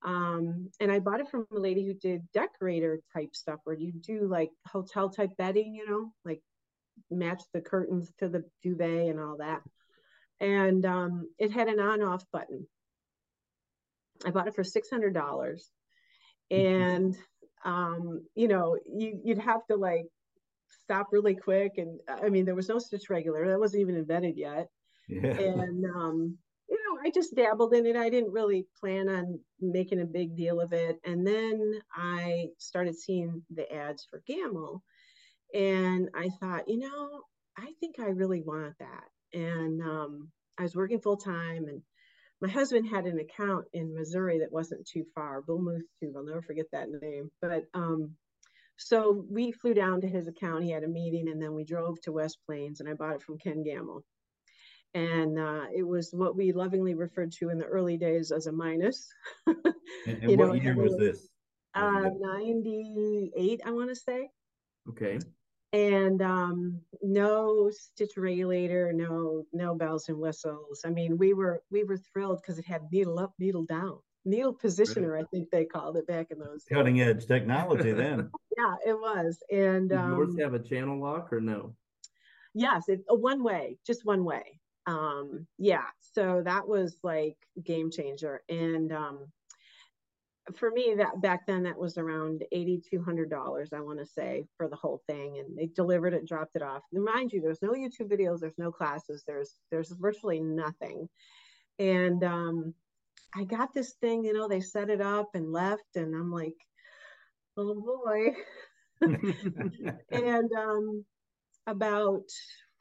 Um, 0.03 0.71
and 0.81 0.93
I 0.93 0.99
bought 0.99 1.21
it 1.21 1.29
from 1.29 1.47
a 1.55 1.59
lady 1.59 1.87
who 1.87 1.95
did 1.95 2.31
decorator 2.33 3.01
type 3.13 3.35
stuff 3.35 3.61
where 3.65 3.77
you 3.77 3.93
do 3.93 4.29
like 4.29 4.51
hotel 4.67 5.09
type 5.09 5.31
bedding, 5.37 5.75
you 5.75 5.89
know, 5.89 6.13
like 6.25 6.43
match 7.11 7.43
the 7.53 7.61
curtains 7.61 8.13
to 8.19 8.29
the 8.29 8.45
duvet 8.63 9.09
and 9.09 9.21
all 9.21 9.39
that. 9.39 9.63
And 10.41 10.85
um, 10.85 11.29
it 11.39 11.51
had 11.51 11.69
an 11.69 11.81
on 11.81 12.03
off 12.03 12.25
button. 12.33 12.67
I 14.25 14.31
bought 14.31 14.49
it 14.49 14.55
for 14.55 14.63
$600. 14.63 15.13
Mm-hmm. 15.13 16.55
And, 16.55 17.17
um, 17.65 18.23
you 18.35 18.49
know, 18.49 18.77
you, 18.87 19.21
you'd 19.25 19.39
have 19.39 19.67
to 19.71 19.77
like 19.77 20.07
stop 20.83 21.09
really 21.13 21.35
quick. 21.35 21.73
And 21.79 22.01
I 22.09 22.29
mean, 22.29 22.45
there 22.45 22.55
was 22.55 22.69
no 22.69 22.79
stitch 22.79 23.11
regulator 23.11 23.51
that 23.51 23.61
wasn't 23.61 23.83
even 23.83 23.97
invented 23.97 24.37
yet. 24.37 24.69
Yeah. 25.09 25.27
And 25.27 25.85
um, 25.85 26.39
you 26.69 26.77
know, 26.77 27.01
I 27.05 27.11
just 27.11 27.35
dabbled 27.35 27.75
in 27.75 27.87
it. 27.87 27.97
I 27.97 28.09
didn't 28.09 28.33
really 28.33 28.67
plan 28.81 29.09
on 29.09 29.39
making 29.61 30.01
a 30.01 30.07
big 30.07 30.37
deal 30.37 30.61
of 30.61 30.73
it. 30.73 30.99
And 31.05 31.27
then 31.27 31.81
I 31.95 32.49
started 32.59 32.97
seeing 32.97 33.43
the 33.55 33.73
ads 33.73 34.07
for 34.11 34.23
Gammill, 34.29 34.81
and 35.55 36.09
I 36.15 36.29
thought, 36.41 36.69
you 36.69 36.79
know, 36.79 37.23
I 37.57 37.73
think 37.81 38.01
I 38.01 38.07
really 38.07 38.43
want 38.43 38.75
that. 38.81 39.05
And 39.37 39.83
um, 39.83 40.29
I 40.59 40.63
was 40.63 40.75
working 40.75 40.99
full 40.99 41.19
time, 41.19 41.67
and 41.69 41.83
my 42.41 42.49
husband 42.49 42.89
had 42.89 43.05
an 43.05 43.19
account 43.19 43.67
in 43.75 43.95
Missouri 43.95 44.39
that 44.39 44.51
wasn't 44.51 44.87
too 44.87 45.05
far, 45.15 45.43
Bill 45.43 45.59
Muth 45.59 45.85
too. 46.01 46.13
I'll 46.17 46.25
never 46.25 46.41
forget 46.41 46.67
that 46.73 46.89
name. 47.03 47.31
But 47.43 47.65
um, 47.75 48.13
so 48.79 49.27
we 49.31 49.53
flew 49.53 49.75
down 49.75 50.01
to 50.01 50.09
his 50.09 50.27
account. 50.27 50.65
He 50.65 50.71
had 50.71 50.85
a 50.85 50.89
meeting, 50.89 51.29
and 51.29 51.41
then 51.41 51.55
we 51.55 51.65
drove 51.65 52.01
to 52.03 52.13
West 52.13 52.39
Plains, 52.47 52.81
and 52.81 52.89
I 52.89 52.95
bought 52.95 53.17
it 53.17 53.23
from 53.23 53.39
Ken 53.39 53.63
Gammill. 53.63 54.01
And 54.95 55.39
uh, 55.39 55.67
it 55.75 55.83
was 55.83 56.11
what 56.13 56.35
we 56.35 56.53
lovingly 56.53 56.95
referred 56.95 57.33
to 57.33 57.51
in 57.51 57.59
the 57.59 57.67
early 57.67 57.99
days 57.99 58.33
as 58.33 58.47
a 58.47 58.53
minus. 58.53 59.07
and, 59.47 59.59
and 60.07 60.25
what 60.39 60.49
know, 60.49 60.55
year 60.55 60.75
was 60.75 60.97
this? 60.97 61.29
Uh, 61.75 62.09
98, 62.19 63.61
I 63.67 63.71
want 63.71 63.91
to 63.91 63.95
say. 63.95 64.31
Okay. 64.89 65.19
And 65.77 66.23
um, 66.23 66.81
no 67.03 67.71
stitch 67.71 68.17
regulator, 68.17 68.93
no 68.95 69.45
no 69.53 69.75
bells 69.75 70.09
and 70.09 70.19
whistles. 70.19 70.83
I 70.87 70.91
mean, 70.91 71.19
we 71.19 71.35
were 71.35 71.63
we 71.71 71.85
were 71.85 71.99
thrilled 71.99 72.41
because 72.41 72.59
it 72.59 72.67
had 72.67 72.83
needle 72.91 73.19
up, 73.19 73.35
needle 73.39 73.65
down 73.65 73.99
needle 74.27 74.53
positioner, 74.53 75.19
I 75.19 75.25
think 75.33 75.51
they 75.51 75.65
called 75.65 75.97
it 75.97 76.07
back 76.07 76.31
in 76.31 76.39
those 76.39 76.65
cutting 76.71 76.97
days. 76.97 77.09
edge 77.09 77.27
technology 77.27 77.93
then. 77.93 78.31
yeah, 78.59 78.75
it 78.85 78.99
was. 78.99 79.39
And 79.51 79.89
Did 79.89 80.01
yours 80.01 80.31
um, 80.31 80.39
have 80.39 80.55
a 80.55 80.59
channel 80.59 81.01
lock 81.01 81.33
or 81.33 81.41
no? 81.41 81.75
Yes, 82.53 82.89
it 82.89 83.05
a 83.09 83.15
one 83.15 83.43
way, 83.43 83.79
just 83.87 84.05
one 84.05 84.25
way. 84.25 84.61
Um, 84.87 85.47
yeah, 85.59 85.85
so 86.01 86.43
that 86.45 86.69
was 86.69 86.99
like 87.03 87.37
game 87.63 87.91
changer. 87.91 88.43
And 88.49 88.93
um, 88.93 89.27
for 90.55 90.71
me, 90.71 90.95
that 90.99 91.21
back 91.21 91.47
then 91.47 91.65
that 91.65 91.77
was 91.79 91.99
around 91.99 92.45
eighty 92.53 92.81
two 92.89 93.03
hundred 93.03 93.31
dollars, 93.31 93.73
I 93.73 93.81
want 93.81 93.99
to 93.99 94.07
say, 94.07 94.47
for 94.57 94.69
the 94.69 94.77
whole 94.77 95.03
thing. 95.09 95.39
And 95.39 95.57
they 95.59 95.67
delivered 95.67 96.15
it, 96.15 96.27
dropped 96.27 96.57
it 96.57 96.63
off. 96.63 96.83
And 96.93 97.05
mind 97.05 97.33
you, 97.33 97.41
there's 97.41 97.63
no 97.63 97.73
YouTube 97.73 98.11
videos, 98.11 98.41
there's 98.41 98.59
no 98.59 98.71
classes, 98.71 99.25
there's 99.27 99.55
there's 99.71 99.91
virtually 99.91 100.41
nothing. 100.41 101.09
And 101.79 102.23
um, 102.25 102.75
I 103.35 103.45
got 103.45 103.75
this 103.75 103.95
thing, 104.01 104.25
you 104.25 104.33
know, 104.33 104.49
they 104.49 104.61
set 104.61 104.89
it 104.91 105.01
up 105.01 105.31
and 105.35 105.53
left, 105.53 105.97
and 105.97 106.15
I'm 106.15 106.31
like, 106.33 106.55
oh 107.57 107.75
boy. 108.05 108.35
and 110.11 110.51
um, 110.57 111.05
about 111.67 112.25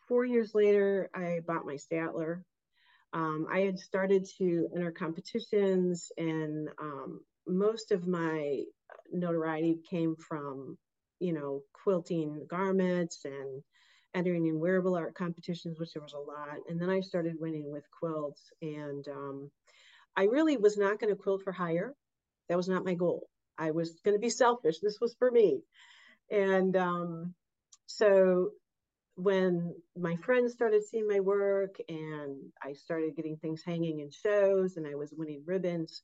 four 0.08 0.24
years 0.26 0.52
later, 0.54 1.10
I 1.14 1.42
bought 1.46 1.66
my 1.66 1.76
Statler. 1.76 2.44
um, 3.14 3.48
I 3.52 3.62
had 3.62 3.80
started 3.80 4.28
to 4.38 4.70
enter 4.76 4.92
competitions, 4.92 6.12
and 6.18 6.70
um, 6.80 7.22
most 7.48 7.92
of 7.92 8.08
my 8.08 8.64
notoriety 9.12 9.80
came 9.90 10.16
from, 10.16 10.78
you 11.20 11.34
know, 11.34 11.62
quilting 11.84 12.46
garments 12.50 13.26
and 13.26 13.62
entering 14.14 14.46
in 14.48 14.60
wearable 14.60 14.96
art 14.96 15.14
competitions, 15.14 15.80
which 15.80 15.94
there 15.94 16.02
was 16.02 16.14
a 16.14 16.18
lot. 16.18 16.58
And 16.70 16.82
then 16.82 16.90
I 16.90 17.02
started 17.02 17.36
winning 17.40 17.72
with 17.72 17.84
quilts, 18.00 18.42
and 18.62 19.06
um, 19.10 19.52
I 20.16 20.24
really 20.24 20.58
was 20.58 20.78
not 20.78 21.00
going 21.00 21.14
to 21.14 21.22
quilt 21.22 21.44
for 21.44 21.52
hire. 21.52 21.94
That 22.50 22.58
was 22.58 22.70
not 22.70 22.86
my 22.86 22.94
goal. 22.94 23.28
I 23.58 23.72
was 23.72 24.00
going 24.04 24.16
to 24.16 24.22
be 24.22 24.30
selfish. 24.30 24.80
This 24.80 25.00
was 25.02 25.16
for 25.20 25.32
me. 25.32 25.62
And 26.32 26.76
um, 26.76 27.34
so 27.86 28.52
when 29.16 29.74
my 29.98 30.16
friends 30.18 30.54
started 30.54 30.84
seeing 30.84 31.08
my 31.08 31.20
work 31.20 31.76
and 31.88 32.38
I 32.62 32.74
started 32.74 33.16
getting 33.16 33.38
things 33.38 33.64
hanging 33.66 34.00
in 34.00 34.10
shows 34.12 34.78
and 34.78 34.86
I 34.86 34.96
was 34.96 35.14
winning 35.16 35.44
ribbons, 35.46 36.02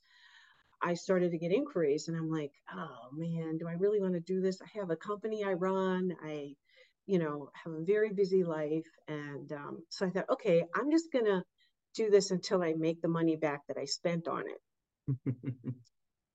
I 0.82 0.94
started 0.94 1.30
to 1.30 1.38
get 1.38 1.52
inquiries 1.52 2.08
and 2.08 2.16
I'm 2.16 2.30
like, 2.30 2.52
oh 2.74 3.08
man, 3.12 3.56
do 3.58 3.68
I 3.68 3.74
really 3.74 4.00
want 4.00 4.14
to 4.14 4.20
do 4.20 4.40
this? 4.40 4.60
I 4.60 4.78
have 4.78 4.90
a 4.90 4.96
company 4.96 5.44
I 5.44 5.52
run. 5.52 6.14
I, 6.24 6.54
you 7.06 7.18
know, 7.18 7.50
have 7.64 7.72
a 7.72 7.84
very 7.84 8.12
busy 8.12 8.42
life. 8.42 8.86
And 9.08 9.52
um, 9.52 9.78
so 9.88 10.06
I 10.06 10.10
thought, 10.10 10.30
okay, 10.30 10.64
I'm 10.74 10.90
just 10.90 11.12
going 11.12 11.26
to 11.26 11.42
do 11.94 12.10
this 12.10 12.30
until 12.30 12.62
I 12.62 12.74
make 12.76 13.00
the 13.00 13.08
money 13.08 13.36
back 13.36 13.60
that 13.68 13.76
I 13.76 13.84
spent 13.84 14.26
on 14.26 14.44
it. 14.48 15.34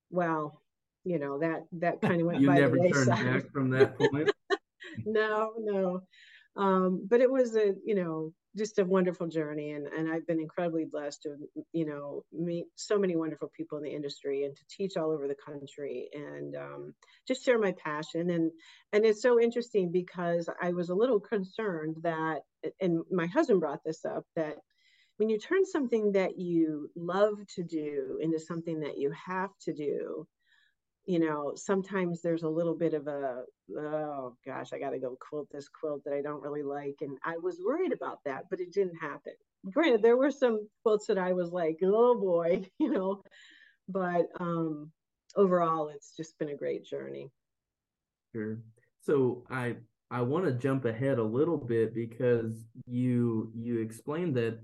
well, 0.09 0.61
you 1.03 1.19
know, 1.19 1.39
that, 1.39 1.63
that 1.73 2.01
kind 2.01 2.21
of 2.21 2.27
went 2.27 2.41
you 2.41 2.47
by 2.47 2.59
never 2.59 2.77
the 2.77 2.89
turned 2.89 3.07
wayside. 3.07 3.25
back 3.25 3.51
from 3.51 3.69
that 3.71 3.97
point. 3.97 4.29
no, 5.05 5.53
no. 5.57 6.01
Um, 6.55 7.05
but 7.07 7.21
it 7.21 7.31
was 7.31 7.55
a, 7.55 7.73
you 7.85 7.95
know, 7.95 8.33
just 8.57 8.79
a 8.79 8.85
wonderful 8.85 9.27
journey. 9.27 9.71
And, 9.71 9.87
and 9.87 10.11
I've 10.11 10.25
been 10.27 10.39
incredibly 10.39 10.85
blessed 10.85 11.23
to, 11.23 11.35
you 11.71 11.85
know, 11.85 12.23
meet 12.33 12.65
so 12.75 12.97
many 12.97 13.15
wonderful 13.15 13.51
people 13.55 13.77
in 13.77 13.83
the 13.83 13.93
industry 13.93 14.43
and 14.43 14.55
to 14.55 14.63
teach 14.69 14.97
all 14.97 15.11
over 15.11 15.27
the 15.27 15.35
country 15.35 16.09
and 16.13 16.55
um, 16.55 16.93
just 17.27 17.45
share 17.45 17.59
my 17.59 17.73
passion. 17.83 18.29
And, 18.31 18.51
and 18.93 19.05
it's 19.05 19.21
so 19.21 19.39
interesting 19.39 19.91
because 19.91 20.49
I 20.61 20.71
was 20.71 20.89
a 20.89 20.95
little 20.95 21.19
concerned 21.19 21.97
that, 22.03 22.41
and 22.81 23.03
my 23.11 23.27
husband 23.27 23.59
brought 23.59 23.83
this 23.85 24.03
up, 24.03 24.25
that 24.35 24.55
when 25.17 25.29
you 25.29 25.39
turn 25.39 25.65
something 25.65 26.11
that 26.13 26.37
you 26.37 26.89
love 26.95 27.39
to 27.55 27.63
do 27.63 28.19
into 28.21 28.39
something 28.39 28.79
that 28.81 28.97
you 28.97 29.11
have 29.25 29.49
to 29.61 29.73
do, 29.73 30.27
you 31.07 31.19
know, 31.19 31.53
sometimes 31.55 32.21
there's 32.21 32.43
a 32.43 32.49
little 32.49 32.75
bit 32.75 32.93
of 32.93 33.07
a, 33.07 33.43
oh 33.77 34.35
gosh, 34.45 34.73
I 34.73 34.79
got 34.79 34.89
to 34.89 34.99
go 34.99 35.17
quilt 35.19 35.47
this 35.51 35.69
quilt 35.69 36.03
that 36.03 36.13
I 36.13 36.21
don't 36.21 36.43
really 36.43 36.63
like. 36.63 36.97
And 36.99 37.17
I 37.23 37.37
was 37.37 37.61
worried 37.65 37.93
about 37.93 38.19
that, 38.25 38.43
but 38.49 38.59
it 38.59 38.73
didn't 38.73 38.97
happen. 38.97 39.31
Granted, 39.71 40.01
there 40.01 40.17
were 40.17 40.31
some 40.31 40.67
quilts 40.83 41.07
that 41.07 41.17
I 41.17 41.31
was 41.31 41.51
like, 41.51 41.77
oh 41.81 42.19
boy, 42.19 42.69
you 42.79 42.91
know, 42.91 43.23
but 43.87 44.27
um, 44.41 44.91
overall, 45.37 45.87
it's 45.87 46.13
just 46.15 46.37
been 46.39 46.49
a 46.49 46.57
great 46.57 46.83
journey. 46.83 47.31
Sure. 48.35 48.59
So 48.99 49.45
I 49.49 49.77
I 50.11 50.21
want 50.21 50.45
to 50.45 50.51
jump 50.51 50.83
ahead 50.83 51.19
a 51.19 51.23
little 51.23 51.57
bit 51.57 51.95
because 51.95 52.65
you 52.85 53.49
you 53.55 53.79
explained 53.79 54.35
that 54.35 54.59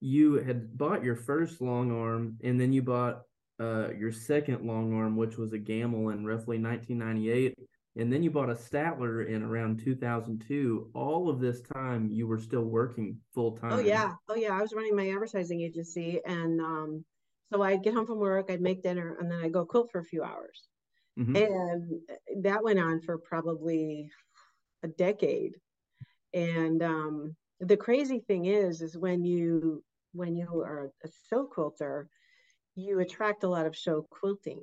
you 0.00 0.36
had 0.36 0.78
bought 0.78 1.04
your 1.04 1.16
first 1.16 1.60
long 1.60 1.92
arm 1.92 2.38
and 2.42 2.58
then 2.58 2.72
you 2.72 2.82
bought 2.82 3.22
uh, 3.60 3.90
your 3.92 4.12
second 4.12 4.66
long 4.66 4.94
arm, 4.94 5.16
which 5.16 5.36
was 5.36 5.52
a 5.52 5.58
Gammill 5.58 6.12
in 6.12 6.24
roughly 6.24 6.58
1998, 6.58 7.56
and 7.96 8.12
then 8.12 8.22
you 8.22 8.30
bought 8.30 8.50
a 8.50 8.54
Statler 8.54 9.28
in 9.28 9.42
around 9.42 9.80
2002. 9.80 10.90
All 10.94 11.28
of 11.28 11.40
this 11.40 11.60
time, 11.60 12.08
you 12.10 12.26
were 12.26 12.38
still 12.38 12.64
working 12.64 13.18
full 13.32 13.56
time. 13.56 13.72
Oh 13.72 13.78
yeah, 13.78 14.14
oh 14.28 14.34
yeah. 14.34 14.58
I 14.58 14.60
was 14.60 14.72
running 14.72 14.96
my 14.96 15.10
advertising 15.10 15.60
agency, 15.60 16.20
and 16.26 16.60
um, 16.60 17.04
so 17.52 17.62
I'd 17.62 17.84
get 17.84 17.94
home 17.94 18.06
from 18.06 18.18
work, 18.18 18.50
I'd 18.50 18.60
make 18.60 18.82
dinner, 18.82 19.16
and 19.20 19.30
then 19.30 19.40
I'd 19.40 19.52
go 19.52 19.64
quilt 19.64 19.90
for 19.92 20.00
a 20.00 20.04
few 20.04 20.24
hours, 20.24 20.68
mm-hmm. 21.18 21.36
and 21.36 22.00
that 22.42 22.64
went 22.64 22.80
on 22.80 23.00
for 23.00 23.18
probably 23.18 24.10
a 24.82 24.88
decade. 24.88 25.52
And 26.32 26.82
um, 26.82 27.36
the 27.60 27.76
crazy 27.76 28.18
thing 28.18 28.46
is, 28.46 28.82
is 28.82 28.98
when 28.98 29.24
you 29.24 29.84
when 30.12 30.34
you 30.34 30.62
are 30.62 30.90
a 31.04 31.08
silk 31.28 31.54
quilter, 31.54 32.08
you 32.74 33.00
attract 33.00 33.44
a 33.44 33.48
lot 33.48 33.66
of 33.66 33.76
show 33.76 34.06
quilting. 34.10 34.62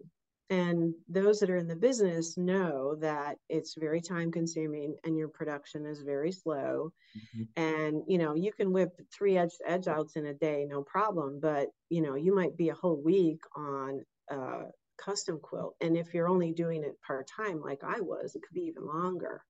And 0.49 0.93
those 1.07 1.39
that 1.39 1.49
are 1.49 1.55
in 1.55 1.69
the 1.69 1.77
business 1.77 2.37
know 2.37 2.95
that 2.95 3.37
it's 3.47 3.75
very 3.79 4.01
time 4.01 4.33
consuming 4.33 4.97
and 5.05 5.17
your 5.17 5.29
production 5.29 5.85
is 5.85 6.01
very 6.01 6.33
slow. 6.33 6.91
Mm-hmm. 7.17 7.43
And, 7.55 8.03
you 8.05 8.17
know, 8.17 8.35
you 8.35 8.51
can 8.51 8.73
whip 8.73 8.89
three 9.13 9.37
edge 9.37 9.53
edge 9.65 9.87
outs 9.87 10.17
in 10.17 10.25
a 10.25 10.33
day, 10.33 10.65
no 10.69 10.83
problem. 10.83 11.39
But, 11.41 11.69
you 11.89 12.01
know, 12.01 12.15
you 12.15 12.35
might 12.35 12.57
be 12.57 12.67
a 12.67 12.75
whole 12.75 13.01
week 13.01 13.39
on 13.55 14.03
a 14.29 14.63
custom 14.97 15.39
quilt. 15.41 15.75
And 15.79 15.95
if 15.95 16.13
you're 16.13 16.27
only 16.27 16.51
doing 16.51 16.83
it 16.83 17.01
part 17.07 17.29
time, 17.33 17.61
like 17.61 17.85
I 17.85 18.01
was, 18.01 18.35
it 18.35 18.41
could 18.41 18.53
be 18.53 18.67
even 18.67 18.85
longer. 18.85 19.41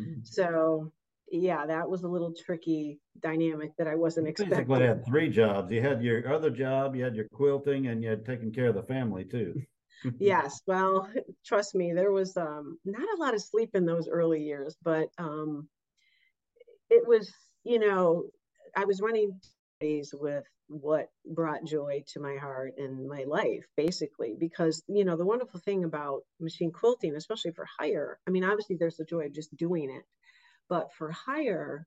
Mm-hmm. 0.00 0.22
So 0.24 0.92
yeah, 1.30 1.66
that 1.66 1.88
was 1.88 2.02
a 2.02 2.08
little 2.08 2.32
tricky 2.32 2.98
dynamic 3.20 3.72
that 3.78 3.86
I 3.86 3.94
wasn't 3.94 4.28
expecting. 4.28 4.66
Basically, 4.66 4.86
had 4.86 5.04
three 5.04 5.28
jobs. 5.28 5.70
You 5.70 5.82
had 5.82 6.02
your 6.02 6.32
other 6.32 6.50
job, 6.50 6.96
you 6.96 7.04
had 7.04 7.14
your 7.14 7.26
quilting, 7.32 7.88
and 7.88 8.02
you 8.02 8.10
had 8.10 8.24
taken 8.24 8.52
care 8.52 8.68
of 8.68 8.74
the 8.74 8.82
family 8.82 9.24
too. 9.24 9.60
yes, 10.18 10.60
well, 10.66 11.10
trust 11.44 11.74
me, 11.74 11.92
there 11.92 12.12
was 12.12 12.36
um, 12.36 12.78
not 12.84 13.02
a 13.02 13.20
lot 13.20 13.34
of 13.34 13.42
sleep 13.42 13.70
in 13.74 13.84
those 13.84 14.08
early 14.08 14.42
years, 14.42 14.76
but 14.82 15.08
um, 15.18 15.68
it 16.90 17.06
was, 17.06 17.32
you 17.64 17.78
know, 17.78 18.24
I 18.76 18.84
was 18.84 19.00
running 19.00 19.40
days 19.80 20.14
with 20.16 20.44
what 20.68 21.08
brought 21.24 21.64
joy 21.64 22.02
to 22.06 22.20
my 22.20 22.36
heart 22.36 22.74
and 22.76 23.08
my 23.08 23.24
life 23.26 23.64
basically 23.76 24.34
because 24.38 24.82
you 24.86 25.02
know 25.02 25.16
the 25.16 25.24
wonderful 25.24 25.58
thing 25.60 25.84
about 25.84 26.20
machine 26.40 26.70
quilting 26.70 27.16
especially 27.16 27.52
for 27.52 27.66
hire 27.78 28.18
i 28.26 28.30
mean 28.30 28.44
obviously 28.44 28.76
there's 28.76 28.98
the 28.98 29.04
joy 29.04 29.20
of 29.20 29.32
just 29.32 29.56
doing 29.56 29.90
it 29.90 30.02
but 30.68 30.92
for 30.92 31.10
hire, 31.10 31.86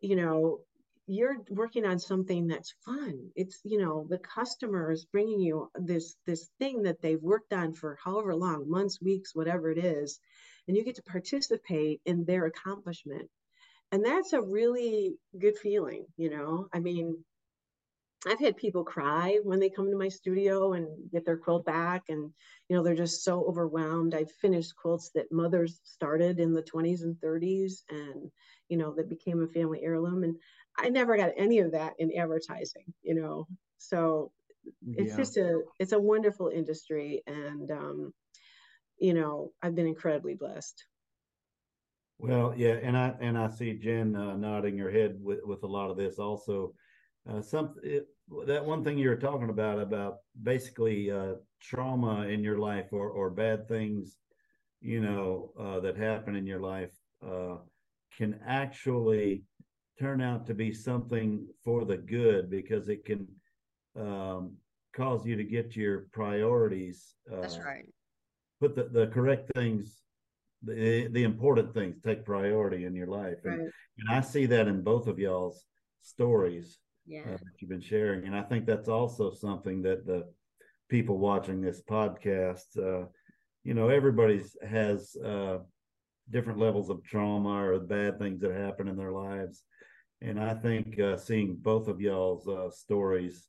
you 0.00 0.16
know, 0.16 0.60
you're 1.06 1.36
working 1.50 1.84
on 1.84 1.98
something 1.98 2.46
that's 2.46 2.74
fun. 2.84 3.30
It's, 3.36 3.60
you 3.64 3.78
know, 3.78 4.06
the 4.08 4.18
customer 4.18 4.90
is 4.90 5.04
bringing 5.04 5.40
you 5.40 5.70
this 5.74 6.16
this 6.26 6.50
thing 6.58 6.82
that 6.84 7.02
they've 7.02 7.22
worked 7.22 7.52
on 7.52 7.74
for 7.74 7.98
however 8.02 8.34
long, 8.34 8.70
months, 8.70 9.00
weeks, 9.02 9.34
whatever 9.34 9.70
it 9.70 9.78
is, 9.78 10.18
and 10.66 10.76
you 10.76 10.84
get 10.84 10.96
to 10.96 11.02
participate 11.02 12.00
in 12.06 12.24
their 12.24 12.46
accomplishment. 12.46 13.28
And 13.92 14.04
that's 14.04 14.32
a 14.32 14.40
really 14.40 15.16
good 15.38 15.58
feeling, 15.58 16.06
you 16.16 16.30
know. 16.30 16.68
I 16.72 16.80
mean, 16.80 17.24
I've 18.26 18.40
had 18.40 18.56
people 18.56 18.84
cry 18.84 19.38
when 19.42 19.60
they 19.60 19.68
come 19.68 19.90
to 19.90 19.96
my 19.96 20.08
studio 20.08 20.72
and 20.72 20.88
get 21.10 21.24
their 21.24 21.36
quilt 21.36 21.64
back, 21.64 22.04
and 22.08 22.30
you 22.68 22.76
know 22.76 22.82
they're 22.82 22.94
just 22.94 23.24
so 23.24 23.44
overwhelmed. 23.44 24.14
I've 24.14 24.32
finished 24.32 24.76
quilts 24.76 25.10
that 25.14 25.32
mothers 25.32 25.80
started 25.84 26.40
in 26.40 26.52
the 26.52 26.62
20s 26.62 27.02
and 27.02 27.16
30s, 27.16 27.82
and 27.90 28.30
you 28.68 28.76
know 28.76 28.94
that 28.94 29.08
became 29.08 29.42
a 29.42 29.48
family 29.48 29.80
heirloom. 29.82 30.24
And 30.24 30.36
I 30.78 30.88
never 30.88 31.16
got 31.16 31.32
any 31.36 31.58
of 31.58 31.72
that 31.72 31.94
in 31.98 32.16
advertising, 32.16 32.92
you 33.02 33.14
know. 33.14 33.46
So 33.78 34.32
it's 34.82 35.10
yeah. 35.10 35.16
just 35.16 35.36
a 35.36 35.60
it's 35.78 35.92
a 35.92 36.00
wonderful 36.00 36.48
industry, 36.48 37.22
and 37.26 37.70
um, 37.70 38.14
you 38.98 39.14
know 39.14 39.52
I've 39.62 39.74
been 39.74 39.86
incredibly 39.86 40.34
blessed. 40.34 40.84
Well, 42.18 42.54
yeah, 42.56 42.76
and 42.82 42.96
I 42.96 43.14
and 43.20 43.36
I 43.36 43.48
see 43.48 43.74
Jenn 43.74 44.14
uh, 44.14 44.36
nodding 44.36 44.78
her 44.78 44.90
head 44.90 45.16
with 45.20 45.40
with 45.44 45.62
a 45.62 45.66
lot 45.68 45.90
of 45.90 45.96
this 45.96 46.18
also. 46.18 46.74
Uh, 47.28 47.40
some 47.40 47.74
it, 47.82 48.06
that 48.46 48.64
one 48.64 48.82
thing 48.82 48.98
you 48.98 49.08
were 49.08 49.16
talking 49.16 49.50
about 49.50 49.78
about 49.78 50.18
basically 50.42 51.10
uh, 51.10 51.34
trauma 51.60 52.22
in 52.22 52.42
your 52.42 52.58
life 52.58 52.86
or 52.92 53.08
or 53.08 53.30
bad 53.30 53.68
things, 53.68 54.18
you 54.80 55.00
know, 55.00 55.52
uh, 55.58 55.80
that 55.80 55.96
happen 55.96 56.36
in 56.36 56.46
your 56.46 56.60
life 56.60 56.92
uh, 57.26 57.56
can 58.16 58.38
actually 58.46 59.42
turn 59.98 60.20
out 60.20 60.46
to 60.46 60.54
be 60.54 60.72
something 60.72 61.46
for 61.64 61.84
the 61.84 61.96
good 61.96 62.50
because 62.50 62.88
it 62.88 63.04
can 63.04 63.26
um, 63.98 64.52
cause 64.94 65.24
you 65.26 65.36
to 65.36 65.44
get 65.44 65.76
your 65.76 66.06
priorities. 66.12 67.14
That's 67.26 67.56
uh, 67.56 67.62
right. 67.62 67.86
Put 68.60 68.74
the, 68.74 68.84
the 68.84 69.06
correct 69.08 69.50
things 69.54 70.04
the 70.64 71.08
the 71.08 71.24
important 71.24 71.74
things 71.74 72.00
take 72.00 72.24
priority 72.24 72.84
in 72.84 72.94
your 72.94 73.06
life 73.06 73.38
and, 73.44 73.58
right. 73.58 73.68
and 73.98 74.10
i 74.10 74.20
see 74.20 74.46
that 74.46 74.66
in 74.66 74.82
both 74.82 75.06
of 75.06 75.18
y'all's 75.18 75.66
stories 76.00 76.78
yeah. 77.06 77.22
uh, 77.26 77.36
that 77.36 77.60
you've 77.60 77.70
been 77.70 77.80
sharing. 77.80 78.26
And 78.26 78.36
I 78.36 78.42
think 78.42 78.66
that's 78.66 78.88
also 78.88 79.32
something 79.32 79.82
that 79.82 80.06
the 80.06 80.24
people 80.88 81.18
watching 81.18 81.60
this 81.60 81.82
podcast, 81.82 82.78
uh, 82.78 83.06
you 83.62 83.74
know, 83.74 83.88
everybody's 83.88 84.56
has 84.66 85.16
uh, 85.24 85.58
different 86.30 86.58
levels 86.58 86.90
of 86.90 87.02
trauma 87.04 87.64
or 87.64 87.78
bad 87.78 88.18
things 88.18 88.40
that 88.40 88.52
happen 88.52 88.88
in 88.88 88.96
their 88.96 89.12
lives. 89.12 89.64
And 90.20 90.40
I 90.40 90.54
think 90.54 90.98
uh, 90.98 91.16
seeing 91.16 91.56
both 91.56 91.88
of 91.88 92.00
y'all's 92.00 92.48
uh, 92.48 92.70
stories 92.70 93.46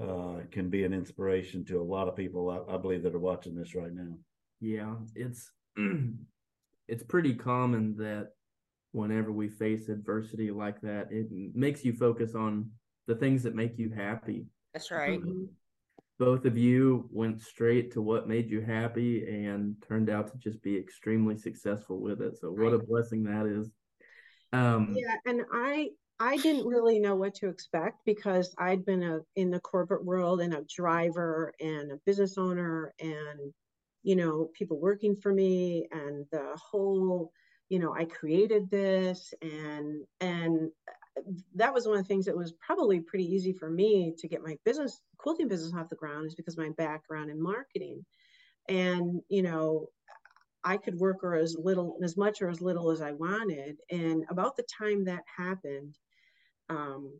uh, 0.00 0.40
can 0.50 0.70
be 0.70 0.84
an 0.84 0.92
inspiration 0.92 1.64
to 1.66 1.80
a 1.80 1.82
lot 1.82 2.08
of 2.08 2.16
people, 2.16 2.48
I, 2.50 2.74
I 2.74 2.76
believe, 2.76 3.02
that 3.02 3.14
are 3.14 3.18
watching 3.18 3.54
this 3.54 3.74
right 3.74 3.92
now. 3.92 4.16
Yeah, 4.60 4.94
it's 5.16 5.50
it's 6.88 7.02
pretty 7.02 7.34
common 7.34 7.96
that 7.96 8.28
whenever 8.92 9.32
we 9.32 9.48
face 9.48 9.88
adversity 9.88 10.50
like 10.50 10.80
that, 10.82 11.08
it 11.10 11.26
makes 11.54 11.84
you 11.84 11.92
focus 11.92 12.34
on 12.34 12.70
the 13.06 13.14
things 13.14 13.42
that 13.42 13.54
make 13.54 13.78
you 13.78 13.90
happy. 13.90 14.46
That's 14.72 14.90
right. 14.90 15.20
Both 16.18 16.44
of 16.44 16.56
you 16.56 17.08
went 17.10 17.40
straight 17.40 17.92
to 17.92 18.02
what 18.02 18.28
made 18.28 18.48
you 18.48 18.60
happy 18.60 19.26
and 19.26 19.74
turned 19.86 20.08
out 20.08 20.30
to 20.30 20.38
just 20.38 20.62
be 20.62 20.76
extremely 20.76 21.36
successful 21.36 22.00
with 22.00 22.20
it. 22.20 22.38
So 22.38 22.52
what 22.52 22.72
a 22.72 22.78
blessing 22.78 23.24
that 23.24 23.46
is. 23.46 23.70
Um, 24.52 24.94
Yeah, 24.96 25.16
and 25.26 25.42
I 25.52 25.90
I 26.20 26.36
didn't 26.36 26.66
really 26.66 27.00
know 27.00 27.16
what 27.16 27.34
to 27.36 27.48
expect 27.48 28.04
because 28.04 28.54
I'd 28.58 28.84
been 28.84 29.02
a 29.02 29.20
in 29.34 29.50
the 29.50 29.58
corporate 29.58 30.04
world 30.04 30.40
and 30.40 30.54
a 30.54 30.64
driver 30.72 31.52
and 31.60 31.90
a 31.90 32.00
business 32.06 32.38
owner 32.38 32.94
and 33.00 33.52
you 34.04 34.14
know 34.14 34.50
people 34.56 34.78
working 34.78 35.16
for 35.16 35.32
me 35.32 35.88
and 35.90 36.26
the 36.30 36.56
whole 36.56 37.32
you 37.68 37.80
know 37.80 37.92
I 37.94 38.04
created 38.04 38.70
this 38.70 39.34
and 39.42 40.04
and 40.20 40.70
that 41.54 41.74
was 41.74 41.86
one 41.86 41.98
of 41.98 42.04
the 42.04 42.08
things 42.08 42.24
that 42.26 42.36
was 42.36 42.52
probably 42.52 43.00
pretty 43.00 43.24
easy 43.24 43.52
for 43.52 43.68
me 43.70 44.14
to 44.18 44.28
get 44.28 44.42
my 44.42 44.56
business 44.64 45.00
quilting 45.18 45.48
business 45.48 45.74
off 45.74 45.88
the 45.88 45.96
ground 45.96 46.26
is 46.26 46.34
because 46.34 46.56
my 46.56 46.70
background 46.76 47.30
in 47.30 47.40
marketing 47.40 48.04
and 48.68 49.20
you 49.28 49.42
know 49.42 49.88
I 50.64 50.76
could 50.76 50.98
work 50.98 51.24
or 51.24 51.34
as 51.34 51.56
little, 51.58 51.98
as 52.02 52.16
much 52.16 52.40
or 52.40 52.48
as 52.48 52.60
little 52.60 52.90
as 52.90 53.02
I 53.02 53.12
wanted. 53.12 53.78
And 53.90 54.24
about 54.30 54.56
the 54.56 54.64
time 54.78 55.04
that 55.04 55.24
happened, 55.36 55.98
um, 56.68 57.18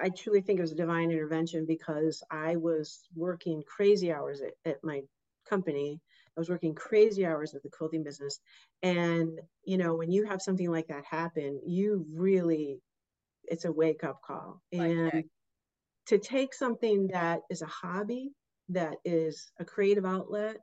I 0.00 0.10
truly 0.10 0.40
think 0.40 0.58
it 0.58 0.62
was 0.62 0.72
a 0.72 0.76
divine 0.76 1.10
intervention 1.10 1.64
because 1.66 2.22
I 2.30 2.56
was 2.56 3.08
working 3.14 3.62
crazy 3.66 4.12
hours 4.12 4.42
at, 4.42 4.52
at 4.70 4.84
my 4.84 5.02
company. 5.48 6.00
I 6.36 6.40
was 6.40 6.48
working 6.48 6.74
crazy 6.74 7.26
hours 7.26 7.54
at 7.54 7.62
the 7.62 7.70
quilting 7.70 8.02
business. 8.02 8.40
And, 8.82 9.40
you 9.64 9.78
know, 9.78 9.94
when 9.94 10.10
you 10.10 10.24
have 10.24 10.42
something 10.42 10.70
like 10.70 10.88
that 10.88 11.04
happen, 11.04 11.60
you 11.66 12.06
really, 12.14 12.80
it's 13.52 13.66
a 13.66 13.72
wake 13.72 14.02
up 14.02 14.20
call. 14.26 14.62
And 14.72 15.24
to 16.06 16.18
take 16.18 16.54
something 16.54 17.08
that 17.08 17.40
is 17.50 17.62
a 17.62 17.66
hobby, 17.66 18.32
that 18.70 18.96
is 19.04 19.52
a 19.60 19.64
creative 19.64 20.06
outlet, 20.06 20.56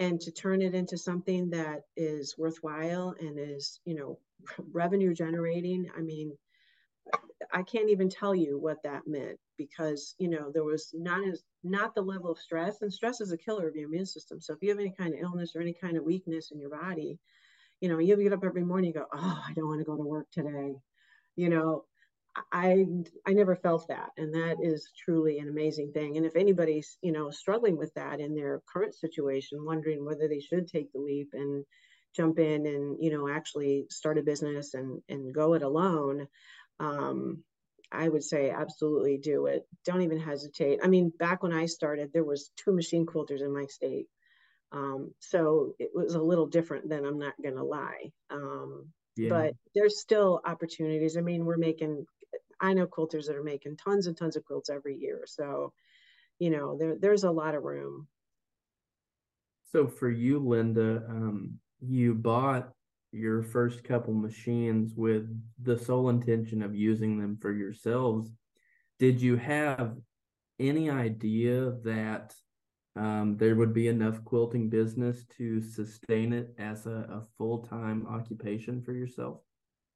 and 0.00 0.20
to 0.20 0.32
turn 0.32 0.60
it 0.62 0.74
into 0.74 0.98
something 0.98 1.50
that 1.50 1.82
is 1.96 2.36
worthwhile 2.36 3.14
and 3.20 3.38
is 3.38 3.80
you 3.84 3.94
know 3.94 4.18
revenue 4.72 5.12
generating 5.12 5.86
i 5.96 6.00
mean 6.00 6.32
i 7.52 7.62
can't 7.62 7.90
even 7.90 8.08
tell 8.08 8.34
you 8.34 8.58
what 8.58 8.80
that 8.84 9.02
meant 9.06 9.36
because 9.56 10.14
you 10.18 10.28
know 10.28 10.52
there 10.52 10.62
was 10.62 10.90
not 10.94 11.26
as 11.26 11.42
not 11.64 11.94
the 11.94 12.00
level 12.00 12.30
of 12.30 12.38
stress 12.38 12.82
and 12.82 12.92
stress 12.92 13.20
is 13.20 13.32
a 13.32 13.36
killer 13.36 13.68
of 13.68 13.74
your 13.74 13.88
immune 13.88 14.06
system. 14.06 14.40
So 14.40 14.52
if 14.52 14.60
you 14.62 14.68
have 14.68 14.78
any 14.78 14.94
kind 14.96 15.12
of 15.12 15.20
illness 15.20 15.56
or 15.56 15.60
any 15.60 15.74
kind 15.74 15.96
of 15.96 16.04
weakness 16.04 16.52
in 16.52 16.60
your 16.60 16.70
body 16.70 17.18
you 17.80 17.88
know 17.88 17.98
you 17.98 18.16
get 18.16 18.32
up 18.32 18.44
every 18.44 18.64
morning 18.64 18.92
you 18.92 19.00
go 19.00 19.06
oh 19.12 19.42
i 19.46 19.52
don't 19.54 19.66
want 19.66 19.80
to 19.80 19.84
go 19.84 19.96
to 19.96 20.02
work 20.02 20.26
today 20.32 20.74
you 21.36 21.48
know 21.48 21.84
I 22.52 22.86
I 23.26 23.32
never 23.32 23.56
felt 23.56 23.88
that, 23.88 24.10
and 24.16 24.34
that 24.34 24.56
is 24.62 24.90
truly 24.96 25.38
an 25.38 25.48
amazing 25.48 25.92
thing. 25.92 26.16
And 26.16 26.26
if 26.26 26.36
anybody's 26.36 26.98
you 27.02 27.12
know 27.12 27.30
struggling 27.30 27.76
with 27.76 27.92
that 27.94 28.20
in 28.20 28.34
their 28.34 28.62
current 28.72 28.94
situation, 28.94 29.64
wondering 29.64 30.04
whether 30.04 30.28
they 30.28 30.40
should 30.40 30.68
take 30.68 30.92
the 30.92 31.00
leap 31.00 31.30
and 31.32 31.64
jump 32.16 32.38
in 32.38 32.66
and 32.66 32.96
you 33.00 33.10
know 33.10 33.28
actually 33.28 33.86
start 33.90 34.18
a 34.18 34.22
business 34.22 34.74
and 34.74 35.02
and 35.08 35.34
go 35.34 35.54
it 35.54 35.62
alone, 35.62 36.26
um, 36.80 37.42
I 37.90 38.08
would 38.08 38.24
say 38.24 38.50
absolutely 38.50 39.18
do 39.18 39.46
it. 39.46 39.66
Don't 39.84 40.02
even 40.02 40.18
hesitate. 40.20 40.80
I 40.82 40.88
mean, 40.88 41.12
back 41.18 41.42
when 41.42 41.52
I 41.52 41.66
started, 41.66 42.10
there 42.12 42.24
was 42.24 42.50
two 42.56 42.72
machine 42.72 43.06
quilters 43.06 43.40
in 43.40 43.52
my 43.52 43.66
state, 43.66 44.06
um, 44.72 45.12
so 45.20 45.74
it 45.78 45.90
was 45.94 46.14
a 46.14 46.22
little 46.22 46.46
different. 46.46 46.88
Than 46.88 47.04
I'm 47.04 47.18
not 47.18 47.34
gonna 47.42 47.64
lie. 47.64 48.12
Um, 48.30 48.92
yeah. 49.18 49.28
but 49.30 49.54
there's 49.74 50.00
still 50.00 50.40
opportunities. 50.44 51.16
I 51.16 51.20
mean, 51.20 51.44
we're 51.44 51.56
making 51.56 52.06
I 52.60 52.74
know 52.74 52.86
quilters 52.86 53.26
that 53.26 53.36
are 53.36 53.42
making 53.42 53.76
tons 53.76 54.06
and 54.06 54.16
tons 54.16 54.36
of 54.36 54.44
quilts 54.44 54.70
every 54.70 54.96
year. 54.96 55.24
So, 55.26 55.72
you 56.38 56.50
know, 56.50 56.76
there 56.76 56.96
there's 56.98 57.24
a 57.24 57.30
lot 57.30 57.54
of 57.54 57.62
room. 57.62 58.08
So 59.64 59.86
for 59.86 60.10
you, 60.10 60.38
Linda, 60.38 61.04
um, 61.08 61.58
you 61.80 62.14
bought 62.14 62.72
your 63.12 63.42
first 63.42 63.84
couple 63.84 64.14
machines 64.14 64.94
with 64.94 65.28
the 65.62 65.78
sole 65.78 66.08
intention 66.08 66.62
of 66.62 66.74
using 66.74 67.18
them 67.18 67.38
for 67.40 67.52
yourselves. 67.52 68.30
Did 68.98 69.20
you 69.20 69.36
have 69.36 69.96
any 70.58 70.90
idea 70.90 71.72
that 71.84 72.34
um, 72.96 73.36
there 73.36 73.54
would 73.54 73.72
be 73.72 73.88
enough 73.88 74.24
quilting 74.24 74.68
business 74.68 75.24
to 75.36 75.62
sustain 75.62 76.32
it 76.32 76.54
as 76.58 76.86
a, 76.86 77.06
a 77.10 77.22
full 77.36 77.58
time 77.58 78.06
occupation 78.08 78.82
for 78.82 78.92
yourself? 78.92 79.40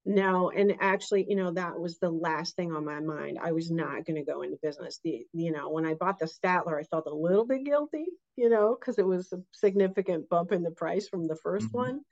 No, 0.05 0.51
and 0.51 0.75
actually, 0.81 1.27
you 1.29 1.37
know, 1.37 1.53
that 1.53 1.79
was 1.79 1.99
the 1.99 2.11
last 2.11 2.57
thing 2.57 2.73
on 2.73 2.85
my 2.85 2.99
mind. 2.99 3.39
I 3.41 3.53
was 3.53 3.71
not 3.71 4.05
going 4.05 4.17
to 4.17 4.25
go 4.25 4.43
into 4.43 4.59
business. 4.61 4.99
The, 5.05 5.25
you 5.33 5.53
know, 5.53 5.71
when 5.71 5.87
I 5.87 5.95
bought 5.95 6.19
the 6.19 6.27
Statler, 6.27 6.81
I 6.81 6.83
felt 6.83 7.07
a 7.07 7.15
little 7.15 7.47
bit 7.47 7.65
guilty, 7.65 8.07
you 8.37 8.49
know, 8.49 8.77
because 8.79 8.99
it 8.99 9.07
was 9.07 9.33
a 9.33 9.45
significant 9.53 10.29
bump 10.29 10.51
in 10.51 10.65
the 10.65 10.73
price 10.73 11.09
from 11.09 11.29
the 11.29 11.37
1st 11.37 11.69
Mhm. 11.69 11.69
one. 11.71 12.03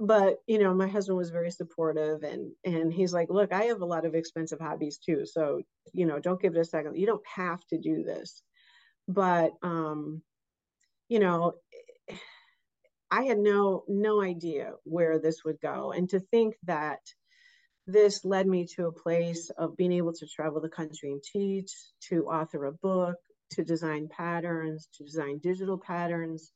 But 0.00 0.38
you 0.48 0.58
know, 0.58 0.74
my 0.74 0.88
husband 0.88 1.18
was 1.18 1.30
very 1.30 1.50
supportive, 1.52 2.22
and 2.24 2.54
and 2.64 2.92
he's 2.92 3.12
like, 3.14 3.30
"Look, 3.30 3.52
I 3.52 3.64
have 3.64 3.82
a 3.82 3.86
lot 3.86 4.06
of 4.06 4.14
expensive 4.14 4.60
hobbies 4.60 4.98
too, 4.98 5.26
so 5.26 5.62
you 5.94 6.06
know, 6.06 6.20
don't 6.20 6.40
give 6.42 6.56
it 6.56 6.60
a 6.60 6.64
second. 6.64 6.96
You 6.98 7.06
don't 7.06 7.26
have 7.26 7.66
to 7.68 7.78
do 7.78 8.02
this." 8.04 8.42
But 9.08 9.52
um, 9.62 10.22
you 11.08 11.20
know, 11.20 11.54
I 13.10 13.24
had 13.24 13.38
no 13.38 13.84
no 13.88 14.20
idea 14.22 14.74
where 14.84 15.18
this 15.18 15.44
would 15.44 15.60
go, 15.60 15.92
and 15.92 16.08
to 16.10 16.20
think 16.20 16.58
that 16.64 17.00
this 17.86 18.24
led 18.24 18.46
me 18.46 18.66
to 18.76 18.86
a 18.86 18.92
place 18.92 19.50
of 19.50 19.76
being 19.76 19.92
able 19.92 20.12
to 20.12 20.26
travel 20.26 20.60
the 20.60 20.68
country 20.68 21.10
and 21.12 21.22
teach, 21.22 21.72
to 22.08 22.26
author 22.26 22.66
a 22.66 22.72
book, 22.72 23.16
to 23.50 23.64
design 23.64 24.08
patterns, 24.08 24.88
to 24.94 25.04
design 25.04 25.38
digital 25.38 25.78
patterns, 25.78 26.52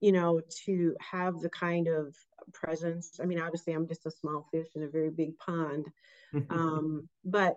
you 0.00 0.12
know, 0.12 0.40
to 0.64 0.94
have 1.00 1.40
the 1.40 1.50
kind 1.50 1.88
of 1.88 2.14
presence. 2.52 3.18
I 3.22 3.26
mean, 3.26 3.40
obviously, 3.40 3.72
I'm 3.72 3.88
just 3.88 4.06
a 4.06 4.10
small 4.10 4.46
fish 4.50 4.68
in 4.74 4.82
a 4.82 4.88
very 4.88 5.10
big 5.10 5.38
pond, 5.38 5.86
um, 6.50 7.08
but 7.24 7.56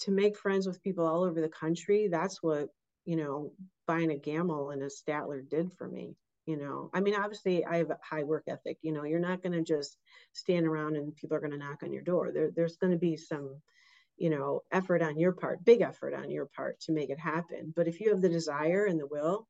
to 0.00 0.10
make 0.10 0.36
friends 0.36 0.66
with 0.66 0.82
people 0.82 1.06
all 1.06 1.24
over 1.24 1.40
the 1.40 1.48
country, 1.48 2.08
that's 2.10 2.42
what, 2.42 2.68
you 3.04 3.16
know, 3.16 3.52
buying 3.86 4.10
a 4.10 4.14
Gammill 4.14 4.72
and 4.72 4.82
a 4.82 4.86
Statler 4.86 5.46
did 5.48 5.72
for 5.76 5.88
me. 5.88 6.14
You 6.50 6.56
know, 6.56 6.90
I 6.92 6.98
mean, 6.98 7.14
obviously, 7.14 7.64
I 7.64 7.76
have 7.76 7.90
a 7.90 7.98
high 8.02 8.24
work 8.24 8.42
ethic. 8.48 8.78
You 8.82 8.90
know, 8.90 9.04
you're 9.04 9.20
not 9.20 9.40
going 9.40 9.52
to 9.52 9.62
just 9.62 9.96
stand 10.32 10.66
around 10.66 10.96
and 10.96 11.14
people 11.14 11.36
are 11.36 11.40
going 11.40 11.52
to 11.52 11.56
knock 11.56 11.84
on 11.84 11.92
your 11.92 12.02
door. 12.02 12.32
There, 12.32 12.50
there's 12.50 12.74
going 12.74 12.90
to 12.90 12.98
be 12.98 13.16
some, 13.16 13.54
you 14.16 14.30
know, 14.30 14.62
effort 14.72 15.00
on 15.00 15.16
your 15.16 15.30
part, 15.30 15.64
big 15.64 15.80
effort 15.80 16.12
on 16.12 16.28
your 16.28 16.46
part 16.46 16.80
to 16.80 16.92
make 16.92 17.08
it 17.08 17.20
happen. 17.20 17.72
But 17.76 17.86
if 17.86 18.00
you 18.00 18.10
have 18.10 18.20
the 18.20 18.28
desire 18.28 18.86
and 18.86 18.98
the 18.98 19.06
will, 19.06 19.46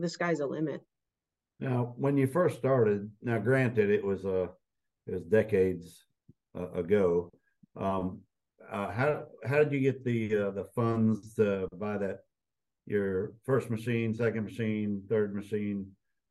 the 0.00 0.08
sky's 0.08 0.38
the 0.38 0.46
limit. 0.46 0.80
Now, 1.60 1.94
when 1.96 2.16
you 2.16 2.26
first 2.26 2.58
started, 2.58 3.08
now 3.22 3.38
granted, 3.38 3.88
it 3.88 4.04
was 4.04 4.24
uh, 4.24 4.48
it 5.06 5.14
was 5.14 5.22
decades 5.22 6.04
uh, 6.58 6.72
ago. 6.72 7.30
Um, 7.76 8.22
uh, 8.68 8.90
how 8.90 9.26
how 9.46 9.58
did 9.58 9.70
you 9.70 9.78
get 9.78 10.04
the 10.04 10.36
uh, 10.36 10.50
the 10.50 10.64
funds 10.74 11.34
to 11.34 11.68
buy 11.76 11.96
that 11.98 12.22
your 12.86 13.34
first 13.44 13.70
machine, 13.70 14.12
second 14.12 14.42
machine, 14.42 15.04
third 15.08 15.32
machine? 15.32 15.86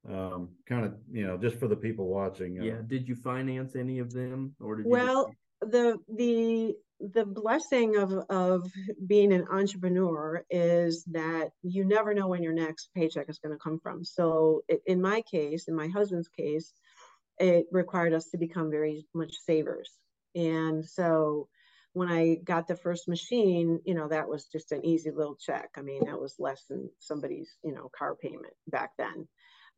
Um, 0.07 0.49
kind 0.65 0.85
of 0.85 0.93
you 1.11 1.27
know 1.27 1.37
just 1.37 1.57
for 1.59 1.67
the 1.67 1.75
people 1.75 2.07
watching. 2.07 2.59
Uh, 2.59 2.63
yeah. 2.63 2.81
Did 2.85 3.07
you 3.07 3.15
finance 3.15 3.75
any 3.75 3.99
of 3.99 4.11
them, 4.13 4.55
or 4.59 4.75
did 4.75 4.85
you? 4.85 4.91
Well, 4.91 5.31
the 5.61 5.97
the 6.15 6.75
the 6.99 7.25
blessing 7.25 7.97
of 7.97 8.13
of 8.29 8.71
being 9.05 9.33
an 9.33 9.45
entrepreneur 9.51 10.43
is 10.49 11.03
that 11.05 11.49
you 11.61 11.85
never 11.85 12.13
know 12.13 12.27
when 12.27 12.43
your 12.43 12.53
next 12.53 12.89
paycheck 12.95 13.29
is 13.29 13.39
going 13.39 13.53
to 13.53 13.61
come 13.61 13.79
from. 13.81 14.03
So 14.03 14.61
it, 14.67 14.81
in 14.85 15.01
my 15.01 15.21
case, 15.29 15.67
in 15.67 15.75
my 15.75 15.87
husband's 15.87 16.29
case, 16.29 16.73
it 17.39 17.65
required 17.71 18.13
us 18.13 18.29
to 18.29 18.37
become 18.37 18.71
very 18.71 19.07
much 19.13 19.33
savers. 19.45 19.91
And 20.35 20.85
so 20.85 21.47
when 21.93 22.09
I 22.09 22.35
got 22.43 22.67
the 22.67 22.75
first 22.75 23.07
machine, 23.07 23.79
you 23.85 23.95
know, 23.95 24.07
that 24.07 24.27
was 24.27 24.45
just 24.45 24.71
an 24.71 24.85
easy 24.85 25.11
little 25.11 25.35
check. 25.35 25.69
I 25.77 25.81
mean, 25.81 26.05
that 26.05 26.19
was 26.19 26.35
less 26.39 26.63
than 26.69 26.89
somebody's, 26.99 27.49
you 27.63 27.73
know, 27.73 27.89
car 27.97 28.15
payment 28.15 28.53
back 28.67 28.91
then. 28.97 29.27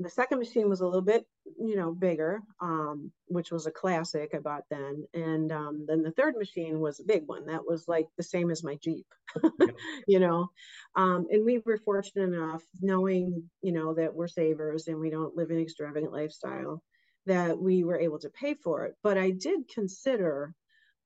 The 0.02 0.10
second 0.10 0.40
machine 0.40 0.70
was 0.70 0.80
a 0.80 0.86
little 0.86 1.02
bit, 1.02 1.26
you 1.60 1.76
know, 1.76 1.92
bigger, 1.92 2.42
um, 2.62 3.12
which 3.28 3.52
was 3.52 3.66
a 3.66 3.72
classic 3.72 4.32
I 4.34 4.40
bought 4.40 4.64
then. 4.70 5.04
And 5.14 5.52
um, 5.52 5.86
then 5.88 6.04
the 6.04 6.12
third 6.12 6.36
machine 6.38 6.80
was 6.80 7.00
a 7.00 7.06
big 7.06 7.28
one. 7.28 7.46
That 7.48 7.66
was 7.66 7.88
like 7.88 8.08
the 8.16 8.24
same 8.24 8.50
as 8.50 8.64
my 8.64 8.76
Jeep, 8.76 9.06
you 10.08 10.20
know. 10.20 10.50
Um, 10.96 11.28
and 11.30 11.44
we 11.44 11.62
were 11.66 11.78
fortunate 11.78 12.34
enough, 12.34 12.64
knowing, 12.82 13.50
you 13.62 13.74
know, 13.74 13.94
that 13.96 14.14
we're 14.14 14.30
savers 14.30 14.88
and 14.88 15.00
we 15.00 15.10
don't 15.10 15.36
live 15.36 15.50
an 15.52 15.60
extravagant 15.60 16.14
lifestyle, 16.14 16.82
that 17.26 17.60
we 17.60 17.84
were 17.84 18.00
able 18.00 18.20
to 18.20 18.30
pay 18.30 18.54
for 18.54 18.86
it. 18.86 18.96
But 19.04 19.18
I 19.18 19.32
did 19.32 19.68
consider 19.68 20.54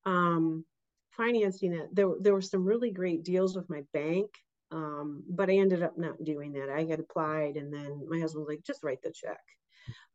um, 0.06 0.66
financing 1.12 1.74
it. 1.74 1.94
There, 1.94 2.12
there 2.20 2.34
were 2.34 2.42
some 2.42 2.64
really 2.64 2.92
great 2.92 3.24
deals 3.24 3.56
with 3.56 3.70
my 3.70 3.82
bank 3.92 4.30
um, 4.74 5.24
but 5.30 5.50
I 5.50 5.54
ended 5.54 5.84
up 5.84 5.98
not 5.98 6.24
doing 6.24 6.52
that. 6.54 6.70
I 6.70 6.84
had 6.86 7.00
applied, 7.00 7.56
and 7.56 7.72
then 7.72 8.06
my 8.10 8.20
husband 8.20 8.46
was 8.46 8.56
like, 8.56 8.64
"Just 8.64 8.84
write 8.84 9.02
the 9.04 9.12
check." 9.12 9.40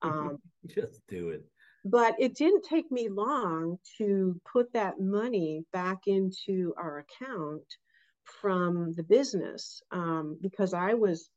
Um, 0.02 0.38
just 0.66 1.06
do 1.08 1.30
it. 1.30 1.44
but 1.84 2.16
it 2.18 2.34
didn't 2.34 2.64
take 2.64 2.90
me 2.90 3.08
long 3.08 3.78
to 3.98 4.40
put 4.50 4.72
that 4.72 5.00
money 5.00 5.64
back 5.72 6.06
into 6.06 6.74
our 6.76 6.98
account 6.98 7.64
from 8.40 8.92
the 8.94 9.02
business 9.02 9.82
um, 9.92 10.38
because 10.42 10.74
I 10.74 10.94
was 10.94 11.30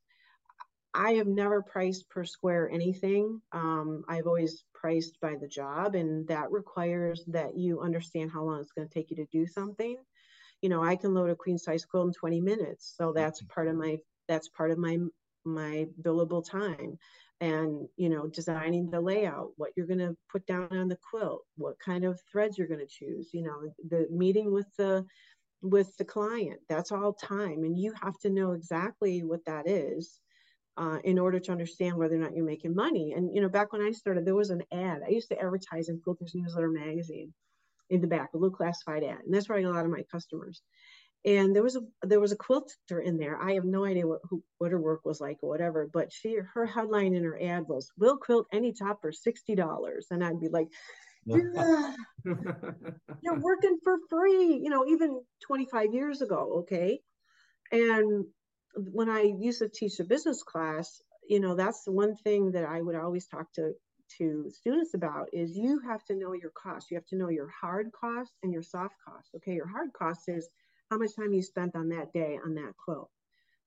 I 0.94 1.12
have 1.14 1.26
never 1.26 1.62
priced 1.62 2.10
per 2.10 2.24
square 2.24 2.68
anything. 2.70 3.40
Um, 3.52 4.04
I've 4.08 4.26
always 4.26 4.64
priced 4.74 5.18
by 5.20 5.36
the 5.40 5.48
job, 5.48 5.94
and 5.94 6.28
that 6.28 6.50
requires 6.50 7.24
that 7.28 7.56
you 7.56 7.80
understand 7.80 8.30
how 8.30 8.42
long 8.42 8.60
it's 8.60 8.72
going 8.72 8.86
to 8.86 8.92
take 8.92 9.10
you 9.10 9.16
to 9.16 9.26
do 9.32 9.46
something. 9.46 9.96
You 10.62 10.68
know, 10.68 10.82
I 10.82 10.96
can 10.96 11.12
load 11.12 11.30
a 11.30 11.36
queen 11.36 11.58
size 11.58 11.84
quilt 11.84 12.06
in 12.06 12.12
20 12.12 12.40
minutes, 12.40 12.94
so 12.96 13.12
that's 13.12 13.42
mm-hmm. 13.42 13.52
part 13.52 13.68
of 13.68 13.76
my 13.76 13.98
that's 14.28 14.48
part 14.48 14.70
of 14.70 14.78
my 14.78 14.98
my 15.44 15.86
billable 16.00 16.48
time. 16.48 16.98
And 17.40 17.88
you 17.96 18.08
know 18.08 18.28
designing 18.28 18.88
the 18.88 19.00
layout 19.00 19.50
what 19.56 19.72
you're 19.76 19.86
going 19.86 19.98
to 19.98 20.16
put 20.30 20.46
down 20.46 20.68
on 20.70 20.88
the 20.88 20.98
quilt 21.10 21.42
what 21.56 21.74
kind 21.84 22.04
of 22.04 22.20
threads 22.30 22.56
you're 22.56 22.68
going 22.68 22.78
to 22.78 22.86
choose 22.86 23.30
you 23.32 23.42
know 23.42 23.68
the 23.90 24.06
meeting 24.12 24.52
with 24.52 24.68
the 24.78 25.04
with 25.62 25.96
the 25.96 26.04
client 26.04 26.60
that's 26.68 26.92
all 26.92 27.12
time. 27.12 27.62
And 27.62 27.78
you 27.78 27.94
have 28.02 28.18
to 28.20 28.30
know 28.30 28.52
exactly 28.52 29.22
what 29.22 29.44
that 29.46 29.68
is 29.68 30.20
uh, 30.76 30.98
in 31.04 31.18
order 31.18 31.38
to 31.38 31.52
understand 31.52 31.96
whether 31.96 32.16
or 32.16 32.18
not 32.18 32.34
you're 32.34 32.44
making 32.44 32.74
money. 32.74 33.12
And 33.12 33.34
you 33.34 33.40
know 33.40 33.48
back 33.48 33.72
when 33.72 33.82
i 33.82 33.92
started 33.92 34.24
there 34.24 34.34
was 34.34 34.50
an 34.50 34.62
ad. 34.72 35.02
I 35.06 35.10
used 35.10 35.28
to 35.28 35.40
advertise 35.40 35.88
in 35.88 36.00
quilters 36.00 36.34
newsletter 36.34 36.70
magazine 36.70 37.32
in 37.92 38.00
the 38.00 38.08
back 38.08 38.30
a 38.34 38.36
little 38.36 38.56
classified 38.56 39.04
ad 39.04 39.20
and 39.24 39.32
that's 39.32 39.48
where 39.48 39.58
i 39.58 39.62
got 39.62 39.70
a 39.70 39.74
lot 39.74 39.84
of 39.84 39.90
my 39.90 40.02
customers 40.10 40.62
and 41.24 41.54
there 41.54 41.62
was 41.62 41.76
a 41.76 41.80
there 42.02 42.20
was 42.20 42.32
a 42.32 42.36
quilter 42.36 43.00
in 43.00 43.16
there. 43.16 43.40
I 43.40 43.52
have 43.52 43.64
no 43.64 43.84
idea 43.84 44.06
what 44.06 44.20
who, 44.28 44.42
what 44.58 44.72
her 44.72 44.80
work 44.80 45.04
was 45.04 45.20
like 45.20 45.38
or 45.42 45.48
whatever, 45.48 45.88
but 45.92 46.12
she 46.12 46.36
her 46.54 46.66
headline 46.66 47.14
in 47.14 47.22
her 47.22 47.40
ad 47.40 47.64
was 47.68 47.92
"Will 47.96 48.16
quilt 48.16 48.46
any 48.52 48.72
top 48.72 49.00
for 49.00 49.12
sixty 49.12 49.54
dollars," 49.54 50.08
and 50.10 50.24
I'd 50.24 50.40
be 50.40 50.48
like, 50.48 50.68
"You're 53.22 53.40
working 53.40 53.78
for 53.84 53.98
free," 54.10 54.60
you 54.62 54.68
know, 54.68 54.84
even 54.86 55.22
twenty 55.40 55.66
five 55.66 55.94
years 55.94 56.22
ago, 56.22 56.62
okay. 56.62 57.00
And 57.70 58.24
when 58.74 59.08
I 59.08 59.32
used 59.38 59.60
to 59.60 59.68
teach 59.68 60.00
a 60.00 60.04
business 60.04 60.42
class, 60.42 61.00
you 61.28 61.38
know, 61.38 61.54
that's 61.54 61.84
the 61.84 61.92
one 61.92 62.16
thing 62.16 62.52
that 62.52 62.64
I 62.64 62.82
would 62.82 62.96
always 62.96 63.28
talk 63.28 63.52
to 63.52 63.74
to 64.18 64.50
students 64.50 64.94
about 64.94 65.28
is 65.32 65.56
you 65.56 65.80
have 65.88 66.04
to 66.04 66.14
know 66.14 66.32
your 66.32 66.50
cost. 66.50 66.90
You 66.90 66.96
have 66.96 67.06
to 67.06 67.16
know 67.16 67.28
your 67.28 67.48
hard 67.48 67.90
cost 67.92 68.32
and 68.42 68.52
your 68.52 68.62
soft 68.62 68.94
cost. 69.06 69.30
Okay, 69.36 69.54
your 69.54 69.68
hard 69.68 69.92
cost 69.92 70.28
is 70.28 70.48
how 70.90 70.98
much 70.98 71.16
time 71.16 71.32
you 71.32 71.42
spent 71.42 71.74
on 71.74 71.88
that 71.90 72.12
day 72.12 72.38
on 72.44 72.54
that 72.54 72.72
quilt. 72.82 73.10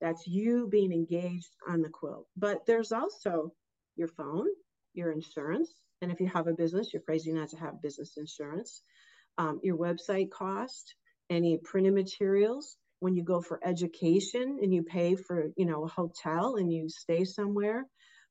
That's 0.02 0.28
you 0.28 0.68
being 0.68 0.91
engaged 0.91 1.56
on 1.68 1.82
the 1.82 1.89
quilt. 1.89 2.28
But 2.36 2.66
there's 2.66 2.91
also 2.91 3.54
your 3.96 4.10
phone, 4.10 4.48
your 4.93 5.12
insurance, 5.12 5.72
and 6.02 6.12
if 6.12 6.20
you 6.20 6.28
have 6.28 6.48
a 6.48 6.54
business, 6.54 6.91
you're 6.93 7.02
crazy 7.02 7.32
not 7.32 7.50
to 7.50 7.58
have 7.58 7.82
business 7.82 8.18
insurance, 8.18 8.84
um, 9.38 9.60
your 9.64 9.78
website 9.78 10.30
cost, 10.30 10.96
any 11.30 11.58
printed 11.58 11.93
materials. 11.93 12.78
When 13.00 13.16
you 13.16 13.24
go 13.24 13.41
for 13.41 13.60
education 13.64 14.60
and 14.62 14.74
you 14.74 14.84
pay 14.84 15.16
for, 15.16 15.48
you 15.58 15.66
know, 15.66 15.84
a 15.84 15.88
hotel 15.88 16.56
and 16.56 16.72
you 16.72 16.89
stay 16.89 17.24
somewhere, 17.26 17.86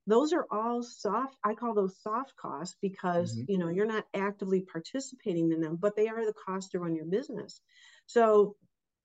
those 0.06 0.32
are 0.32 0.46
all 0.50 0.82
soft. 0.82 1.36
I 1.44 1.54
call 1.54 1.74
those 1.74 1.96
soft 2.02 2.34
costs 2.36 2.76
because 2.82 3.34
mm-hmm. 3.34 3.50
you 3.50 3.58
know 3.58 3.68
you're 3.68 3.86
not 3.86 4.06
actively 4.14 4.60
participating 4.60 5.52
in 5.52 5.60
them, 5.60 5.76
but 5.76 5.96
they 5.96 6.08
are 6.08 6.24
the 6.24 6.34
cost 6.34 6.72
to 6.72 6.78
run 6.78 6.94
your 6.94 7.06
business. 7.06 7.60
So 8.06 8.56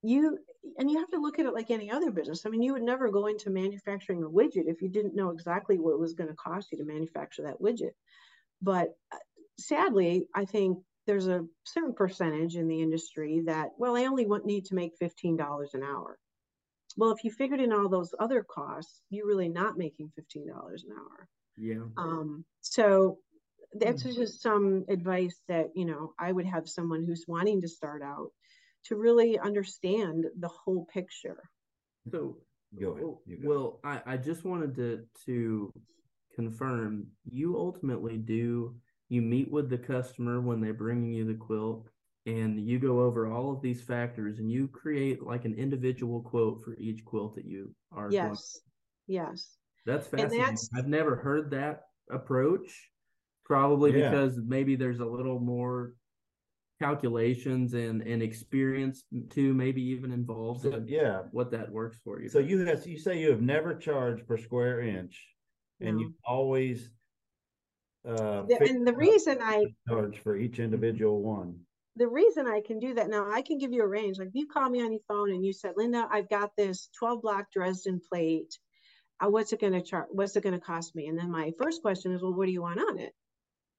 you 0.02 0.38
and 0.78 0.90
you 0.90 0.98
have 0.98 1.10
to 1.10 1.20
look 1.20 1.38
at 1.38 1.46
it 1.46 1.54
like 1.54 1.70
any 1.70 1.90
other 1.90 2.10
business. 2.10 2.44
I 2.44 2.50
mean, 2.50 2.62
you 2.62 2.72
would 2.74 2.82
never 2.82 3.10
go 3.10 3.26
into 3.26 3.50
manufacturing 3.50 4.22
a 4.22 4.28
widget 4.28 4.68
if 4.68 4.82
you 4.82 4.88
didn't 4.88 5.16
know 5.16 5.30
exactly 5.30 5.78
what 5.78 5.92
it 5.92 6.00
was 6.00 6.14
going 6.14 6.28
to 6.28 6.36
cost 6.36 6.68
you 6.72 6.78
to 6.78 6.84
manufacture 6.84 7.42
that 7.42 7.60
widget. 7.60 7.92
But 8.62 8.88
uh, 9.12 9.18
sadly, 9.58 10.26
I 10.34 10.44
think 10.44 10.78
there's 11.06 11.28
a 11.28 11.44
certain 11.64 11.94
percentage 11.94 12.56
in 12.56 12.68
the 12.68 12.82
industry 12.82 13.42
that, 13.46 13.70
well, 13.78 13.96
I 13.96 14.04
only 14.04 14.26
want, 14.26 14.46
need 14.46 14.66
to 14.66 14.74
make 14.74 14.98
$15 14.98 15.74
an 15.74 15.82
hour. 15.82 16.18
Well, 16.96 17.12
if 17.12 17.24
you 17.24 17.30
figured 17.30 17.60
in 17.60 17.72
all 17.72 17.88
those 17.88 18.14
other 18.18 18.42
costs, 18.42 19.00
you're 19.10 19.26
really 19.26 19.48
not 19.48 19.78
making 19.78 20.12
$15 20.18 20.46
an 20.46 20.96
hour. 20.96 21.28
Yeah. 21.56 21.84
Um, 21.96 22.44
so 22.60 23.18
that's 23.74 24.02
mm-hmm. 24.02 24.20
just 24.20 24.42
some 24.42 24.84
advice 24.88 25.40
that, 25.48 25.68
you 25.74 25.84
know, 25.84 26.14
I 26.18 26.32
would 26.32 26.46
have 26.46 26.68
someone 26.68 27.04
who's 27.04 27.24
wanting 27.28 27.60
to 27.62 27.68
start 27.68 28.02
out 28.02 28.30
to 28.86 28.96
really 28.96 29.38
understand 29.38 30.26
the 30.38 30.48
whole 30.48 30.86
picture. 30.92 31.42
So, 32.10 32.38
go 32.80 32.90
ahead. 32.92 33.02
Go. 33.02 33.20
Well, 33.44 33.80
I, 33.84 34.00
I 34.06 34.16
just 34.16 34.44
wanted 34.44 34.74
to 34.76 35.04
to 35.26 35.72
confirm 36.34 37.08
you 37.30 37.56
ultimately 37.56 38.16
do 38.16 38.74
you 39.08 39.20
meet 39.20 39.50
with 39.50 39.68
the 39.68 39.76
customer 39.76 40.40
when 40.40 40.60
they're 40.60 40.72
bringing 40.72 41.12
you 41.12 41.26
the 41.26 41.34
quilt 41.34 41.90
and 42.26 42.60
you 42.60 42.78
go 42.78 43.00
over 43.00 43.30
all 43.30 43.52
of 43.52 43.62
these 43.62 43.80
factors 43.80 44.38
and 44.38 44.50
you 44.50 44.68
create 44.68 45.22
like 45.22 45.44
an 45.44 45.54
individual 45.54 46.20
quote 46.20 46.62
for 46.62 46.76
each 46.78 47.04
quilt 47.04 47.34
that 47.34 47.46
you 47.46 47.74
are 47.92 48.10
yes 48.10 48.60
going. 49.08 49.24
yes 49.24 49.56
that's 49.86 50.06
fascinating 50.06 50.38
that's... 50.44 50.68
i've 50.76 50.86
never 50.86 51.16
heard 51.16 51.50
that 51.50 51.82
approach 52.10 52.90
probably 53.44 53.98
yeah. 53.98 54.10
because 54.10 54.38
maybe 54.46 54.76
there's 54.76 55.00
a 55.00 55.04
little 55.04 55.40
more 55.40 55.94
calculations 56.80 57.74
and 57.74 58.00
and 58.02 58.22
experience 58.22 59.04
too 59.28 59.52
maybe 59.52 59.82
even 59.82 60.12
involved 60.12 60.62
so, 60.62 60.72
in 60.72 60.88
yeah 60.88 61.22
what 61.30 61.50
that 61.50 61.70
works 61.70 61.98
for 62.02 62.22
you 62.22 62.28
so 62.28 62.38
you 62.38 62.64
have 62.64 62.86
you 62.86 62.98
say 62.98 63.18
you 63.18 63.30
have 63.30 63.42
never 63.42 63.74
charged 63.74 64.26
per 64.26 64.38
square 64.38 64.80
inch 64.80 65.22
and 65.80 65.96
no. 65.96 66.02
you 66.02 66.14
always 66.24 66.90
uh 68.08 68.42
the, 68.48 68.56
and 68.66 68.86
the 68.86 68.94
reason 68.94 69.38
i 69.42 69.64
charge 69.86 70.18
for 70.18 70.36
each 70.36 70.58
individual 70.58 71.22
one 71.22 71.54
the 71.96 72.08
reason 72.08 72.46
i 72.46 72.60
can 72.64 72.78
do 72.78 72.94
that 72.94 73.08
now 73.08 73.30
i 73.30 73.42
can 73.42 73.58
give 73.58 73.72
you 73.72 73.82
a 73.82 73.88
range 73.88 74.18
like 74.18 74.28
if 74.28 74.34
you 74.34 74.46
call 74.46 74.68
me 74.68 74.82
on 74.82 74.92
your 74.92 75.00
phone 75.08 75.30
and 75.30 75.44
you 75.44 75.52
said 75.52 75.72
linda 75.76 76.06
i've 76.10 76.28
got 76.28 76.50
this 76.56 76.88
12 76.98 77.22
block 77.22 77.46
dresden 77.52 78.00
plate 78.10 78.58
uh, 79.20 79.28
what's 79.28 79.52
it 79.52 79.60
going 79.60 79.72
to 79.72 79.82
charge 79.82 80.08
what's 80.10 80.36
it 80.36 80.42
going 80.42 80.54
to 80.54 80.60
cost 80.60 80.94
me 80.94 81.06
and 81.06 81.18
then 81.18 81.30
my 81.30 81.52
first 81.58 81.82
question 81.82 82.12
is 82.12 82.22
well 82.22 82.34
what 82.34 82.46
do 82.46 82.52
you 82.52 82.62
want 82.62 82.80
on 82.80 82.98
it 82.98 83.12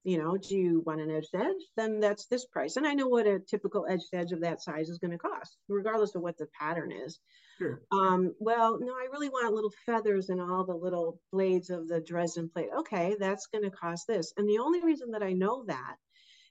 you 0.04 0.18
know, 0.18 0.36
do 0.36 0.56
you 0.56 0.82
want 0.84 1.00
an 1.00 1.10
edged 1.10 1.34
edge? 1.34 1.62
Then 1.76 2.00
that's 2.00 2.26
this 2.26 2.44
price. 2.46 2.76
And 2.76 2.86
I 2.86 2.94
know 2.94 3.06
what 3.06 3.28
a 3.28 3.38
typical 3.38 3.86
edged 3.88 4.12
edge 4.12 4.32
of 4.32 4.40
that 4.40 4.60
size 4.60 4.88
is 4.88 4.98
going 4.98 5.12
to 5.12 5.18
cost, 5.18 5.56
regardless 5.68 6.16
of 6.16 6.22
what 6.22 6.36
the 6.38 6.48
pattern 6.58 6.90
is. 6.90 7.20
Sure. 7.58 7.82
Um, 7.92 8.34
well, 8.40 8.80
no, 8.80 8.92
I 8.92 9.06
really 9.12 9.28
want 9.28 9.54
little 9.54 9.72
feathers 9.86 10.28
and 10.28 10.40
all 10.40 10.64
the 10.64 10.74
little 10.74 11.20
blades 11.30 11.70
of 11.70 11.86
the 11.86 12.00
Dresden 12.00 12.48
plate. 12.48 12.70
Okay, 12.78 13.14
that's 13.20 13.46
going 13.46 13.62
to 13.62 13.70
cost 13.70 14.08
this. 14.08 14.32
And 14.36 14.48
the 14.48 14.58
only 14.58 14.82
reason 14.82 15.12
that 15.12 15.22
I 15.22 15.34
know 15.34 15.64
that 15.68 15.96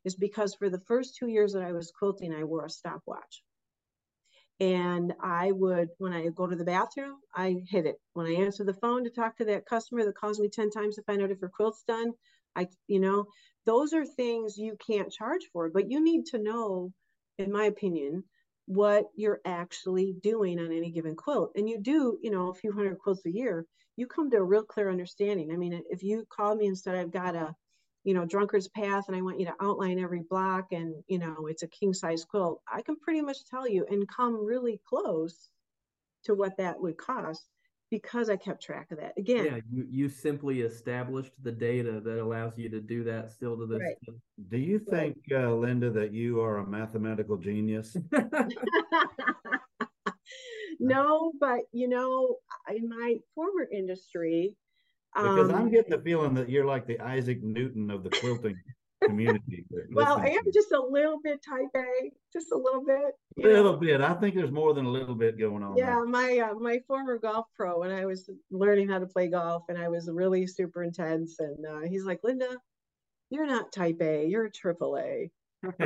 is 0.06 0.16
because 0.16 0.56
for 0.56 0.70
the 0.70 0.82
first 0.88 1.16
two 1.16 1.28
years 1.28 1.54
that 1.54 1.64
I 1.64 1.72
was 1.72 1.92
quilting, 1.98 2.34
I 2.34 2.44
wore 2.44 2.66
a 2.66 2.70
stopwatch. 2.70 3.44
And 4.60 5.14
I 5.22 5.52
would, 5.52 5.90
when 5.98 6.14
I 6.14 6.28
go 6.30 6.46
to 6.46 6.56
the 6.56 6.64
bathroom, 6.64 7.16
I 7.36 7.64
hit 7.68 7.88
it. 7.88 7.96
When 8.14 8.28
I 8.28 8.34
answer 8.34 8.64
the 8.64 8.76
phone 8.76 9.04
to 9.04 9.10
talk 9.10 9.38
to 9.38 9.46
that 9.46 9.66
customer 9.66 10.06
that 10.06 10.16
calls 10.16 10.40
me 10.40 10.50
10 10.50 10.70
times 10.70 10.96
to 10.96 11.04
find 11.04 11.22
out 11.22 11.32
if 11.32 11.40
her 11.42 11.50
quilt's 11.50 11.84
done, 11.88 12.14
I, 12.56 12.68
you 12.88 13.00
know, 13.00 13.26
those 13.66 13.94
are 13.94 14.06
things 14.06 14.58
you 14.58 14.78
can't 14.86 15.12
charge 15.12 15.42
for, 15.52 15.70
but 15.70 15.90
you 15.90 16.04
need 16.04 16.26
to 16.28 16.38
know, 16.38 16.94
in 17.40 17.52
my 17.52 17.66
opinion, 17.66 18.24
what 18.68 19.06
you're 19.16 19.42
actually 19.46 20.16
doing 20.22 20.60
on 20.60 20.72
any 20.72 20.92
given 20.92 21.16
quilt. 21.16 21.52
And 21.56 21.68
you 21.68 21.80
do, 21.80 22.20
you 22.22 22.30
know, 22.30 22.50
a 22.50 22.54
few 22.54 22.72
hundred 22.72 23.00
quilts 23.00 23.26
a 23.26 23.32
year, 23.32 23.66
you 23.98 24.08
come 24.08 24.30
to 24.30 24.38
a 24.38 24.44
real 24.44 24.64
clear 24.64 24.90
understanding. 24.90 25.52
I 25.52 25.58
mean, 25.58 25.82
if 25.90 26.04
you 26.04 26.26
call 26.30 26.56
me 26.56 26.68
and 26.68 26.78
said, 26.78 26.96
I've 26.96 27.12
got 27.12 27.36
a, 27.36 27.56
you 28.04 28.14
know, 28.14 28.26
drunkard's 28.26 28.68
path 28.70 29.06
and 29.08 29.16
I 29.16 29.22
want 29.22 29.40
you 29.40 29.46
to 29.46 29.54
outline 29.62 30.00
every 30.00 30.22
block 30.22 30.72
and, 30.72 30.96
you 31.08 31.20
know, 31.20 31.48
it's 31.48 31.64
a 31.64 31.68
king 31.68 31.94
size 31.94 32.26
quilt, 32.26 32.62
I 32.72 32.82
can 32.82 32.96
pretty 32.98 33.22
much 33.22 33.46
tell 33.46 33.68
you 33.68 33.86
and 33.90 34.08
come 34.08 34.44
really 34.44 34.82
close 34.88 35.50
to 36.24 36.34
what 36.34 36.58
that 36.58 36.80
would 36.80 36.98
cost 36.98 37.46
because 37.92 38.30
I 38.30 38.38
kept 38.38 38.64
track 38.64 38.90
of 38.92 38.98
that. 39.00 39.14
Again, 39.18 39.46
yeah, 39.46 39.58
you, 39.72 39.86
you 39.90 40.10
simply 40.10 40.62
established 40.62 41.34
the 41.44 41.52
data 41.52 42.00
that 42.00 42.20
allows 42.20 42.58
you 42.58 42.70
to 42.70 42.80
do 42.80 43.04
that 43.04 43.32
still 43.32 43.58
to 43.58 43.68
this. 43.68 43.80
Right. 43.80 43.98
Do 44.50 44.58
you 44.58 44.80
think, 44.80 45.18
right. 45.30 45.44
uh, 45.44 45.52
Linda, 45.52 45.92
that 45.92 46.14
you 46.14 46.42
are 46.42 46.58
a 46.58 46.66
mathematical 46.66 47.38
genius? 47.38 47.96
no, 50.80 51.34
but 51.40 51.60
you 51.72 51.90
know, 51.90 52.38
in 52.74 52.90
my 52.90 53.18
former 53.36 53.68
industry, 53.72 54.56
because 55.16 55.50
um, 55.50 55.56
I'm 55.56 55.70
getting 55.70 55.92
the 55.92 56.02
feeling 56.02 56.34
that 56.36 56.50
you're 56.50 56.66
like 56.66 56.88
the 56.88 57.00
Isaac 57.00 57.44
Newton 57.44 57.92
of 57.92 58.04
the 58.04 58.10
quilting 58.10 58.56
community. 59.04 59.66
well, 59.92 60.20
I 60.20 60.28
am 60.28 60.44
just 60.54 60.72
a 60.72 60.82
little 60.82 61.20
bit 61.24 61.42
type 61.44 61.70
A, 61.76 62.12
just 62.32 62.52
a 62.52 62.58
little 62.58 62.84
bit. 62.86 63.14
A 63.40 63.48
little 63.48 63.74
know. 63.74 63.78
bit. 63.78 64.02
I 64.02 64.14
think 64.14 64.36
there's 64.36 64.52
more 64.52 64.74
than 64.74 64.86
a 64.86 64.90
little 64.90 65.16
bit 65.16 65.38
going 65.38 65.64
on. 65.64 65.76
Yeah, 65.76 65.96
there. 65.96 66.06
my 66.06 66.40
uh, 66.40 66.54
my 66.56 66.80
former 66.88 67.18
golf 67.18 67.48
pro 67.56 67.80
when 67.80 67.92
I 67.92 68.06
was 68.06 68.30
learning 68.52 68.90
how 68.90 69.00
to 69.00 69.06
play 69.06 69.28
golf, 69.28 69.64
and 69.70 69.78
I 69.78 69.90
was 69.90 70.10
really 70.12 70.48
super 70.48 70.84
intense, 70.84 71.40
and 71.40 71.66
uh, 71.66 71.82
he's 71.88 72.06
like, 72.06 72.20
Linda, 72.24 72.58
you're 73.30 73.48
not 73.48 73.72
type 73.72 73.98
A, 74.02 74.28
you're 74.28 74.46
a 74.46 74.52
triple 74.52 74.98
A. 74.98 75.30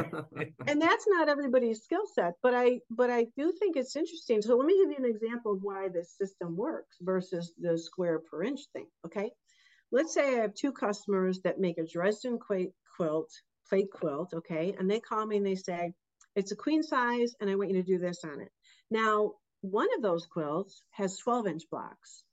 and 0.68 0.82
that's 0.82 1.06
not 1.08 1.28
everybody's 1.28 1.84
skill 1.84 2.06
set 2.14 2.34
but 2.42 2.54
i 2.54 2.80
but 2.90 3.10
i 3.10 3.26
do 3.38 3.52
think 3.60 3.76
it's 3.76 3.96
interesting 3.96 4.42
so 4.42 4.56
let 4.56 4.66
me 4.66 4.78
give 4.82 4.92
you 4.92 5.06
an 5.06 5.10
example 5.10 5.54
of 5.54 5.60
why 5.62 5.88
this 5.90 6.16
system 6.18 6.56
works 6.56 6.96
versus 7.02 7.54
the 7.60 7.78
square 7.78 8.20
per 8.20 8.44
inch 8.44 8.62
thing 8.74 8.88
okay 9.06 9.30
let's 9.92 10.14
say 10.14 10.38
I 10.38 10.42
have 10.42 10.54
two 10.54 10.72
customers 10.72 11.40
that 11.44 11.60
make 11.60 11.78
a 11.78 11.86
Dresden 11.86 12.38
quilt, 12.38 13.32
plate 13.70 13.90
quilt, 13.92 14.34
okay, 14.34 14.76
and 14.78 14.90
they 14.90 15.00
call 15.00 15.26
me 15.26 15.38
and 15.38 15.46
they 15.46 15.56
say, 15.56 15.94
it's 16.36 16.52
a 16.52 16.56
queen 16.56 16.84
size 16.84 17.34
and 17.40 17.50
I 17.50 17.56
want 17.56 17.72
you 17.72 17.82
to 17.82 17.84
do 17.84 17.98
this 17.98 18.24
on 18.24 18.42
it. 18.42 18.52
Now, 18.92 19.34
one 19.62 19.88
of 19.96 20.02
those 20.02 20.26
quilts 20.26 20.84
has 20.92 21.18
12 21.18 21.48
inch 21.48 21.64
blocks 21.72 22.24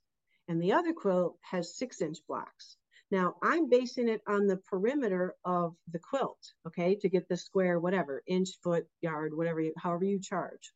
and 0.47 0.61
the 0.61 0.73
other 0.73 0.93
quilt 0.93 1.37
has 1.49 1.77
six 1.77 2.01
inch 2.01 2.17
blocks. 2.27 2.75
Now 3.13 3.35
I'm 3.43 3.69
basing 3.69 4.09
it 4.09 4.21
on 4.27 4.47
the 4.47 4.57
perimeter 4.57 5.35
of 5.45 5.75
the 5.91 5.99
quilt, 5.99 6.39
okay, 6.65 6.95
to 6.95 7.09
get 7.09 7.29
the 7.29 7.37
square, 7.37 7.79
whatever, 7.79 8.23
inch, 8.25 8.49
foot, 8.63 8.87
yard, 9.01 9.37
whatever, 9.37 9.61
you, 9.61 9.71
however 9.77 10.03
you 10.03 10.19
charge. 10.19 10.73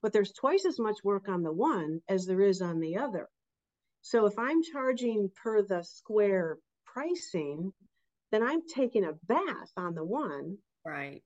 But 0.00 0.14
there's 0.14 0.32
twice 0.32 0.64
as 0.64 0.78
much 0.78 1.04
work 1.04 1.28
on 1.28 1.42
the 1.42 1.52
one 1.52 2.00
as 2.08 2.24
there 2.24 2.40
is 2.40 2.62
on 2.62 2.80
the 2.80 2.96
other. 2.96 3.28
So 4.00 4.24
if 4.24 4.38
I'm 4.38 4.62
charging 4.62 5.30
per 5.42 5.60
the 5.60 5.82
square 5.82 6.56
pricing, 6.86 7.74
then 8.32 8.42
I'm 8.42 8.62
taking 8.66 9.04
a 9.04 9.12
bath 9.28 9.72
on 9.76 9.94
the 9.94 10.04
one. 10.04 10.56
Right. 10.86 11.22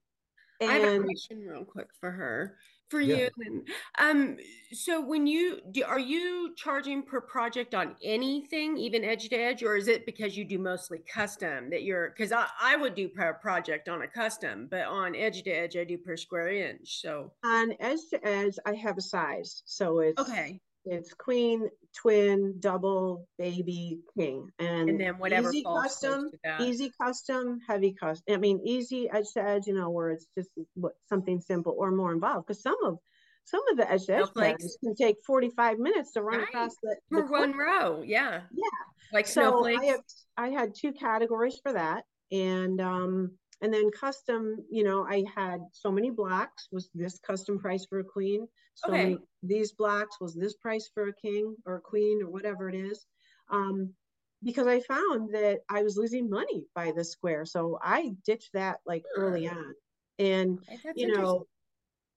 And 0.61 0.73
I 0.73 0.75
have 0.75 1.03
a 1.03 1.05
question 1.05 1.39
real 1.39 1.67
quick 1.67 1.87
for 2.01 2.11
her, 2.11 2.57
for 2.91 3.01
Yeah. 3.01 3.17
you. 3.17 3.29
And, 3.39 3.69
um, 3.99 4.39
so 4.73 5.01
when 5.01 5.27
you 5.27 5.61
do, 5.73 5.85
are 5.85 5.99
you 5.99 6.55
charging 6.57 7.03
per 7.03 7.21
project 7.21 7.75
on 7.75 7.97
anything, 8.03 8.77
even 8.79 9.05
edge 9.05 9.29
to 9.31 9.37
edge, 9.37 9.63
or 9.63 9.77
is 9.77 9.89
it 9.89 10.07
because 10.07 10.37
you 10.37 10.45
do 10.45 10.59
mostly 10.59 10.99
custom 11.01 11.71
that 11.71 11.83
you're? 11.83 12.11
Because 12.11 12.33
I 12.33 12.49
I 12.61 12.77
would 12.77 12.95
do 12.95 13.09
per 13.09 13.35
project 13.35 13.89
on 13.89 14.03
a 14.03 14.09
custom, 14.09 14.69
but 14.69 14.87
on 14.87 15.15
edge 15.17 15.43
to 15.45 15.51
edge 15.51 15.77
I 15.77 15.85
do 15.85 15.99
per 15.99 16.17
square 16.17 16.49
inch. 16.51 17.01
So 17.01 17.33
on 17.45 17.75
edge 17.81 18.01
to 18.11 18.25
edge, 18.27 18.55
I 18.65 18.75
have 18.75 18.97
a 18.99 19.01
size. 19.03 19.63
So 19.67 19.99
it's 20.01 20.19
okay, 20.19 20.61
it's 20.91 21.13
queen, 21.15 21.69
twin, 21.97 22.57
double, 22.61 23.27
baby, 23.39 24.01
king. 24.17 24.49
And, 24.59 24.89
and 24.91 25.01
then 25.01 25.19
whatever 25.19 25.49
easy 25.51 25.65
custom, 25.65 26.31
to 26.31 26.65
easy 26.65 26.93
custom, 27.01 27.61
heavy 27.67 27.93
custom. 27.93 28.35
I 28.35 28.39
mean, 28.39 28.61
easy 28.65 29.09
edge 29.11 29.27
to 29.35 29.43
edge, 29.43 29.67
you 29.67 29.75
know, 29.75 29.91
where 29.91 30.11
it's 30.11 30.27
just 30.37 30.51
what 30.75 30.93
something 31.09 31.41
simple 31.41 31.75
or 31.77 31.91
more 31.91 32.13
involved. 32.13 32.47
Because 32.47 32.63
some 32.63 32.77
of 32.85 32.99
some 33.45 33.63
of 33.71 33.77
the 33.79 33.91
edge 33.91 34.07
to 34.07 34.15
edge 34.17 34.35
patterns 34.35 34.77
can 34.83 34.95
take 34.95 35.17
45 35.27 35.79
minutes 35.79 36.13
to 36.13 36.23
run 36.23 36.39
Right. 36.41 36.49
across 36.49 36.75
the, 36.83 36.97
the 37.11 37.17
for 37.23 37.27
one 37.31 37.57
row. 37.57 38.03
Yeah, 38.05 38.43
Yeah. 38.53 38.69
like 39.13 39.27
So 39.27 39.33
snowflakes. 39.33 39.83
I 39.83 39.87
have 39.87 40.01
I 40.37 40.49
had 40.51 40.75
two 40.75 40.93
categories 40.93 41.59
for 41.63 41.73
that. 41.73 42.05
And 42.31 42.81
um 42.81 43.33
and 43.61 43.73
then 43.73 43.91
custom, 43.91 44.65
you 44.71 44.85
know, 44.85 45.05
I 45.07 45.25
had 45.35 45.61
so 45.73 45.91
many 45.91 46.11
blocks 46.11 46.69
was 46.73 46.91
this 46.95 47.19
custom 47.19 47.59
price 47.59 47.87
for 47.87 47.99
a 48.01 48.05
queen. 48.05 48.47
So 48.75 48.93
Okay. 48.93 49.03
many, 49.03 49.19
these 49.43 49.73
blocks 49.73 50.17
was 50.21 50.35
this 50.35 50.55
price 50.55 50.89
for 50.95 51.09
a 51.09 51.15
king 51.15 51.57
or 51.67 51.77
a 51.77 51.81
queen 51.81 52.23
or 52.23 52.31
whatever 52.31 52.69
it 52.69 52.75
is. 52.75 53.07
Um 53.51 53.95
because 54.45 54.69
I 54.69 54.79
found 54.81 55.35
that 55.35 55.61
I 55.69 55.83
was 55.83 55.97
losing 55.97 56.31
money 56.31 56.67
by 56.75 56.93
the 56.93 57.05
square. 57.05 57.45
So 57.45 57.79
I 57.83 58.13
ditched 58.25 58.53
that 58.53 58.79
like 58.87 59.05
early 59.17 59.49
on. 59.49 59.75
And 60.21 60.61
that's 60.85 60.95
you 60.95 61.09
know, 61.09 61.47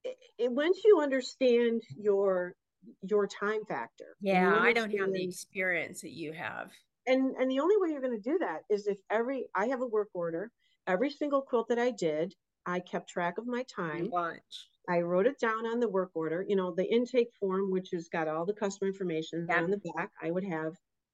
it, 0.03 0.17
it, 0.37 0.51
once 0.51 0.81
you 0.83 1.01
understand 1.01 1.81
your 1.97 2.55
your 3.03 3.27
time 3.27 3.65
factor. 3.65 4.17
Yeah, 4.21 4.57
I 4.57 4.73
don't 4.73 4.91
have 4.97 5.11
the 5.11 5.23
experience 5.23 6.01
that 6.01 6.11
you 6.11 6.33
have. 6.33 6.71
and 7.07 7.35
and 7.35 7.49
the 7.49 7.59
only 7.59 7.75
way 7.77 7.89
you're 7.89 8.01
going 8.01 8.19
to 8.21 8.29
do 8.31 8.37
that 8.39 8.61
is 8.69 8.87
if 8.87 8.97
every 9.09 9.47
i 9.55 9.67
have 9.67 9.81
a 9.81 9.85
work 9.87 10.09
order 10.13 10.51
every 10.91 11.09
single 11.09 11.41
quilt 11.41 11.67
that 11.69 11.79
i 11.79 11.91
did 11.91 12.33
i 12.65 12.79
kept 12.79 13.09
track 13.09 13.37
of 13.37 13.47
my 13.47 13.63
time. 13.63 14.09
watch. 14.11 14.67
i 14.89 14.99
wrote 14.99 15.25
it 15.25 15.39
down 15.39 15.65
on 15.65 15.79
the 15.79 15.89
work 15.89 16.11
order 16.13 16.45
you 16.47 16.55
know 16.55 16.73
the 16.75 16.91
intake 16.93 17.31
form 17.39 17.71
which 17.71 17.89
has 17.91 18.07
got 18.09 18.27
all 18.27 18.45
the 18.45 18.53
customer 18.53 18.89
information 18.89 19.47
on 19.49 19.71
the 19.71 19.81
back. 19.95 20.11
I 20.21 20.31
would 20.31 20.43
have 20.43 20.73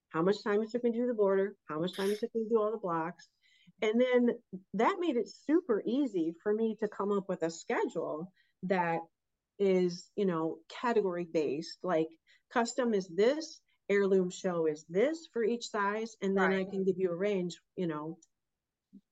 how 0.10 0.22
much 0.22 0.44
time 0.44 0.62
it 0.62 0.72
took 0.72 0.84
me 0.84 0.92
to 0.92 0.98
do 0.98 1.08
the 1.08 1.14
border 1.14 1.56
how 1.70 1.80
much 1.80 1.96
time 1.96 2.10
it 2.10 2.20
took 2.20 2.34
me 2.34 2.44
to 2.44 2.50
do 2.50 2.62
all 2.62 2.72
the 2.72 2.78
blocks. 2.78 3.28
And 3.82 4.02
then 4.02 4.30
that 4.74 4.96
made 5.00 5.18
it 5.18 5.30
super 5.46 5.84
easy 5.86 6.34
for 6.42 6.52
me 6.54 6.78
to 6.80 6.88
come 6.88 7.12
up 7.12 7.30
with 7.30 7.44
a 7.44 7.52
schedule 7.52 8.32
that 8.64 9.00
is 9.60 10.10
you 10.16 10.26
know 10.26 10.58
category 10.82 11.28
based 11.32 11.78
like 11.84 12.08
custom 12.52 12.94
is 12.94 13.08
this 13.08 13.60
heirloom 13.90 14.30
show 14.30 14.68
is 14.68 14.86
this 14.90 15.28
for 15.34 15.44
each 15.44 15.70
size 15.70 16.16
and 16.22 16.38
then 16.38 16.54
i 16.54 16.64
can 16.64 16.84
give 16.84 16.98
you 16.98 17.12
a 17.12 17.16
range 17.16 17.56
you 17.76 17.88
know 17.88 18.18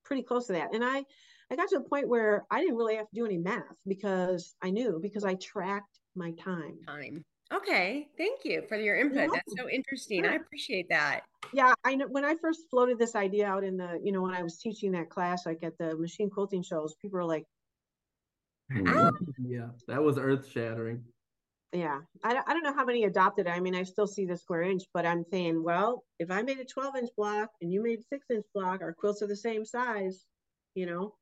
pretty 0.05 0.23
close 0.23 0.47
to 0.47 0.53
that 0.53 0.73
and 0.73 0.83
i 0.83 1.03
i 1.51 1.55
got 1.55 1.67
to 1.69 1.77
a 1.77 1.81
point 1.81 2.07
where 2.07 2.45
i 2.51 2.59
didn't 2.61 2.75
really 2.77 2.95
have 2.95 3.09
to 3.09 3.15
do 3.15 3.25
any 3.25 3.37
math 3.37 3.63
because 3.87 4.55
i 4.61 4.69
knew 4.69 4.99
because 5.01 5.23
i 5.25 5.33
tracked 5.35 5.99
my 6.15 6.31
time 6.31 6.77
time. 6.87 7.23
Okay, 7.53 8.07
thank 8.17 8.43
you 8.43 8.63
for 8.67 8.75
your 8.75 8.95
input. 8.97 9.29
That's 9.31 9.55
so 9.55 9.69
interesting. 9.69 10.25
I 10.25 10.33
appreciate 10.33 10.87
that. 10.89 11.21
yeah 11.53 11.73
i 11.83 11.93
know 11.93 12.07
when 12.07 12.25
i 12.25 12.33
first 12.35 12.61
floated 12.71 12.97
this 12.97 13.15
idea 13.15 13.45
out 13.45 13.63
in 13.63 13.77
the 13.77 13.99
you 14.03 14.11
know 14.11 14.21
when 14.23 14.33
i 14.33 14.41
was 14.41 14.57
teaching 14.57 14.91
that 14.93 15.09
class 15.11 15.45
like 15.45 15.61
at 15.63 15.77
the 15.77 15.95
machine 15.95 16.29
quilting 16.29 16.63
shows 16.63 16.95
people 17.01 17.17
were 17.19 17.25
like 17.25 17.45
Ah. 18.87 19.11
yeah, 19.45 19.67
that 19.87 20.01
was 20.01 20.17
earth 20.17 20.49
shattering. 20.49 21.03
Yeah, 21.75 21.99
I, 22.23 22.33
don't- 22.33 22.47
I 22.47 22.53
don't 22.53 22.63
know 22.63 22.73
how 22.73 22.85
many 22.85 23.03
adopted. 23.03 23.47
I 23.47 23.59
mean, 23.59 23.75
I 23.75 23.83
still 23.83 24.07
see 24.07 24.25
the 24.25 24.37
square 24.37 24.61
inch, 24.61 24.83
but 24.93 25.05
I'm 25.05 25.25
saying, 25.29 25.61
well, 25.61 26.05
if 26.19 26.31
I 26.31 26.41
made 26.41 26.59
a 26.59 26.65
12 26.65 26.95
inch 26.95 27.09
block 27.17 27.49
and 27.61 27.71
you 27.71 27.83
made 27.83 27.99
a 27.99 28.03
six 28.03 28.27
inch 28.31 28.45
block, 28.53 28.81
our 28.81 28.93
quilts 28.93 29.21
are 29.21 29.27
the 29.27 29.35
same 29.35 29.65
size, 29.65 30.25
you 30.73 30.85
know. 30.85 31.15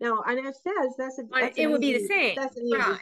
Now, 0.00 0.22
and 0.26 0.38
it 0.38 0.56
says 0.56 0.94
that's 0.96 1.18
a 1.18 1.24
that's 1.30 1.58
it 1.58 1.66
would 1.66 1.80
be 1.82 1.92
the 1.92 2.06
same, 2.06 2.34
That's 2.36 2.56
an 2.56 2.66
easy 2.66 2.78
right. 2.78 2.98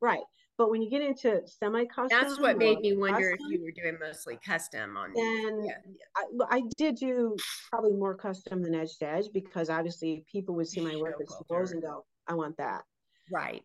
right. 0.00 0.22
But 0.56 0.70
when 0.70 0.80
you 0.80 0.88
get 0.88 1.02
into 1.02 1.40
semi 1.46 1.84
custom, 1.86 2.18
That's 2.20 2.38
what 2.38 2.56
made 2.56 2.80
me 2.80 2.96
wonder 2.96 3.32
if 3.32 3.40
you 3.48 3.60
were 3.62 3.72
doing 3.72 3.98
mostly 4.00 4.38
custom 4.46 4.96
on 4.96 5.12
Then 5.14 5.64
yeah. 5.64 5.74
I, 6.16 6.56
I 6.56 6.62
did 6.76 6.96
do 6.96 7.36
probably 7.70 7.92
more 7.92 8.14
custom 8.14 8.62
than 8.62 8.74
edge 8.74 8.96
to 8.98 9.08
edge 9.08 9.26
because 9.34 9.68
obviously 9.68 10.24
people 10.30 10.54
would 10.54 10.68
see 10.68 10.80
my 10.80 10.96
work 10.96 11.16
at 11.20 11.50
Lowe's 11.50 11.72
and 11.72 11.82
go, 11.82 12.04
I 12.28 12.34
want 12.34 12.56
that. 12.58 12.82
Right. 13.30 13.62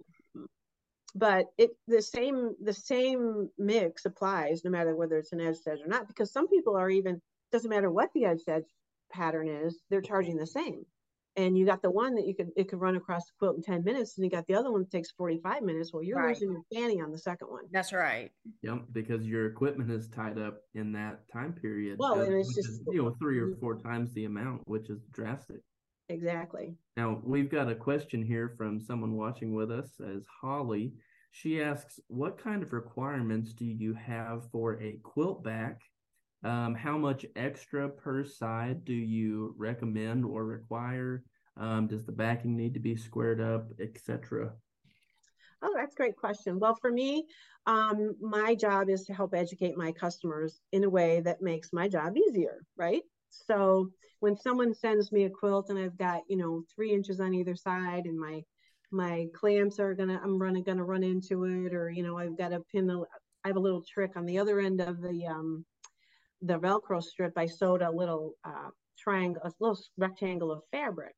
But 1.15 1.47
it 1.57 1.71
the 1.87 2.01
same 2.01 2.53
the 2.61 2.73
same 2.73 3.49
mix 3.57 4.05
applies 4.05 4.63
no 4.63 4.71
matter 4.71 4.95
whether 4.95 5.17
it's 5.17 5.33
an 5.33 5.41
edge 5.41 5.57
edge 5.67 5.79
or 5.81 5.87
not 5.87 6.07
because 6.07 6.31
some 6.31 6.47
people 6.47 6.75
are 6.75 6.89
even 6.89 7.21
doesn't 7.51 7.69
matter 7.69 7.91
what 7.91 8.09
the 8.13 8.25
edge 8.25 8.41
edge 8.47 8.65
pattern 9.11 9.47
is 9.47 9.79
they're 9.89 10.01
mm-hmm. 10.01 10.07
charging 10.07 10.37
the 10.37 10.47
same 10.47 10.85
and 11.37 11.55
you 11.55 11.65
got 11.65 11.81
the 11.81 11.91
one 11.91 12.15
that 12.15 12.25
you 12.27 12.35
could 12.35 12.49
it 12.57 12.67
could 12.67 12.81
run 12.81 12.95
across 12.97 13.25
the 13.25 13.31
quilt 13.39 13.55
in 13.55 13.61
10 13.61 13.83
minutes 13.83 14.17
and 14.17 14.25
you 14.25 14.31
got 14.31 14.45
the 14.47 14.55
other 14.55 14.71
one 14.71 14.81
that 14.81 14.91
takes 14.91 15.11
45 15.11 15.61
minutes 15.61 15.93
well 15.93 16.03
you're 16.03 16.17
Right. 16.17 16.29
losing 16.29 16.51
your 16.51 16.63
fanny 16.73 16.99
on 16.99 17.11
the 17.11 17.17
second 17.17 17.47
one 17.49 17.63
That's 17.71 17.93
right. 17.93 18.31
Yep, 18.63 18.87
because 18.91 19.25
your 19.25 19.45
equipment 19.45 19.91
is 19.91 20.09
tied 20.09 20.39
up 20.39 20.61
in 20.73 20.91
that 20.93 21.29
time 21.31 21.53
period. 21.53 21.97
Well, 21.99 22.19
and 22.19 22.33
it's 22.33 22.53
just- 22.53 22.69
is, 22.69 22.81
you 22.87 23.03
know 23.03 23.15
three 23.19 23.39
or 23.39 23.47
mm-hmm. 23.47 23.59
four 23.59 23.77
times 23.77 24.13
the 24.13 24.25
amount, 24.25 24.67
which 24.67 24.89
is 24.89 24.99
drastic. 25.11 25.61
Exactly 26.09 26.75
Now 26.95 27.21
we've 27.23 27.49
got 27.49 27.69
a 27.69 27.75
question 27.75 28.23
here 28.23 28.53
from 28.57 28.79
someone 28.79 29.15
watching 29.15 29.53
with 29.53 29.71
us 29.71 29.89
as 29.99 30.25
Holly. 30.41 30.93
She 31.31 31.61
asks, 31.61 31.99
"What 32.07 32.37
kind 32.37 32.63
of 32.63 32.73
requirements 32.73 33.53
do 33.53 33.65
you 33.65 33.93
have 33.93 34.49
for 34.51 34.81
a 34.81 34.99
quilt 35.03 35.43
back? 35.43 35.81
Um, 36.43 36.73
how 36.73 36.97
much 36.97 37.25
extra 37.35 37.89
per 37.89 38.23
side 38.23 38.85
do 38.85 38.93
you 38.93 39.53
recommend 39.57 40.25
or 40.25 40.45
require? 40.45 41.23
Um, 41.55 41.87
does 41.87 42.05
the 42.05 42.11
backing 42.11 42.55
need 42.55 42.73
to 42.73 42.79
be 42.79 42.95
squared 42.95 43.41
up, 43.41 43.69
etc.?" 43.79 44.55
Oh, 45.61 45.73
that's 45.75 45.93
a 45.93 45.97
great 45.97 46.15
question. 46.15 46.59
Well, 46.59 46.75
for 46.75 46.91
me, 46.91 47.25
um, 47.65 48.15
my 48.21 48.55
job 48.55 48.89
is 48.89 49.05
to 49.05 49.13
help 49.13 49.33
educate 49.33 49.75
my 49.75 49.91
customers 49.91 50.61
in 50.71 50.83
a 50.83 50.89
way 50.89 51.21
that 51.21 51.41
makes 51.41 51.73
my 51.73 51.87
job 51.87 52.15
easier, 52.17 52.63
right? 52.75 53.03
So 53.29 53.91
when 54.19 54.35
someone 54.35 54.73
sends 54.73 55.11
me 55.11 55.25
a 55.25 55.29
quilt 55.29 55.69
and 55.69 55.79
I've 55.79 55.97
got, 55.97 56.21
you 56.27 56.37
know, 56.37 56.63
three 56.73 56.91
inches 56.91 57.19
on 57.19 57.33
either 57.33 57.55
side 57.55 58.05
and 58.05 58.19
my 58.19 58.43
my 58.91 59.27
clamps 59.33 59.79
are 59.79 59.93
gonna 59.93 60.19
I'm 60.23 60.39
running 60.41 60.63
gonna 60.63 60.83
run 60.83 61.03
into 61.03 61.43
it, 61.45 61.73
or 61.73 61.89
you 61.89 62.03
know, 62.03 62.17
I've 62.17 62.37
got 62.37 62.49
to 62.49 62.61
pin 62.71 62.87
the 62.87 63.05
I 63.43 63.49
have 63.49 63.57
a 63.57 63.61
little 63.61 63.83
trick 63.83 64.11
on 64.15 64.25
the 64.25 64.39
other 64.39 64.59
end 64.59 64.81
of 64.81 65.01
the 65.01 65.25
um 65.27 65.65
the 66.41 66.59
Velcro 66.59 67.01
strip. 67.03 67.33
I 67.37 67.45
sewed 67.47 67.81
a 67.81 67.91
little 67.91 68.33
uh 68.43 68.69
triangle, 68.97 69.41
a 69.43 69.51
little 69.59 69.77
rectangle 69.97 70.51
of 70.51 70.63
fabric 70.71 71.15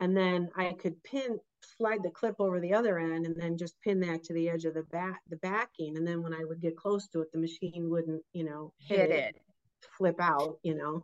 and 0.00 0.16
then 0.16 0.48
I 0.56 0.72
could 0.74 1.02
pin 1.04 1.38
slide 1.78 2.02
the 2.02 2.10
clip 2.10 2.36
over 2.38 2.60
the 2.60 2.74
other 2.74 2.98
end 2.98 3.26
and 3.26 3.34
then 3.40 3.56
just 3.56 3.80
pin 3.82 4.00
that 4.00 4.22
to 4.24 4.34
the 4.34 4.48
edge 4.48 4.64
of 4.64 4.74
the 4.74 4.82
back 4.84 5.20
the 5.28 5.36
backing 5.36 5.96
and 5.96 6.06
then 6.06 6.22
when 6.22 6.34
I 6.34 6.44
would 6.44 6.60
get 6.60 6.76
close 6.76 7.08
to 7.08 7.20
it 7.22 7.32
the 7.32 7.38
machine 7.40 7.88
wouldn't 7.90 8.22
you 8.32 8.44
know 8.44 8.72
Hit 8.78 9.10
it. 9.10 9.36
flip 9.96 10.16
out 10.20 10.58
you 10.62 10.74
know 10.74 11.02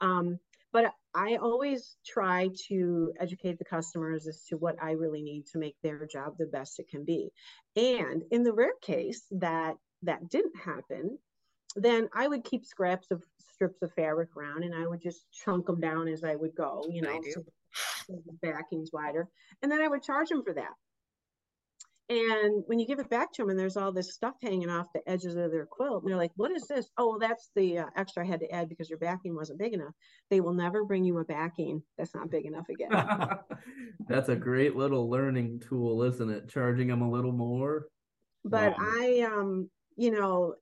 um, 0.00 0.38
but 0.72 0.92
I 1.14 1.36
always 1.36 1.96
try 2.04 2.50
to 2.68 3.12
educate 3.20 3.58
the 3.58 3.64
customers 3.64 4.26
as 4.26 4.44
to 4.46 4.56
what 4.56 4.76
I 4.82 4.92
really 4.92 5.22
need 5.22 5.46
to 5.52 5.58
make 5.58 5.76
their 5.82 6.06
job 6.06 6.36
the 6.38 6.46
best 6.46 6.80
it 6.80 6.88
can 6.88 7.04
be 7.04 7.30
and 7.76 8.22
in 8.30 8.42
the 8.42 8.52
rare 8.52 8.74
case 8.82 9.22
that 9.30 9.76
that 10.02 10.28
didn't 10.28 10.56
happen 10.56 11.18
then 11.76 12.08
I 12.14 12.28
would 12.28 12.44
keep 12.44 12.64
scraps 12.64 13.10
of 13.10 13.22
strips 13.54 13.82
of 13.82 13.92
fabric 13.94 14.36
around 14.36 14.64
and 14.64 14.74
I 14.74 14.86
would 14.86 15.00
just 15.00 15.26
chunk 15.32 15.66
them 15.66 15.80
down 15.80 16.08
as 16.08 16.24
I 16.24 16.34
would 16.36 16.54
go, 16.54 16.84
you 16.90 17.02
know, 17.02 17.20
so 17.32 17.42
the 18.08 18.32
backing's 18.42 18.90
wider. 18.92 19.28
And 19.62 19.70
then 19.70 19.80
I 19.80 19.88
would 19.88 20.02
charge 20.02 20.28
them 20.28 20.44
for 20.44 20.54
that. 20.54 20.72
And 22.10 22.62
when 22.66 22.78
you 22.78 22.86
give 22.86 22.98
it 22.98 23.08
back 23.08 23.32
to 23.32 23.42
them 23.42 23.48
and 23.48 23.58
there's 23.58 23.78
all 23.78 23.90
this 23.90 24.14
stuff 24.14 24.34
hanging 24.42 24.68
off 24.68 24.92
the 24.94 25.00
edges 25.08 25.36
of 25.36 25.50
their 25.50 25.64
quilt, 25.64 26.02
and 26.02 26.10
they're 26.10 26.18
like, 26.18 26.32
what 26.36 26.50
is 26.50 26.66
this? 26.66 26.90
Oh, 26.98 27.10
well, 27.10 27.18
that's 27.18 27.50
the 27.56 27.78
uh, 27.78 27.86
extra 27.96 28.24
I 28.24 28.26
had 28.26 28.40
to 28.40 28.50
add 28.50 28.68
because 28.68 28.90
your 28.90 28.98
backing 28.98 29.34
wasn't 29.34 29.58
big 29.58 29.72
enough. 29.72 29.94
They 30.28 30.40
will 30.40 30.52
never 30.52 30.84
bring 30.84 31.04
you 31.04 31.18
a 31.18 31.24
backing 31.24 31.82
that's 31.96 32.14
not 32.14 32.30
big 32.30 32.44
enough 32.44 32.68
again. 32.68 32.90
That's 34.08 34.28
a 34.28 34.36
great 34.36 34.76
little 34.76 35.08
learning 35.08 35.60
tool, 35.60 36.02
isn't 36.02 36.30
it? 36.30 36.48
Charging 36.48 36.88
them 36.88 37.00
a 37.00 37.10
little 37.10 37.32
more. 37.32 37.86
but 38.44 38.72
Wow. 38.72 38.86
I 39.00 39.20
um 39.20 39.70
you 39.96 40.10
know, 40.10 40.54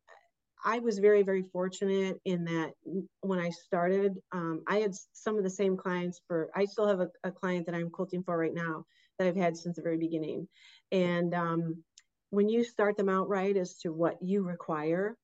I 0.65 0.79
was 0.79 0.99
very, 0.99 1.23
very 1.23 1.43
fortunate 1.43 2.21
in 2.25 2.45
that 2.45 2.73
when 3.21 3.39
I 3.39 3.51
started, 3.51 4.15
um, 4.33 4.63
I 4.69 4.79
had 4.79 4.95
some 5.13 5.37
of 5.37 5.45
the 5.45 5.51
same 5.51 5.77
clients 5.77 6.21
for, 6.27 6.51
I 6.55 6.65
still 6.67 6.87
have 6.87 7.01
a, 7.01 7.09
a, 7.25 7.33
client 7.33 7.67
that 7.67 7.75
I'm 7.75 7.91
quilting 7.91 8.23
for 8.23 8.37
right 8.37 8.55
now 8.55 8.85
that 9.19 9.27
I've 9.27 9.37
had 9.37 9.57
since 9.57 9.77
the 9.77 9.83
very 9.83 9.99
beginning. 9.99 10.47
And 10.93 11.35
um, 11.35 11.83
when 12.31 12.49
you 12.49 12.63
start 12.63 12.97
them 12.97 13.09
out 13.09 13.29
right 13.29 13.57
as 13.57 13.79
to 13.79 13.93
what 13.93 14.23
you 14.23 14.43
require, 14.43 15.17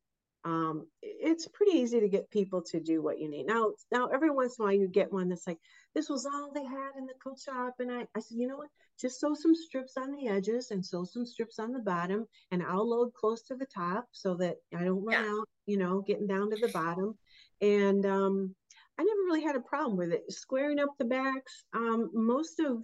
um, 0.45 0.87
it's 1.03 1.47
pretty 1.49 1.73
easy 1.73 2.01
to 2.01 2.09
get 2.09 2.31
people 2.31 2.63
to 2.63 2.81
do 2.81 3.03
what 3.03 3.21
you 3.21 3.29
need. 3.29 3.47
Now, 3.47 3.73
now 3.93 4.07
every 4.07 4.31
once 4.31 4.59
in 4.59 4.63
a 4.63 4.67
while 4.67 4.75
you 4.75 4.89
get 4.89 5.13
one 5.13 5.29
that's 5.29 5.47
like, 5.47 5.59
this 5.95 6.09
was 6.09 6.25
all 6.25 6.51
they 6.55 6.65
had 6.65 6.91
in 6.97 7.07
the 7.07 7.13
quilt 7.21 7.39
shop. 7.39 7.75
And 7.81 7.93
I, 7.93 8.07
I 8.17 8.21
said, 8.21 8.39
you 8.39 8.47
know 8.47 8.57
what? 8.57 8.69
Just 8.99 9.21
sew 9.21 9.35
some 9.35 9.55
strips 9.55 9.97
on 9.97 10.13
the 10.13 10.29
edges 10.29 10.71
and 10.71 10.85
sew 10.85 11.05
some 11.05 11.27
strips 11.27 11.59
on 11.59 11.73
the 11.73 11.81
bottom 11.81 12.27
and 12.51 12.63
I'll 12.63 12.89
load 12.89 13.13
close 13.15 13.43
to 13.43 13.55
the 13.55 13.67
top 13.67 14.07
so 14.13 14.35
that 14.37 14.57
I 14.75 14.85
don't 14.85 15.05
run 15.05 15.25
yeah. 15.25 15.31
out, 15.31 15.49
you 15.67 15.77
know, 15.77 16.01
getting 16.01 16.27
down 16.27 16.51
to 16.51 16.57
the 16.57 16.73
bottom. 16.73 17.17
And 17.61 18.07
um, 18.07 18.55
I 18.99 19.05
never 19.05 19.21
really 19.27 19.43
had 19.43 19.57
a 19.57 19.61
problem 19.61 19.97
with 19.97 20.13
it. 20.13 20.33
Squaring 20.33 20.81
up 20.81 20.91
the 20.99 21.05
backs, 21.05 21.65
um, 21.75 22.11
most 22.13 22.59
of 22.59 22.83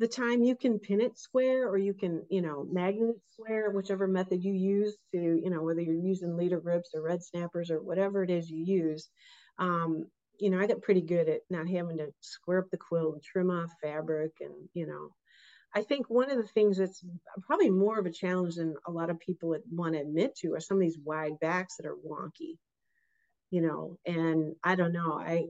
the 0.00 0.08
time 0.08 0.42
you 0.42 0.56
can 0.56 0.78
pin 0.78 1.00
it 1.00 1.18
square 1.18 1.68
or 1.68 1.78
you 1.78 1.94
can, 1.94 2.24
you 2.28 2.42
know, 2.42 2.66
magnet 2.70 3.16
square, 3.30 3.70
whichever 3.70 4.06
method 4.08 4.42
you 4.44 4.52
use 4.52 4.96
to, 5.12 5.18
you 5.20 5.50
know, 5.50 5.62
whether 5.62 5.80
you're 5.80 5.94
using 5.94 6.36
leader 6.36 6.60
grips 6.60 6.90
or 6.94 7.02
red 7.02 7.22
snappers 7.22 7.70
or 7.70 7.80
whatever 7.82 8.22
it 8.24 8.30
is 8.30 8.50
you 8.50 8.64
use. 8.64 9.08
Um, 9.58 10.06
you 10.40 10.50
know, 10.50 10.58
I 10.58 10.66
got 10.66 10.82
pretty 10.82 11.02
good 11.02 11.28
at 11.28 11.42
not 11.48 11.68
having 11.68 11.98
to 11.98 12.12
square 12.20 12.58
up 12.58 12.70
the 12.70 12.76
quilt 12.76 13.14
and 13.14 13.22
trim 13.22 13.50
off 13.50 13.70
fabric 13.82 14.32
and, 14.40 14.52
you 14.74 14.86
know, 14.86 15.10
I 15.74 15.82
think 15.82 16.08
one 16.08 16.30
of 16.30 16.36
the 16.38 16.46
things 16.46 16.78
that's 16.78 17.04
probably 17.42 17.70
more 17.70 17.98
of 17.98 18.06
a 18.06 18.10
challenge 18.12 18.56
than 18.56 18.76
a 18.86 18.92
lot 18.92 19.10
of 19.10 19.18
people 19.18 19.56
want 19.70 19.94
to 19.94 20.00
admit 20.00 20.36
to 20.36 20.54
are 20.54 20.60
some 20.60 20.76
of 20.76 20.80
these 20.82 20.98
wide 20.98 21.38
backs 21.40 21.76
that 21.76 21.86
are 21.86 21.96
wonky, 21.96 22.58
you 23.50 23.62
know, 23.62 23.98
and 24.06 24.54
I 24.64 24.74
don't 24.76 24.92
know. 24.92 25.14
I 25.14 25.46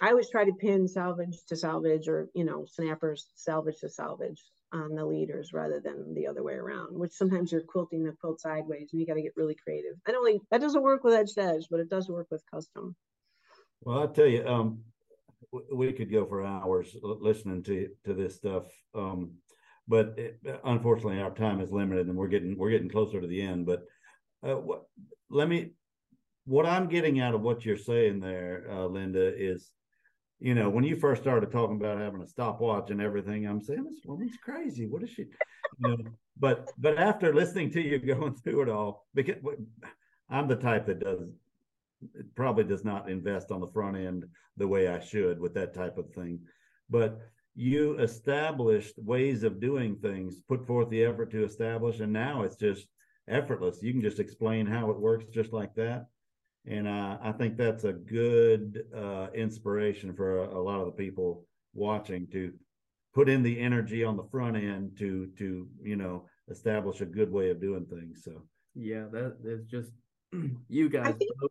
I 0.00 0.10
always 0.10 0.30
try 0.30 0.44
to 0.44 0.52
pin 0.52 0.88
selvage 0.88 1.36
to 1.48 1.56
selvage 1.56 2.08
or, 2.08 2.28
you 2.34 2.44
know, 2.44 2.64
snappers 2.66 3.28
selvage 3.34 3.80
to 3.80 3.88
selvage 3.88 4.42
on 4.72 4.94
the 4.94 5.04
leaders 5.04 5.52
rather 5.52 5.80
than 5.80 6.14
the 6.14 6.26
other 6.26 6.42
way 6.42 6.54
around, 6.54 6.96
which 6.96 7.12
sometimes 7.12 7.52
you're 7.52 7.60
quilting 7.60 8.04
the 8.04 8.12
quilt 8.12 8.40
sideways 8.40 8.88
and 8.92 9.00
you 9.00 9.06
got 9.06 9.14
to 9.14 9.22
get 9.22 9.36
really 9.36 9.56
creative. 9.62 9.96
I 10.06 10.12
don't 10.12 10.24
think 10.24 10.42
that 10.50 10.60
doesn't 10.60 10.82
work 10.82 11.04
with 11.04 11.14
edge 11.14 11.34
to 11.34 11.42
edge, 11.42 11.66
but 11.70 11.80
it 11.80 11.90
does 11.90 12.08
work 12.08 12.28
with 12.30 12.42
custom. 12.50 12.96
Well, 13.82 13.98
I'll 13.98 14.08
tell 14.08 14.26
you, 14.26 14.46
um, 14.46 14.84
we 15.72 15.92
could 15.92 16.10
go 16.10 16.24
for 16.26 16.44
hours 16.44 16.96
listening 17.02 17.62
to 17.64 17.88
to 18.04 18.14
this 18.14 18.36
stuff. 18.36 18.64
Um, 18.94 19.32
but 19.88 20.14
it, 20.16 20.38
unfortunately, 20.64 21.20
our 21.20 21.30
time 21.32 21.60
is 21.60 21.72
limited, 21.72 22.06
and 22.06 22.16
we're 22.16 22.28
getting 22.28 22.56
we're 22.56 22.70
getting 22.70 22.88
closer 22.88 23.20
to 23.20 23.26
the 23.26 23.42
end. 23.42 23.66
But 23.66 23.84
uh, 24.46 24.54
what, 24.54 24.84
let 25.30 25.48
me, 25.48 25.72
what 26.44 26.66
I'm 26.66 26.88
getting 26.88 27.20
out 27.20 27.34
of 27.34 27.42
what 27.42 27.64
you're 27.64 27.76
saying 27.76 28.20
there, 28.20 28.66
uh, 28.70 28.86
Linda, 28.86 29.34
is, 29.36 29.70
you 30.40 30.54
know, 30.54 30.70
when 30.70 30.84
you 30.84 30.96
first 30.96 31.22
started 31.22 31.52
talking 31.52 31.76
about 31.76 31.98
having 31.98 32.22
a 32.22 32.26
stopwatch 32.26 32.90
and 32.90 33.00
everything, 33.00 33.46
I'm 33.46 33.60
saying 33.60 33.84
this 33.84 34.00
woman's 34.04 34.38
crazy. 34.42 34.86
What 34.86 35.02
is 35.02 35.10
she? 35.10 35.26
You 35.78 35.88
know, 35.88 35.96
but 36.38 36.70
but 36.78 36.98
after 36.98 37.34
listening 37.34 37.70
to 37.72 37.80
you 37.80 37.98
going 38.14 38.34
through 38.34 38.62
it 38.62 38.68
all, 38.68 39.06
because 39.14 39.36
I'm 40.30 40.48
the 40.48 40.56
type 40.56 40.86
that 40.86 41.00
does 41.00 41.28
probably 42.34 42.64
does 42.64 42.84
not 42.84 43.10
invest 43.10 43.50
on 43.50 43.60
the 43.60 43.70
front 43.74 43.96
end 43.96 44.24
the 44.56 44.66
way 44.66 44.88
I 44.88 45.00
should 45.00 45.38
with 45.38 45.52
that 45.54 45.74
type 45.74 45.98
of 45.98 46.10
thing. 46.14 46.40
But 46.88 47.20
you 47.54 47.98
established 47.98 48.94
ways 48.96 49.42
of 49.42 49.60
doing 49.60 49.96
things, 49.96 50.40
put 50.48 50.66
forth 50.66 50.88
the 50.88 51.04
effort 51.04 51.30
to 51.32 51.44
establish, 51.44 52.00
and 52.00 52.12
now 52.12 52.42
it's 52.42 52.56
just 52.56 52.86
effortless. 53.28 53.82
You 53.82 53.92
can 53.92 54.00
just 54.00 54.18
explain 54.18 54.64
how 54.66 54.90
it 54.90 54.98
works 54.98 55.26
just 55.26 55.52
like 55.52 55.74
that. 55.74 56.06
And 56.66 56.86
uh, 56.86 57.18
I 57.22 57.32
think 57.32 57.56
that's 57.56 57.84
a 57.84 57.92
good 57.92 58.84
uh, 58.94 59.28
inspiration 59.34 60.12
for 60.14 60.44
a, 60.44 60.58
a, 60.58 60.60
lot 60.60 60.80
of 60.80 60.86
the 60.86 60.92
people 60.92 61.46
watching 61.72 62.26
to 62.32 62.52
put 63.14 63.28
in 63.28 63.42
the 63.42 63.58
energy 63.58 64.04
on 64.04 64.16
the 64.16 64.28
front 64.30 64.56
end 64.56 64.96
to 64.98 65.30
to 65.38 65.66
you 65.82 65.96
know 65.96 66.26
establish 66.50 67.00
a 67.00 67.06
good 67.06 67.32
way 67.32 67.50
of 67.50 67.60
doing 67.60 67.86
things. 67.86 68.22
So 68.24 68.42
yeah, 68.74 69.06
that 69.10 69.36
is 69.42 69.64
just 69.66 69.90
you 70.68 70.88
guys 70.88 71.14
think, 71.14 71.30
both 71.40 71.50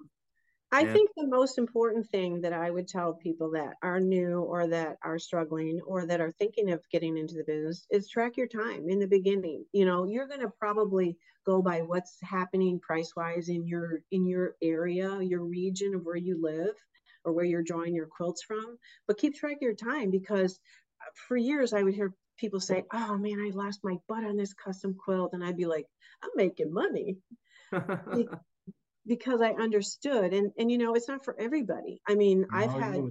I 0.72 0.86
yeah. 0.86 0.88
think 0.88 1.10
the 1.16 1.28
most 1.28 1.58
important 1.58 2.08
thing 2.10 2.42
that 2.42 2.54
I 2.54 2.70
would 2.70 2.88
tell 2.88 3.16
people 3.16 3.52
that 3.52 3.78
are 3.82 4.00
new 4.00 4.40
or 4.42 4.68
that 4.68 4.98
are 5.04 5.18
struggling 5.18 5.82
or 5.86 6.06
that 6.06 6.22
are 6.22 6.32
thinking 6.32 6.72
of 6.72 6.88
getting 6.92 7.18
into 7.18 7.36
the 7.36 7.44
business 7.44 7.88
is 7.90 8.08
track 8.10 8.38
your 8.38 8.48
time 8.48 8.88
in 8.88 9.00
the 9.00 9.08
beginning. 9.08 9.66
You 9.74 9.86
know, 9.86 10.06
you're 10.06 10.28
going 10.28 10.42
to 10.42 10.52
probably 10.60 11.18
go 11.46 11.62
by 11.64 11.82
what's 11.82 12.18
happening 12.22 12.80
price 12.80 13.14
wise 13.16 13.50
in 13.50 13.66
your 13.66 14.02
in 14.12 14.28
your 14.28 14.56
area, 14.62 15.20
your 15.22 15.44
region 15.44 15.96
of 15.96 16.04
where 16.04 16.16
you 16.16 16.40
live 16.42 16.76
or 17.26 17.34
where 17.34 17.46
you're 17.46 17.64
drawing 17.64 17.96
your 17.96 18.08
quilts 18.08 18.44
from, 18.44 18.78
but 19.08 19.18
keep 19.18 19.36
track 19.36 19.56
of 19.58 19.62
your 19.62 19.76
time 19.76 20.12
because 20.12 20.60
uh, 21.02 21.10
for 21.28 21.36
years 21.38 21.74
I 21.74 21.84
would 21.84 21.96
hear 21.96 22.14
people 22.38 22.60
say, 22.60 22.86
"Oh 22.94 23.18
man, 23.18 23.40
I 23.40 23.50
lost 23.56 23.80
my 23.84 23.98
butt 24.08 24.24
on 24.24 24.38
this 24.38 24.54
custom 24.54 24.96
quilt." 24.96 25.34
And 25.34 25.44
I'd 25.44 25.58
be 25.58 25.66
like, 25.66 25.88
"I'm 26.24 26.30
making 26.36 26.72
money." 26.74 27.18
because 29.10 29.42
I 29.42 29.52
understood 29.54 30.34
and 30.34 30.52
and 30.58 30.72
you 30.72 30.78
know 30.78 30.94
it's 30.94 31.10
not 31.10 31.26
for 31.26 31.36
everybody. 31.38 32.00
I 32.08 32.16
mean, 32.16 32.46
no, 32.52 32.58
I've 32.58 32.72
had 32.72 33.02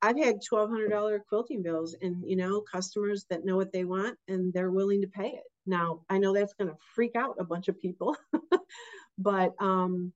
I've 0.00 0.18
had 0.18 0.40
twelve 0.48 0.70
hundred 0.70 0.88
dollar 0.88 1.22
quilting 1.28 1.62
bills 1.62 1.94
and 2.00 2.24
you 2.26 2.34
know 2.34 2.62
customers 2.62 3.26
that 3.30 3.44
know 3.44 3.56
what 3.56 3.70
they 3.70 3.84
want 3.84 4.18
and 4.26 4.52
they're 4.52 4.72
willing 4.72 5.02
to 5.02 5.06
pay 5.06 5.28
it. 5.28 5.44
Now 5.66 6.00
I 6.08 6.18
know 6.18 6.32
that's 6.32 6.54
going 6.54 6.70
to 6.70 6.76
freak 6.94 7.14
out 7.14 7.36
a 7.38 7.44
bunch 7.44 7.68
of 7.68 7.78
people, 7.78 8.16
but 9.18 9.52
um, 9.60 10.12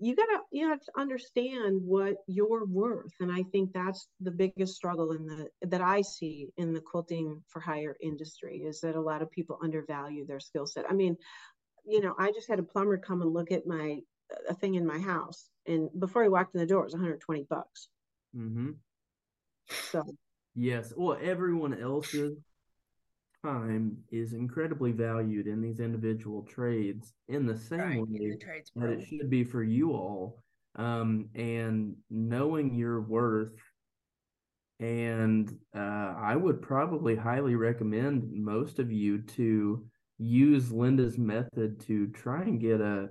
you 0.00 0.16
gotta 0.16 0.40
you 0.50 0.68
have 0.68 0.80
to 0.80 0.92
understand 0.98 1.80
what 1.84 2.16
you're 2.26 2.66
worth, 2.66 3.12
and 3.20 3.30
I 3.30 3.44
think 3.52 3.72
that's 3.72 4.08
the 4.20 4.32
biggest 4.32 4.74
struggle 4.74 5.12
in 5.12 5.26
the 5.26 5.48
that 5.62 5.80
I 5.80 6.02
see 6.02 6.48
in 6.56 6.72
the 6.72 6.80
quilting 6.80 7.40
for 7.46 7.60
hire 7.60 7.96
industry 8.02 8.64
is 8.66 8.80
that 8.80 8.96
a 8.96 9.00
lot 9.00 9.22
of 9.22 9.30
people 9.30 9.60
undervalue 9.62 10.26
their 10.26 10.40
skill 10.40 10.66
set. 10.66 10.90
I 10.90 10.94
mean, 10.94 11.16
you 11.86 12.00
know, 12.00 12.14
I 12.18 12.32
just 12.32 12.48
had 12.48 12.58
a 12.58 12.64
plumber 12.64 12.98
come 12.98 13.22
and 13.22 13.32
look 13.32 13.52
at 13.52 13.66
my 13.66 14.00
a 14.48 14.54
thing 14.54 14.74
in 14.74 14.86
my 14.86 14.98
house, 14.98 15.48
and 15.66 15.88
before 15.98 16.22
he 16.22 16.28
walked 16.28 16.54
in 16.54 16.60
the 16.60 16.66
door, 16.66 16.82
it 16.82 16.86
was 16.86 16.94
120 16.94 17.46
bucks. 17.48 17.88
Mm-hmm. 18.36 18.70
So 19.90 20.04
yes, 20.54 20.92
well, 20.96 21.18
everyone 21.20 21.80
else's 21.80 22.38
time 23.44 23.96
is 24.10 24.32
incredibly 24.32 24.92
valued 24.92 25.46
in 25.46 25.62
these 25.62 25.80
individual 25.80 26.42
trades 26.42 27.14
in 27.28 27.46
the 27.46 27.56
same 27.56 27.80
right, 27.80 28.00
way 28.00 28.36
the 28.38 28.62
that 28.76 28.90
it 28.90 29.06
should 29.06 29.30
be 29.30 29.44
for 29.44 29.62
you 29.62 29.92
all. 29.92 30.42
Um, 30.76 31.28
and 31.34 31.96
knowing 32.10 32.74
your 32.74 33.00
worth 33.00 33.52
and 34.80 35.54
uh, 35.76 36.14
I 36.16 36.36
would 36.36 36.62
probably 36.62 37.14
highly 37.14 37.54
recommend 37.54 38.32
most 38.32 38.78
of 38.78 38.90
you 38.90 39.20
to 39.22 39.84
use 40.18 40.72
Linda's 40.72 41.18
method 41.18 41.80
to 41.86 42.06
try 42.08 42.42
and 42.42 42.58
get 42.58 42.80
a 42.80 43.10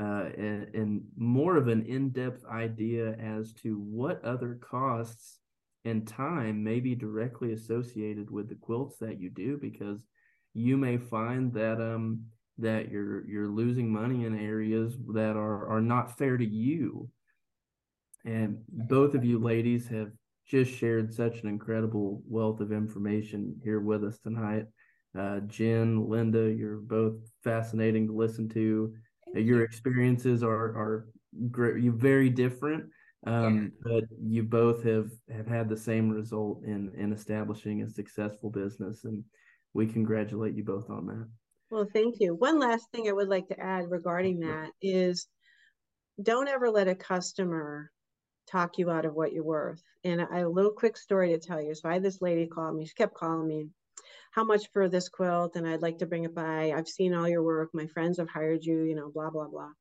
uh, 0.00 0.30
and, 0.38 0.74
and 0.74 1.02
more 1.16 1.56
of 1.56 1.68
an 1.68 1.84
in-depth 1.84 2.44
idea 2.46 3.12
as 3.18 3.52
to 3.52 3.76
what 3.76 4.24
other 4.24 4.58
costs 4.62 5.40
and 5.84 6.08
time 6.08 6.64
may 6.64 6.80
be 6.80 6.94
directly 6.94 7.52
associated 7.52 8.30
with 8.30 8.48
the 8.48 8.54
quilts 8.54 8.96
that 8.98 9.20
you 9.20 9.28
do 9.28 9.58
because 9.58 10.06
you 10.54 10.76
may 10.76 10.96
find 10.96 11.52
that 11.52 11.80
um 11.80 12.22
that 12.58 12.90
you're 12.90 13.26
you're 13.28 13.48
losing 13.48 13.90
money 13.90 14.24
in 14.24 14.38
areas 14.38 14.96
that 15.14 15.36
are 15.36 15.66
are 15.68 15.80
not 15.80 16.16
fair 16.18 16.36
to 16.36 16.44
you. 16.44 17.08
And 18.24 18.58
both 18.68 19.14
of 19.14 19.24
you 19.24 19.38
ladies 19.38 19.88
have 19.88 20.10
just 20.46 20.72
shared 20.72 21.14
such 21.14 21.40
an 21.40 21.48
incredible 21.48 22.22
wealth 22.26 22.60
of 22.60 22.72
information 22.72 23.58
here 23.62 23.80
with 23.80 24.04
us 24.04 24.18
tonight. 24.18 24.66
Uh, 25.18 25.40
jenn 25.40 26.08
linda 26.08 26.52
you're 26.52 26.76
both 26.76 27.14
fascinating 27.42 28.06
to 28.06 28.12
listen 28.12 28.48
to 28.48 28.94
your 29.34 29.62
experiences 29.62 30.42
are 30.42 30.76
are 30.76 31.08
great, 31.50 31.82
very 31.92 32.30
different, 32.30 32.84
um, 33.26 33.72
yeah. 33.84 33.92
but 33.92 34.04
you 34.22 34.42
both 34.42 34.82
have 34.84 35.10
have 35.34 35.46
had 35.46 35.68
the 35.68 35.76
same 35.76 36.08
result 36.08 36.62
in 36.64 36.92
in 36.96 37.12
establishing 37.12 37.82
a 37.82 37.88
successful 37.88 38.50
business, 38.50 39.04
and 39.04 39.24
we 39.74 39.86
congratulate 39.86 40.54
you 40.54 40.64
both 40.64 40.90
on 40.90 41.06
that. 41.06 41.28
Well, 41.70 41.86
thank 41.92 42.16
you. 42.18 42.34
One 42.34 42.58
last 42.58 42.90
thing 42.90 43.08
I 43.08 43.12
would 43.12 43.28
like 43.28 43.46
to 43.48 43.60
add 43.60 43.90
regarding 43.90 44.40
that 44.40 44.70
is 44.82 45.28
don't 46.20 46.48
ever 46.48 46.70
let 46.70 46.88
a 46.88 46.94
customer 46.94 47.90
talk 48.50 48.78
you 48.78 48.90
out 48.90 49.04
of 49.04 49.14
what 49.14 49.32
you're 49.32 49.44
worth. 49.44 49.82
And 50.04 50.20
I, 50.20 50.40
a 50.40 50.48
little 50.48 50.72
quick 50.72 50.96
story 50.96 51.30
to 51.30 51.38
tell 51.38 51.62
you. 51.62 51.74
So 51.74 51.88
I 51.88 51.94
had 51.94 52.02
this 52.02 52.20
lady 52.20 52.46
call 52.46 52.72
me. 52.72 52.86
She 52.86 52.94
kept 52.94 53.14
calling 53.14 53.46
me 53.46 53.68
how 54.30 54.44
much 54.44 54.70
for 54.72 54.88
this 54.88 55.08
quilt 55.08 55.56
and 55.56 55.66
I'd 55.66 55.82
like 55.82 55.98
to 55.98 56.06
bring 56.06 56.24
it 56.24 56.34
by. 56.34 56.72
I've 56.72 56.88
seen 56.88 57.14
all 57.14 57.28
your 57.28 57.42
work. 57.42 57.70
My 57.72 57.86
friends 57.86 58.18
have 58.18 58.28
hired 58.28 58.64
you, 58.64 58.82
you 58.82 58.94
know, 58.94 59.10
blah, 59.10 59.30
blah, 59.30 59.48
blah. 59.48 59.72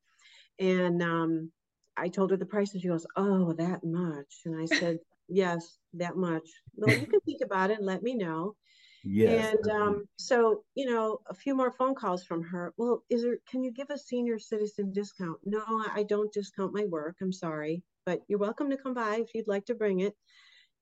And 0.60 1.02
um, 1.02 1.52
I 1.96 2.10
told 2.10 2.32
her 2.32 2.38
the 2.38 2.46
price 2.46 2.74
and 2.74 2.82
she 2.82 2.88
goes, 2.88 3.06
Oh, 3.16 3.54
that 3.54 3.84
much. 3.84 4.42
And 4.46 4.60
I 4.60 4.66
said, 4.66 4.98
Yes, 5.28 5.78
that 5.94 6.16
much. 6.18 6.50
Well, 6.76 6.96
you 6.96 7.06
can 7.06 7.20
think 7.22 7.42
about 7.44 7.70
it 7.70 7.78
and 7.78 7.86
let 7.86 8.02
me 8.02 8.16
know. 8.16 8.56
Yes. 9.04 9.54
And 9.54 9.72
um, 9.72 10.06
so, 10.18 10.64
you 10.76 10.90
know, 10.92 11.20
a 11.30 11.36
few 11.36 11.56
more 11.56 11.72
phone 11.72 11.94
calls 11.94 12.24
from 12.24 12.42
her. 12.44 12.74
Well, 12.78 13.04
is 13.10 13.22
there, 13.22 13.38
can 13.50 13.64
you 13.64 13.72
give 13.72 13.92
a 13.92 13.98
senior 13.98 14.40
citizen 14.40 14.92
discount? 14.92 15.38
No, 15.46 15.64
I 15.94 16.04
don't 16.04 16.34
discount 16.34 16.74
my 16.74 16.86
work. 16.86 17.18
I'm 17.22 17.32
sorry, 17.32 17.84
but 18.06 18.22
you're 18.28 18.40
welcome 18.40 18.72
to 18.72 18.78
come 18.78 18.96
by 18.96 19.18
if 19.18 19.34
you'd 19.36 19.48
like 19.48 19.66
to 19.68 19.76
bring 19.76 20.00
it. 20.00 20.16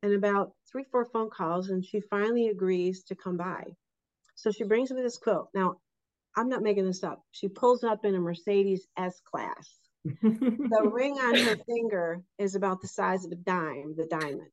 And 0.04 0.14
about 0.14 0.54
three, 0.72 0.84
four 0.92 1.06
phone 1.06 1.30
calls, 1.30 1.70
and 1.70 1.84
she 1.84 2.02
finally 2.02 2.48
agrees 2.48 3.04
to 3.06 3.16
come 3.16 3.38
by. 3.38 3.64
So 4.36 4.52
she 4.52 4.64
brings 4.64 4.92
me 4.92 5.02
this 5.02 5.18
quilt. 5.18 5.50
Now, 5.54 5.78
I'm 6.36 6.50
not 6.50 6.62
making 6.62 6.86
this 6.86 7.04
up. 7.04 7.24
She 7.32 7.48
pulls 7.48 7.84
up 7.84 8.06
in 8.06 8.14
a 8.14 8.20
Mercedes 8.20 8.88
S 8.96 9.20
class. 9.26 9.68
the 10.06 10.90
ring 10.94 11.14
on 11.14 11.36
her 11.36 11.58
finger 11.66 12.22
is 12.38 12.56
about 12.56 12.82
the 12.82 12.88
size 12.88 13.26
of 13.26 13.32
a 13.32 13.36
dime, 13.36 13.96
the 13.98 14.06
diamond. 14.06 14.52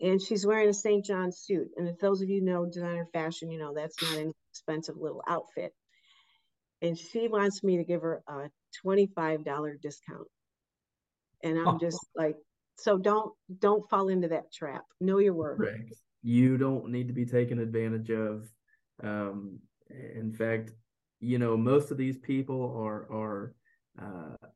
And 0.00 0.20
she's 0.20 0.44
wearing 0.44 0.68
a 0.68 0.74
St. 0.74 1.04
John 1.04 1.30
suit. 1.30 1.68
And 1.76 1.88
if 1.88 1.98
those 2.00 2.20
of 2.20 2.28
you 2.28 2.42
know 2.42 2.66
designer 2.66 3.06
fashion, 3.12 3.52
you 3.52 3.58
know 3.60 3.72
that's 3.72 4.02
not 4.02 4.18
an 4.18 4.32
expensive 4.50 4.96
little 4.96 5.22
outfit. 5.28 5.72
And 6.82 6.98
she 6.98 7.28
wants 7.28 7.62
me 7.62 7.76
to 7.76 7.84
give 7.84 8.02
her 8.02 8.20
a 8.26 8.50
$25 8.84 9.80
discount. 9.80 10.26
And 11.44 11.56
I'm 11.56 11.76
oh. 11.76 11.78
just 11.78 12.04
like, 12.16 12.34
so 12.82 12.98
don't 12.98 13.32
don't 13.58 13.88
fall 13.88 14.08
into 14.08 14.28
that 14.28 14.52
trap. 14.52 14.84
Know 15.00 15.18
your 15.18 15.34
worth. 15.34 15.60
You 16.22 16.56
don't 16.56 16.90
need 16.90 17.08
to 17.08 17.14
be 17.14 17.26
taken 17.26 17.58
advantage 17.58 18.10
of. 18.10 18.48
Um, 19.02 19.58
in 19.90 20.32
fact, 20.32 20.72
you 21.20 21.38
know 21.38 21.56
most 21.56 21.90
of 21.90 21.96
these 21.96 22.18
people 22.18 22.76
are 22.76 23.06
are 23.12 23.54
uh, 24.00 24.48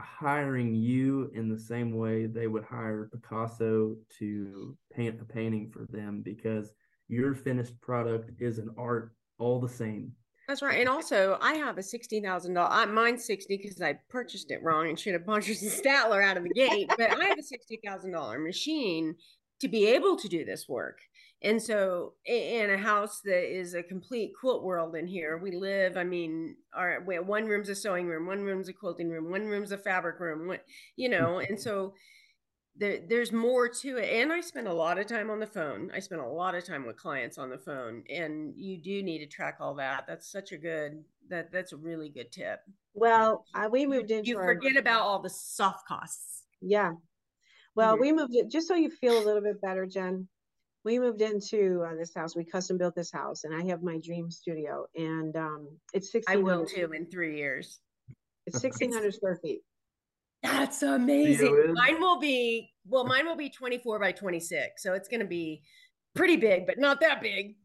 hiring 0.00 0.74
you 0.74 1.30
in 1.34 1.48
the 1.48 1.58
same 1.58 1.94
way 1.94 2.26
they 2.26 2.46
would 2.46 2.64
hire 2.64 3.10
Picasso 3.12 3.96
to 4.18 4.76
paint 4.92 5.20
a 5.20 5.24
painting 5.24 5.70
for 5.70 5.86
them 5.90 6.22
because 6.22 6.72
your 7.08 7.34
finished 7.34 7.78
product 7.80 8.30
is 8.40 8.58
an 8.58 8.70
art 8.78 9.14
all 9.38 9.60
the 9.60 9.68
same. 9.68 10.12
That's 10.46 10.62
right. 10.62 10.80
And 10.80 10.88
also, 10.88 11.38
I 11.40 11.54
have 11.54 11.78
a 11.78 11.82
sixty 11.82 12.20
thousand 12.20 12.54
dollar. 12.54 12.86
Mine's 12.86 13.24
sixty 13.24 13.56
because 13.56 13.80
I 13.80 13.98
purchased 14.10 14.50
it 14.50 14.62
wrong 14.62 14.88
and 14.88 14.98
should 14.98 15.14
have 15.14 15.24
punched 15.24 15.48
Statler 15.48 16.22
out 16.22 16.36
of 16.36 16.42
the 16.42 16.50
gate. 16.50 16.90
But 16.96 17.18
I 17.18 17.24
have 17.24 17.38
a 17.38 17.42
sixty 17.42 17.80
thousand 17.84 18.12
dollar 18.12 18.38
machine 18.38 19.16
to 19.60 19.68
be 19.68 19.86
able 19.86 20.16
to 20.16 20.28
do 20.28 20.44
this 20.44 20.68
work. 20.68 20.98
And 21.42 21.62
so, 21.62 22.14
in 22.26 22.70
a 22.70 22.78
house 22.78 23.20
that 23.24 23.54
is 23.54 23.74
a 23.74 23.82
complete 23.82 24.32
quilt 24.38 24.64
world 24.64 24.94
in 24.96 25.06
here, 25.06 25.38
we 25.38 25.50
live. 25.50 25.96
I 25.96 26.04
mean, 26.04 26.56
our 26.74 27.00
one 27.00 27.46
room's 27.46 27.68
a 27.68 27.74
sewing 27.74 28.06
room, 28.06 28.26
one 28.26 28.42
room's 28.42 28.68
a 28.68 28.72
quilting 28.72 29.10
room, 29.10 29.30
one 29.30 29.46
room's 29.46 29.72
a 29.72 29.78
fabric 29.78 30.20
room. 30.20 30.48
One, 30.48 30.60
you 30.96 31.08
mm. 31.08 31.12
know, 31.12 31.38
and 31.38 31.60
so 31.60 31.94
there, 32.76 33.00
there's 33.08 33.32
more 33.32 33.68
to 33.68 33.96
it. 33.98 34.10
And 34.20 34.32
I 34.32 34.40
spend 34.40 34.66
a 34.66 34.72
lot 34.72 34.98
of 34.98 35.06
time 35.06 35.30
on 35.30 35.38
the 35.38 35.46
phone. 35.46 35.90
I 35.94 36.00
spend 36.00 36.20
a 36.20 36.26
lot 36.26 36.54
of 36.54 36.64
time 36.64 36.86
with 36.86 36.96
clients 36.96 37.38
on 37.38 37.50
the 37.50 37.58
phone, 37.58 38.02
and 38.10 38.52
you 38.56 38.78
do 38.82 39.02
need 39.02 39.18
to 39.18 39.26
track 39.26 39.58
all 39.60 39.74
that. 39.76 40.06
That's 40.06 40.30
such 40.30 40.52
a 40.52 40.56
good 40.58 41.04
that 41.28 41.50
that's 41.52 41.72
a 41.72 41.76
really 41.76 42.08
good 42.10 42.30
tip. 42.32 42.60
Well, 42.92 43.44
uh, 43.54 43.68
we 43.70 43.86
moved 43.86 44.10
into 44.10 44.30
you 44.30 44.38
our, 44.38 44.44
forget 44.44 44.76
about 44.76 45.02
all 45.02 45.20
the 45.20 45.30
soft 45.30 45.86
costs. 45.86 46.44
Yeah. 46.60 46.92
Well, 47.74 47.96
Mhm. 47.96 48.00
we 48.00 48.12
moved 48.12 48.34
it 48.34 48.50
just 48.50 48.68
so 48.68 48.74
you 48.74 48.90
feel 48.90 49.18
a 49.18 49.24
little 49.24 49.42
bit 49.42 49.60
better, 49.60 49.86
Jenn. 49.86 50.28
We 50.84 50.98
moved 50.98 51.22
into 51.22 51.82
uh, 51.82 51.94
this 51.96 52.12
house. 52.14 52.36
We 52.36 52.44
custom 52.44 52.76
built 52.76 52.94
this 52.94 53.10
house, 53.10 53.44
and 53.44 53.54
I 53.54 53.64
have 53.70 53.82
my 53.82 53.98
dream 53.98 54.30
studio, 54.30 54.86
and 54.94 55.34
um, 55.36 55.68
it's 55.92 56.08
I 56.08 56.12
sixteen 56.12 56.44
will 56.44 56.66
too 56.66 56.92
in 56.92 57.06
three 57.06 57.36
years. 57.36 57.80
It's 58.46 58.60
sixteen 58.60 58.92
hundred 58.92 59.14
square 59.14 59.36
feet. 59.42 59.62
That's 60.44 60.82
amazing. 60.82 61.72
Mine 61.74 62.00
will 62.00 62.20
be 62.20 62.70
well, 62.86 63.04
mine 63.04 63.26
will 63.26 63.36
be 63.36 63.48
24 63.48 63.98
by 63.98 64.12
26. 64.12 64.82
So 64.82 64.92
it's 64.92 65.08
gonna 65.08 65.24
be 65.24 65.62
pretty 66.14 66.36
big, 66.36 66.66
but 66.66 66.78
not 66.78 67.00
that 67.00 67.20
big. 67.22 67.56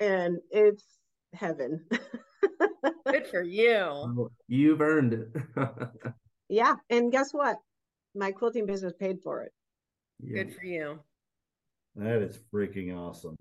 and 0.00 0.38
it's 0.50 0.84
heaven. 1.34 1.84
Good 3.06 3.26
for 3.28 3.42
you. 3.42 3.78
Well, 4.16 4.30
You've 4.48 4.80
earned 4.80 5.12
it. 5.12 5.28
yeah, 6.48 6.74
and 6.90 7.12
guess 7.12 7.32
what? 7.32 7.58
My 8.14 8.32
quilting 8.32 8.66
business 8.66 8.94
paid 8.98 9.20
for 9.22 9.42
it. 9.42 9.52
Yeah. 10.20 10.44
Good 10.44 10.54
for 10.54 10.64
you. 10.64 10.98
That 11.96 12.22
is 12.22 12.40
freaking 12.52 12.96
awesome. 12.96 13.36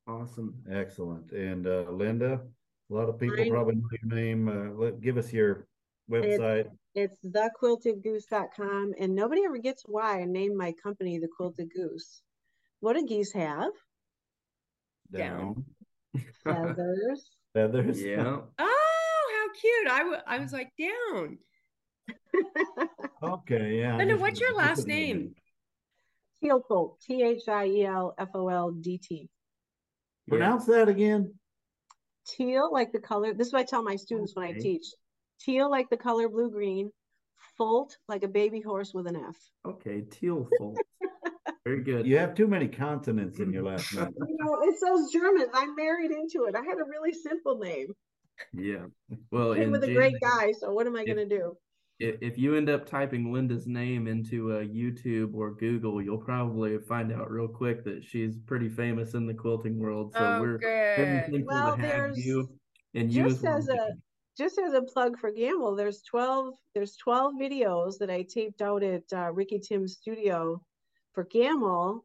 Awesome. 0.07 0.55
Excellent. 0.71 1.31
And, 1.31 1.67
uh, 1.67 1.85
Linda, 1.91 2.41
a 2.89 2.93
lot 2.93 3.09
of 3.09 3.19
people 3.19 3.37
Mine- 3.37 3.51
probably 3.51 3.75
know 3.75 3.89
your 4.01 4.15
name. 4.15 4.47
Uh, 4.47 4.71
let, 4.73 5.01
give 5.01 5.17
us 5.17 5.33
your 5.33 5.67
website. 6.09 6.69
It's 6.95 7.19
thequiltedgoose.com, 7.25 8.93
and 8.99 9.13
nobody 9.13 9.43
ever 9.45 9.57
gets 9.57 9.83
why 9.85 10.21
I 10.21 10.25
named 10.25 10.55
my 10.57 10.73
company 10.81 11.19
the 11.19 11.27
Quilted 11.27 11.69
Goose. 11.75 12.21
What 12.79 12.95
do 12.95 13.05
geese 13.05 13.33
have? 13.33 13.71
Down. 15.11 15.65
Feathers. 16.43 17.29
Feathers. 17.53 18.01
yeah. 18.01 18.37
Oh, 18.59 19.31
how 19.35 19.53
cute. 19.59 19.87
I 20.27 20.35
I 20.35 20.39
was 20.39 20.53
like, 20.53 20.71
down. 20.79 21.37
Okay, 23.23 23.79
yeah. 23.79 23.97
Linda, 23.97 24.15
what's 24.15 24.39
your 24.39 24.55
last 24.55 24.87
name? 24.87 25.33
it. 26.41 26.51
T 27.01 27.23
H 27.23 27.47
I 27.47 27.65
E 27.65 27.85
L 27.85 28.13
F 28.17 28.29
O 28.35 28.47
L 28.47 28.71
D 28.71 28.97
T. 28.99 29.29
Pronounce 30.27 30.65
that 30.65 30.89
again. 30.89 31.33
Teal, 32.27 32.69
like 32.71 32.91
the 32.91 32.99
color. 32.99 33.33
This 33.33 33.47
is 33.47 33.53
what 33.53 33.61
I 33.61 33.65
tell 33.65 33.83
my 33.83 33.95
students 33.95 34.35
when 34.35 34.45
I 34.45 34.53
teach. 34.53 34.85
Teal, 35.39 35.69
like 35.71 35.89
the 35.89 35.97
color 35.97 36.27
blue 36.27 36.49
green. 36.51 36.91
Folt, 37.57 37.95
like 38.07 38.23
a 38.23 38.27
baby 38.27 38.61
horse 38.61 38.93
with 38.93 39.07
an 39.07 39.15
F. 39.15 39.35
Okay. 39.65 40.01
Teal 40.01 40.47
fault. 40.57 40.77
Very 41.65 41.83
good. 41.83 42.05
You 42.05 42.17
have 42.17 42.35
too 42.35 42.47
many 42.47 42.67
consonants 42.67 43.39
in 43.39 43.51
your 43.51 43.63
last 43.63 43.93
name. 43.93 44.13
You 44.27 44.37
know, 44.39 44.59
it's 44.63 44.81
those 44.81 45.11
Germans. 45.11 45.49
I 45.53 45.67
married 45.75 46.11
into 46.11 46.45
it. 46.45 46.55
I 46.55 46.61
had 46.61 46.77
a 46.77 46.83
really 46.89 47.13
simple 47.13 47.57
name. 47.57 47.87
Yeah. 48.53 48.85
Well, 49.31 49.53
Came 49.53 49.63
and 49.63 49.71
with 49.71 49.83
a 49.83 49.87
Jen, 49.87 49.95
great 49.95 50.15
guy. 50.21 50.51
So 50.51 50.71
what 50.71 50.87
am 50.87 50.95
I 50.95 51.05
gonna 51.05 51.25
do? 51.25 51.57
I- 52.01 52.17
if 52.21 52.37
you 52.37 52.55
end 52.55 52.69
up 52.69 52.85
typing 52.85 53.31
Linda's 53.33 53.65
name 53.67 54.07
into 54.07 54.51
uh, 54.53 54.61
YouTube 54.63 55.33
or 55.33 55.51
Google, 55.51 56.01
you'll 56.01 56.17
probably 56.19 56.77
find 56.79 57.11
out 57.11 57.31
real 57.31 57.47
quick 57.47 57.83
that 57.85 58.03
she's 58.03 58.37
pretty 58.37 58.69
famous 58.69 59.13
in 59.15 59.25
the 59.25 59.33
quilting 59.33 59.79
world. 59.79 60.13
So 60.13 60.19
oh, 60.19 60.41
we're 60.41 60.57
good. 60.59 60.95
thankful 60.97 61.41
Well, 61.45 61.75
to 61.75 61.81
have 61.81 61.89
there's- 61.89 62.17
you 62.25 62.47
and 62.93 63.11
you 63.11 63.23
just 63.23 63.37
as 63.37 63.43
well. 63.43 63.57
as 63.57 63.69
a 63.69 63.89
just 64.37 64.59
as 64.59 64.73
a 64.73 64.83
plug 64.83 65.17
for 65.17 65.31
Gammill, 65.31 65.75
there's 65.75 66.03
12 66.03 66.53
there's 66.75 66.95
12 66.97 67.33
videos 67.35 67.97
that 67.97 68.11
I 68.11 68.21
taped 68.21 68.61
out 68.61 68.83
at 68.83 69.03
uh, 69.11 69.31
Ricky 69.33 69.57
Tims' 69.59 69.93
studio 69.97 70.61
for 71.13 71.25
Gammill 71.25 72.01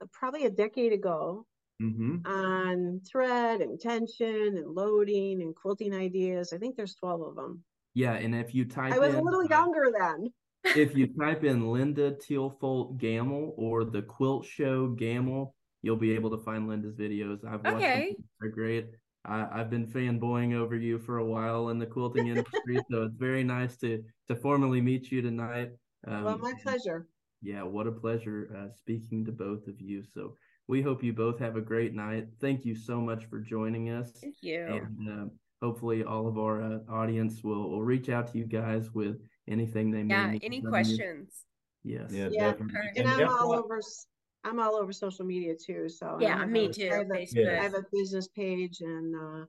uh, 0.00 0.06
probably 0.12 0.44
a 0.44 0.50
decade 0.50 0.92
ago 0.92 1.44
hmm 1.80 2.18
on 2.24 3.00
thread 3.10 3.60
and 3.60 3.78
tension 3.80 4.56
and 4.56 4.68
loading 4.74 5.42
and 5.42 5.54
quilting 5.56 5.92
ideas. 5.94 6.52
I 6.52 6.58
think 6.58 6.76
there's 6.76 6.94
12 6.94 7.20
of 7.22 7.34
them. 7.34 7.64
Yeah, 7.96 8.12
and 8.12 8.34
if 8.34 8.54
you 8.54 8.66
type 8.66 8.92
I 8.92 8.98
was 8.98 9.08
in 9.08 9.20
a 9.20 9.22
little 9.22 9.40
uh, 9.40 9.48
younger 9.48 9.90
then. 9.98 10.28
if 10.76 10.94
you 10.94 11.06
type 11.18 11.44
in 11.44 11.72
Linda 11.72 12.12
Thielfoldt 12.12 12.98
Gammill 12.98 13.54
or 13.56 13.84
the 13.86 14.02
Quilt 14.02 14.44
Show 14.44 14.88
Gammill, 14.88 15.54
you'll 15.80 15.96
be 15.96 16.12
able 16.12 16.28
to 16.36 16.44
find 16.44 16.68
Linda's 16.68 16.94
videos. 16.94 17.42
I've 17.42 17.62
watched 17.62 17.78
Okay. 17.78 18.08
them. 18.10 18.24
They're 18.38 18.50
great. 18.50 18.88
I, 19.24 19.48
I've 19.50 19.70
been 19.70 19.86
fanboying 19.86 20.54
over 20.54 20.76
you 20.76 20.98
for 20.98 21.18
a 21.18 21.24
while 21.24 21.70
in 21.70 21.78
the 21.78 21.86
quilting 21.86 22.26
industry, 22.26 22.78
so 22.90 23.04
it's 23.04 23.16
very 23.16 23.42
nice 23.42 23.78
to 23.78 24.04
to 24.28 24.36
formally 24.36 24.82
meet 24.82 25.10
you 25.10 25.22
tonight. 25.22 25.70
Um, 26.06 26.24
well, 26.24 26.38
my 26.38 26.52
pleasure. 26.62 27.08
Yeah, 27.40 27.62
what 27.62 27.86
a 27.86 27.92
pleasure 27.92 28.50
uh, 28.54 28.74
speaking 28.76 29.24
to 29.24 29.32
both 29.32 29.68
of 29.68 29.80
you. 29.80 30.04
So 30.12 30.36
we 30.68 30.82
hope 30.82 31.02
you 31.02 31.14
both 31.14 31.38
have 31.38 31.56
a 31.56 31.62
great 31.62 31.94
night. 31.94 32.26
Thank 32.42 32.66
you 32.66 32.74
so 32.74 33.00
much 33.00 33.24
for 33.24 33.40
joining 33.40 33.88
us 33.88 34.12
Thank 34.20 34.36
you. 34.42 34.66
and 34.66 35.08
uh, 35.10 35.26
hopefully 35.62 36.04
all 36.04 36.26
of 36.26 36.38
our 36.38 36.62
uh, 36.62 36.78
audience 36.88 37.42
will, 37.42 37.70
will 37.70 37.82
reach 37.82 38.08
out 38.08 38.30
to 38.32 38.38
you 38.38 38.44
guys 38.44 38.92
with 38.92 39.16
anything 39.48 39.90
they 39.90 40.02
may 40.02 40.14
yeah. 40.14 40.30
need 40.32 40.44
Any 40.44 40.60
questions? 40.62 41.44
Yes. 41.84 42.10
Yeah, 42.12 42.28
Yeah, 42.30 42.50
definitely. 42.50 42.76
alright. 42.76 42.96
And 42.96 43.08
I'm 43.08 43.18
guess 43.18 43.30
all 43.40 43.52
over 43.52 43.78
s- 43.78 44.06
I'm 44.44 44.60
all 44.60 44.76
over 44.76 44.92
social 44.92 45.24
media 45.24 45.54
too. 45.54 45.88
So 45.88 46.18
Yeah, 46.20 46.44
me 46.46 46.66
a- 46.66 46.72
too. 46.72 46.90
I 46.92 46.96
have 46.98 47.06
a, 47.10 47.14
Facebook, 47.14 47.58
I 47.58 47.62
have 47.62 47.74
a 47.74 47.84
business 47.92 48.28
page 48.28 48.80
and 48.80 49.14
uh 49.16 49.44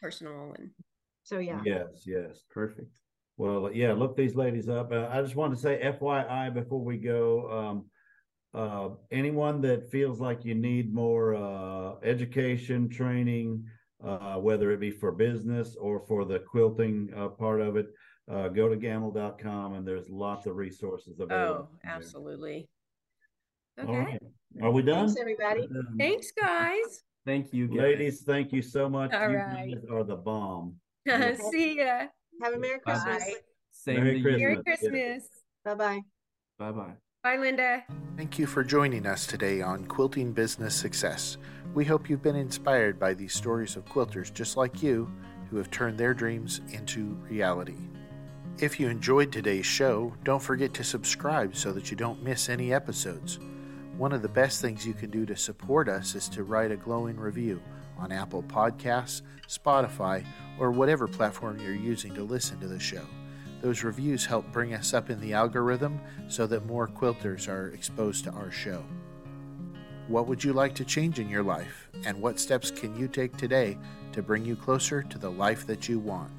personal, 0.00 0.54
and 0.58 0.70
so 1.24 1.38
yeah. 1.38 1.60
Yes, 1.64 2.04
yes. 2.06 2.44
Perfect. 2.50 2.98
Well, 3.36 3.70
yeah, 3.72 3.92
look 3.92 4.16
these 4.16 4.34
ladies 4.34 4.68
up. 4.68 4.92
Uh, 4.92 5.08
I 5.10 5.22
just 5.22 5.36
want 5.36 5.54
to 5.54 5.60
say 5.60 5.80
FYI 5.82 6.52
before 6.52 6.82
we 6.82 6.96
go. 6.98 7.50
Um, 7.50 7.84
uh, 8.52 8.90
anyone 9.10 9.60
that 9.62 9.90
feels 9.90 10.20
like 10.20 10.44
you 10.44 10.54
need 10.54 10.92
more 10.92 11.34
uh, 11.36 11.94
education, 12.02 12.88
training, 12.88 13.64
uh, 14.04 14.36
whether 14.36 14.70
it 14.72 14.80
be 14.80 14.90
for 14.90 15.12
business 15.12 15.76
or 15.76 16.00
for 16.00 16.24
the 16.24 16.38
quilting 16.40 17.10
uh, 17.16 17.28
part 17.28 17.60
of 17.60 17.76
it, 17.76 17.86
uh, 18.30 18.48
go 18.48 18.68
to 18.68 18.76
gammill.com 18.76 19.74
and 19.74 19.86
there's 19.86 20.08
lots 20.08 20.46
of 20.46 20.56
resources 20.56 21.20
available. 21.20 21.68
Oh, 21.72 21.78
absolutely. 21.84 22.68
All 23.78 23.84
Okay. 23.88 23.98
right. 23.98 24.22
Are 24.62 24.70
we 24.70 24.82
done? 24.82 25.06
Thanks, 25.06 25.20
everybody. 25.20 25.68
Thanks, 25.98 26.32
guys. 26.32 27.02
Thank 27.26 27.52
you, 27.52 27.68
guys. 27.68 27.76
Ladies, 27.78 28.22
thank 28.22 28.52
you 28.52 28.62
so 28.62 28.88
much. 28.88 29.12
All 29.12 29.30
you 29.30 29.36
right. 29.36 29.70
guys 29.74 29.84
are 29.90 30.04
the 30.04 30.16
bomb. 30.16 30.76
See 31.50 31.78
ya. 31.78 32.06
Have 32.42 32.54
a 32.54 32.58
Merry 32.58 32.80
Christmas. 32.80 33.24
Bye. 33.24 33.34
Same 33.70 33.96
Merry 34.04 34.22
Christmas. 34.22 34.40
you. 34.40 34.46
Merry 34.48 34.54
Yeah. 34.56 34.62
Christmas. 34.62 35.28
Bye 35.64 35.74
bye. 35.74 36.00
Bye 36.58 36.72
bye. 36.72 37.09
Bye, 37.22 37.36
Linda. 37.36 37.84
Thank 38.16 38.38
you 38.38 38.46
for 38.46 38.64
joining 38.64 39.04
us 39.04 39.26
today 39.26 39.60
on 39.60 39.84
Quilting 39.84 40.32
Business 40.32 40.74
Success. 40.74 41.36
We 41.74 41.84
hope 41.84 42.08
you've 42.08 42.22
been 42.22 42.34
inspired 42.34 42.98
by 42.98 43.12
these 43.12 43.34
stories 43.34 43.76
of 43.76 43.84
quilters 43.84 44.32
just 44.32 44.56
like 44.56 44.82
you 44.82 45.12
who 45.50 45.58
have 45.58 45.70
turned 45.70 45.98
their 45.98 46.14
dreams 46.14 46.62
into 46.70 47.18
reality. 47.28 47.76
If 48.56 48.80
you 48.80 48.88
enjoyed 48.88 49.32
today's 49.32 49.66
show, 49.66 50.14
don't 50.24 50.42
forget 50.42 50.72
to 50.72 50.82
subscribe 50.82 51.54
so 51.54 51.72
that 51.72 51.90
you 51.90 51.96
don't 51.96 52.22
miss 52.22 52.48
any 52.48 52.72
episodes. 52.72 53.38
One 53.98 54.14
of 54.14 54.22
the 54.22 54.28
best 54.28 54.62
things 54.62 54.86
you 54.86 54.94
can 54.94 55.10
do 55.10 55.26
to 55.26 55.36
support 55.36 55.90
us 55.90 56.14
is 56.14 56.26
to 56.30 56.44
write 56.44 56.72
a 56.72 56.76
glowing 56.76 57.18
review 57.18 57.60
on 57.98 58.12
Apple 58.12 58.44
Podcasts, 58.44 59.20
Spotify, 59.46 60.24
or 60.58 60.70
whatever 60.70 61.06
platform 61.06 61.60
you're 61.60 61.74
using 61.74 62.14
to 62.14 62.22
listen 62.22 62.58
to 62.60 62.66
the 62.66 62.80
show. 62.80 63.04
Those 63.60 63.84
reviews 63.84 64.24
help 64.24 64.50
bring 64.52 64.74
us 64.74 64.94
up 64.94 65.10
in 65.10 65.20
the 65.20 65.34
algorithm 65.34 66.00
so 66.28 66.46
that 66.46 66.66
more 66.66 66.88
quilters 66.88 67.48
are 67.48 67.68
exposed 67.68 68.24
to 68.24 68.30
our 68.30 68.50
show. 68.50 68.82
What 70.08 70.26
would 70.26 70.42
you 70.42 70.52
like 70.52 70.74
to 70.76 70.84
change 70.84 71.18
in 71.18 71.28
your 71.28 71.42
life, 71.42 71.88
and 72.04 72.20
what 72.20 72.40
steps 72.40 72.70
can 72.70 72.98
you 72.98 73.06
take 73.06 73.36
today 73.36 73.78
to 74.12 74.22
bring 74.22 74.44
you 74.44 74.56
closer 74.56 75.02
to 75.02 75.18
the 75.18 75.30
life 75.30 75.66
that 75.66 75.88
you 75.88 75.98
want? 75.98 76.32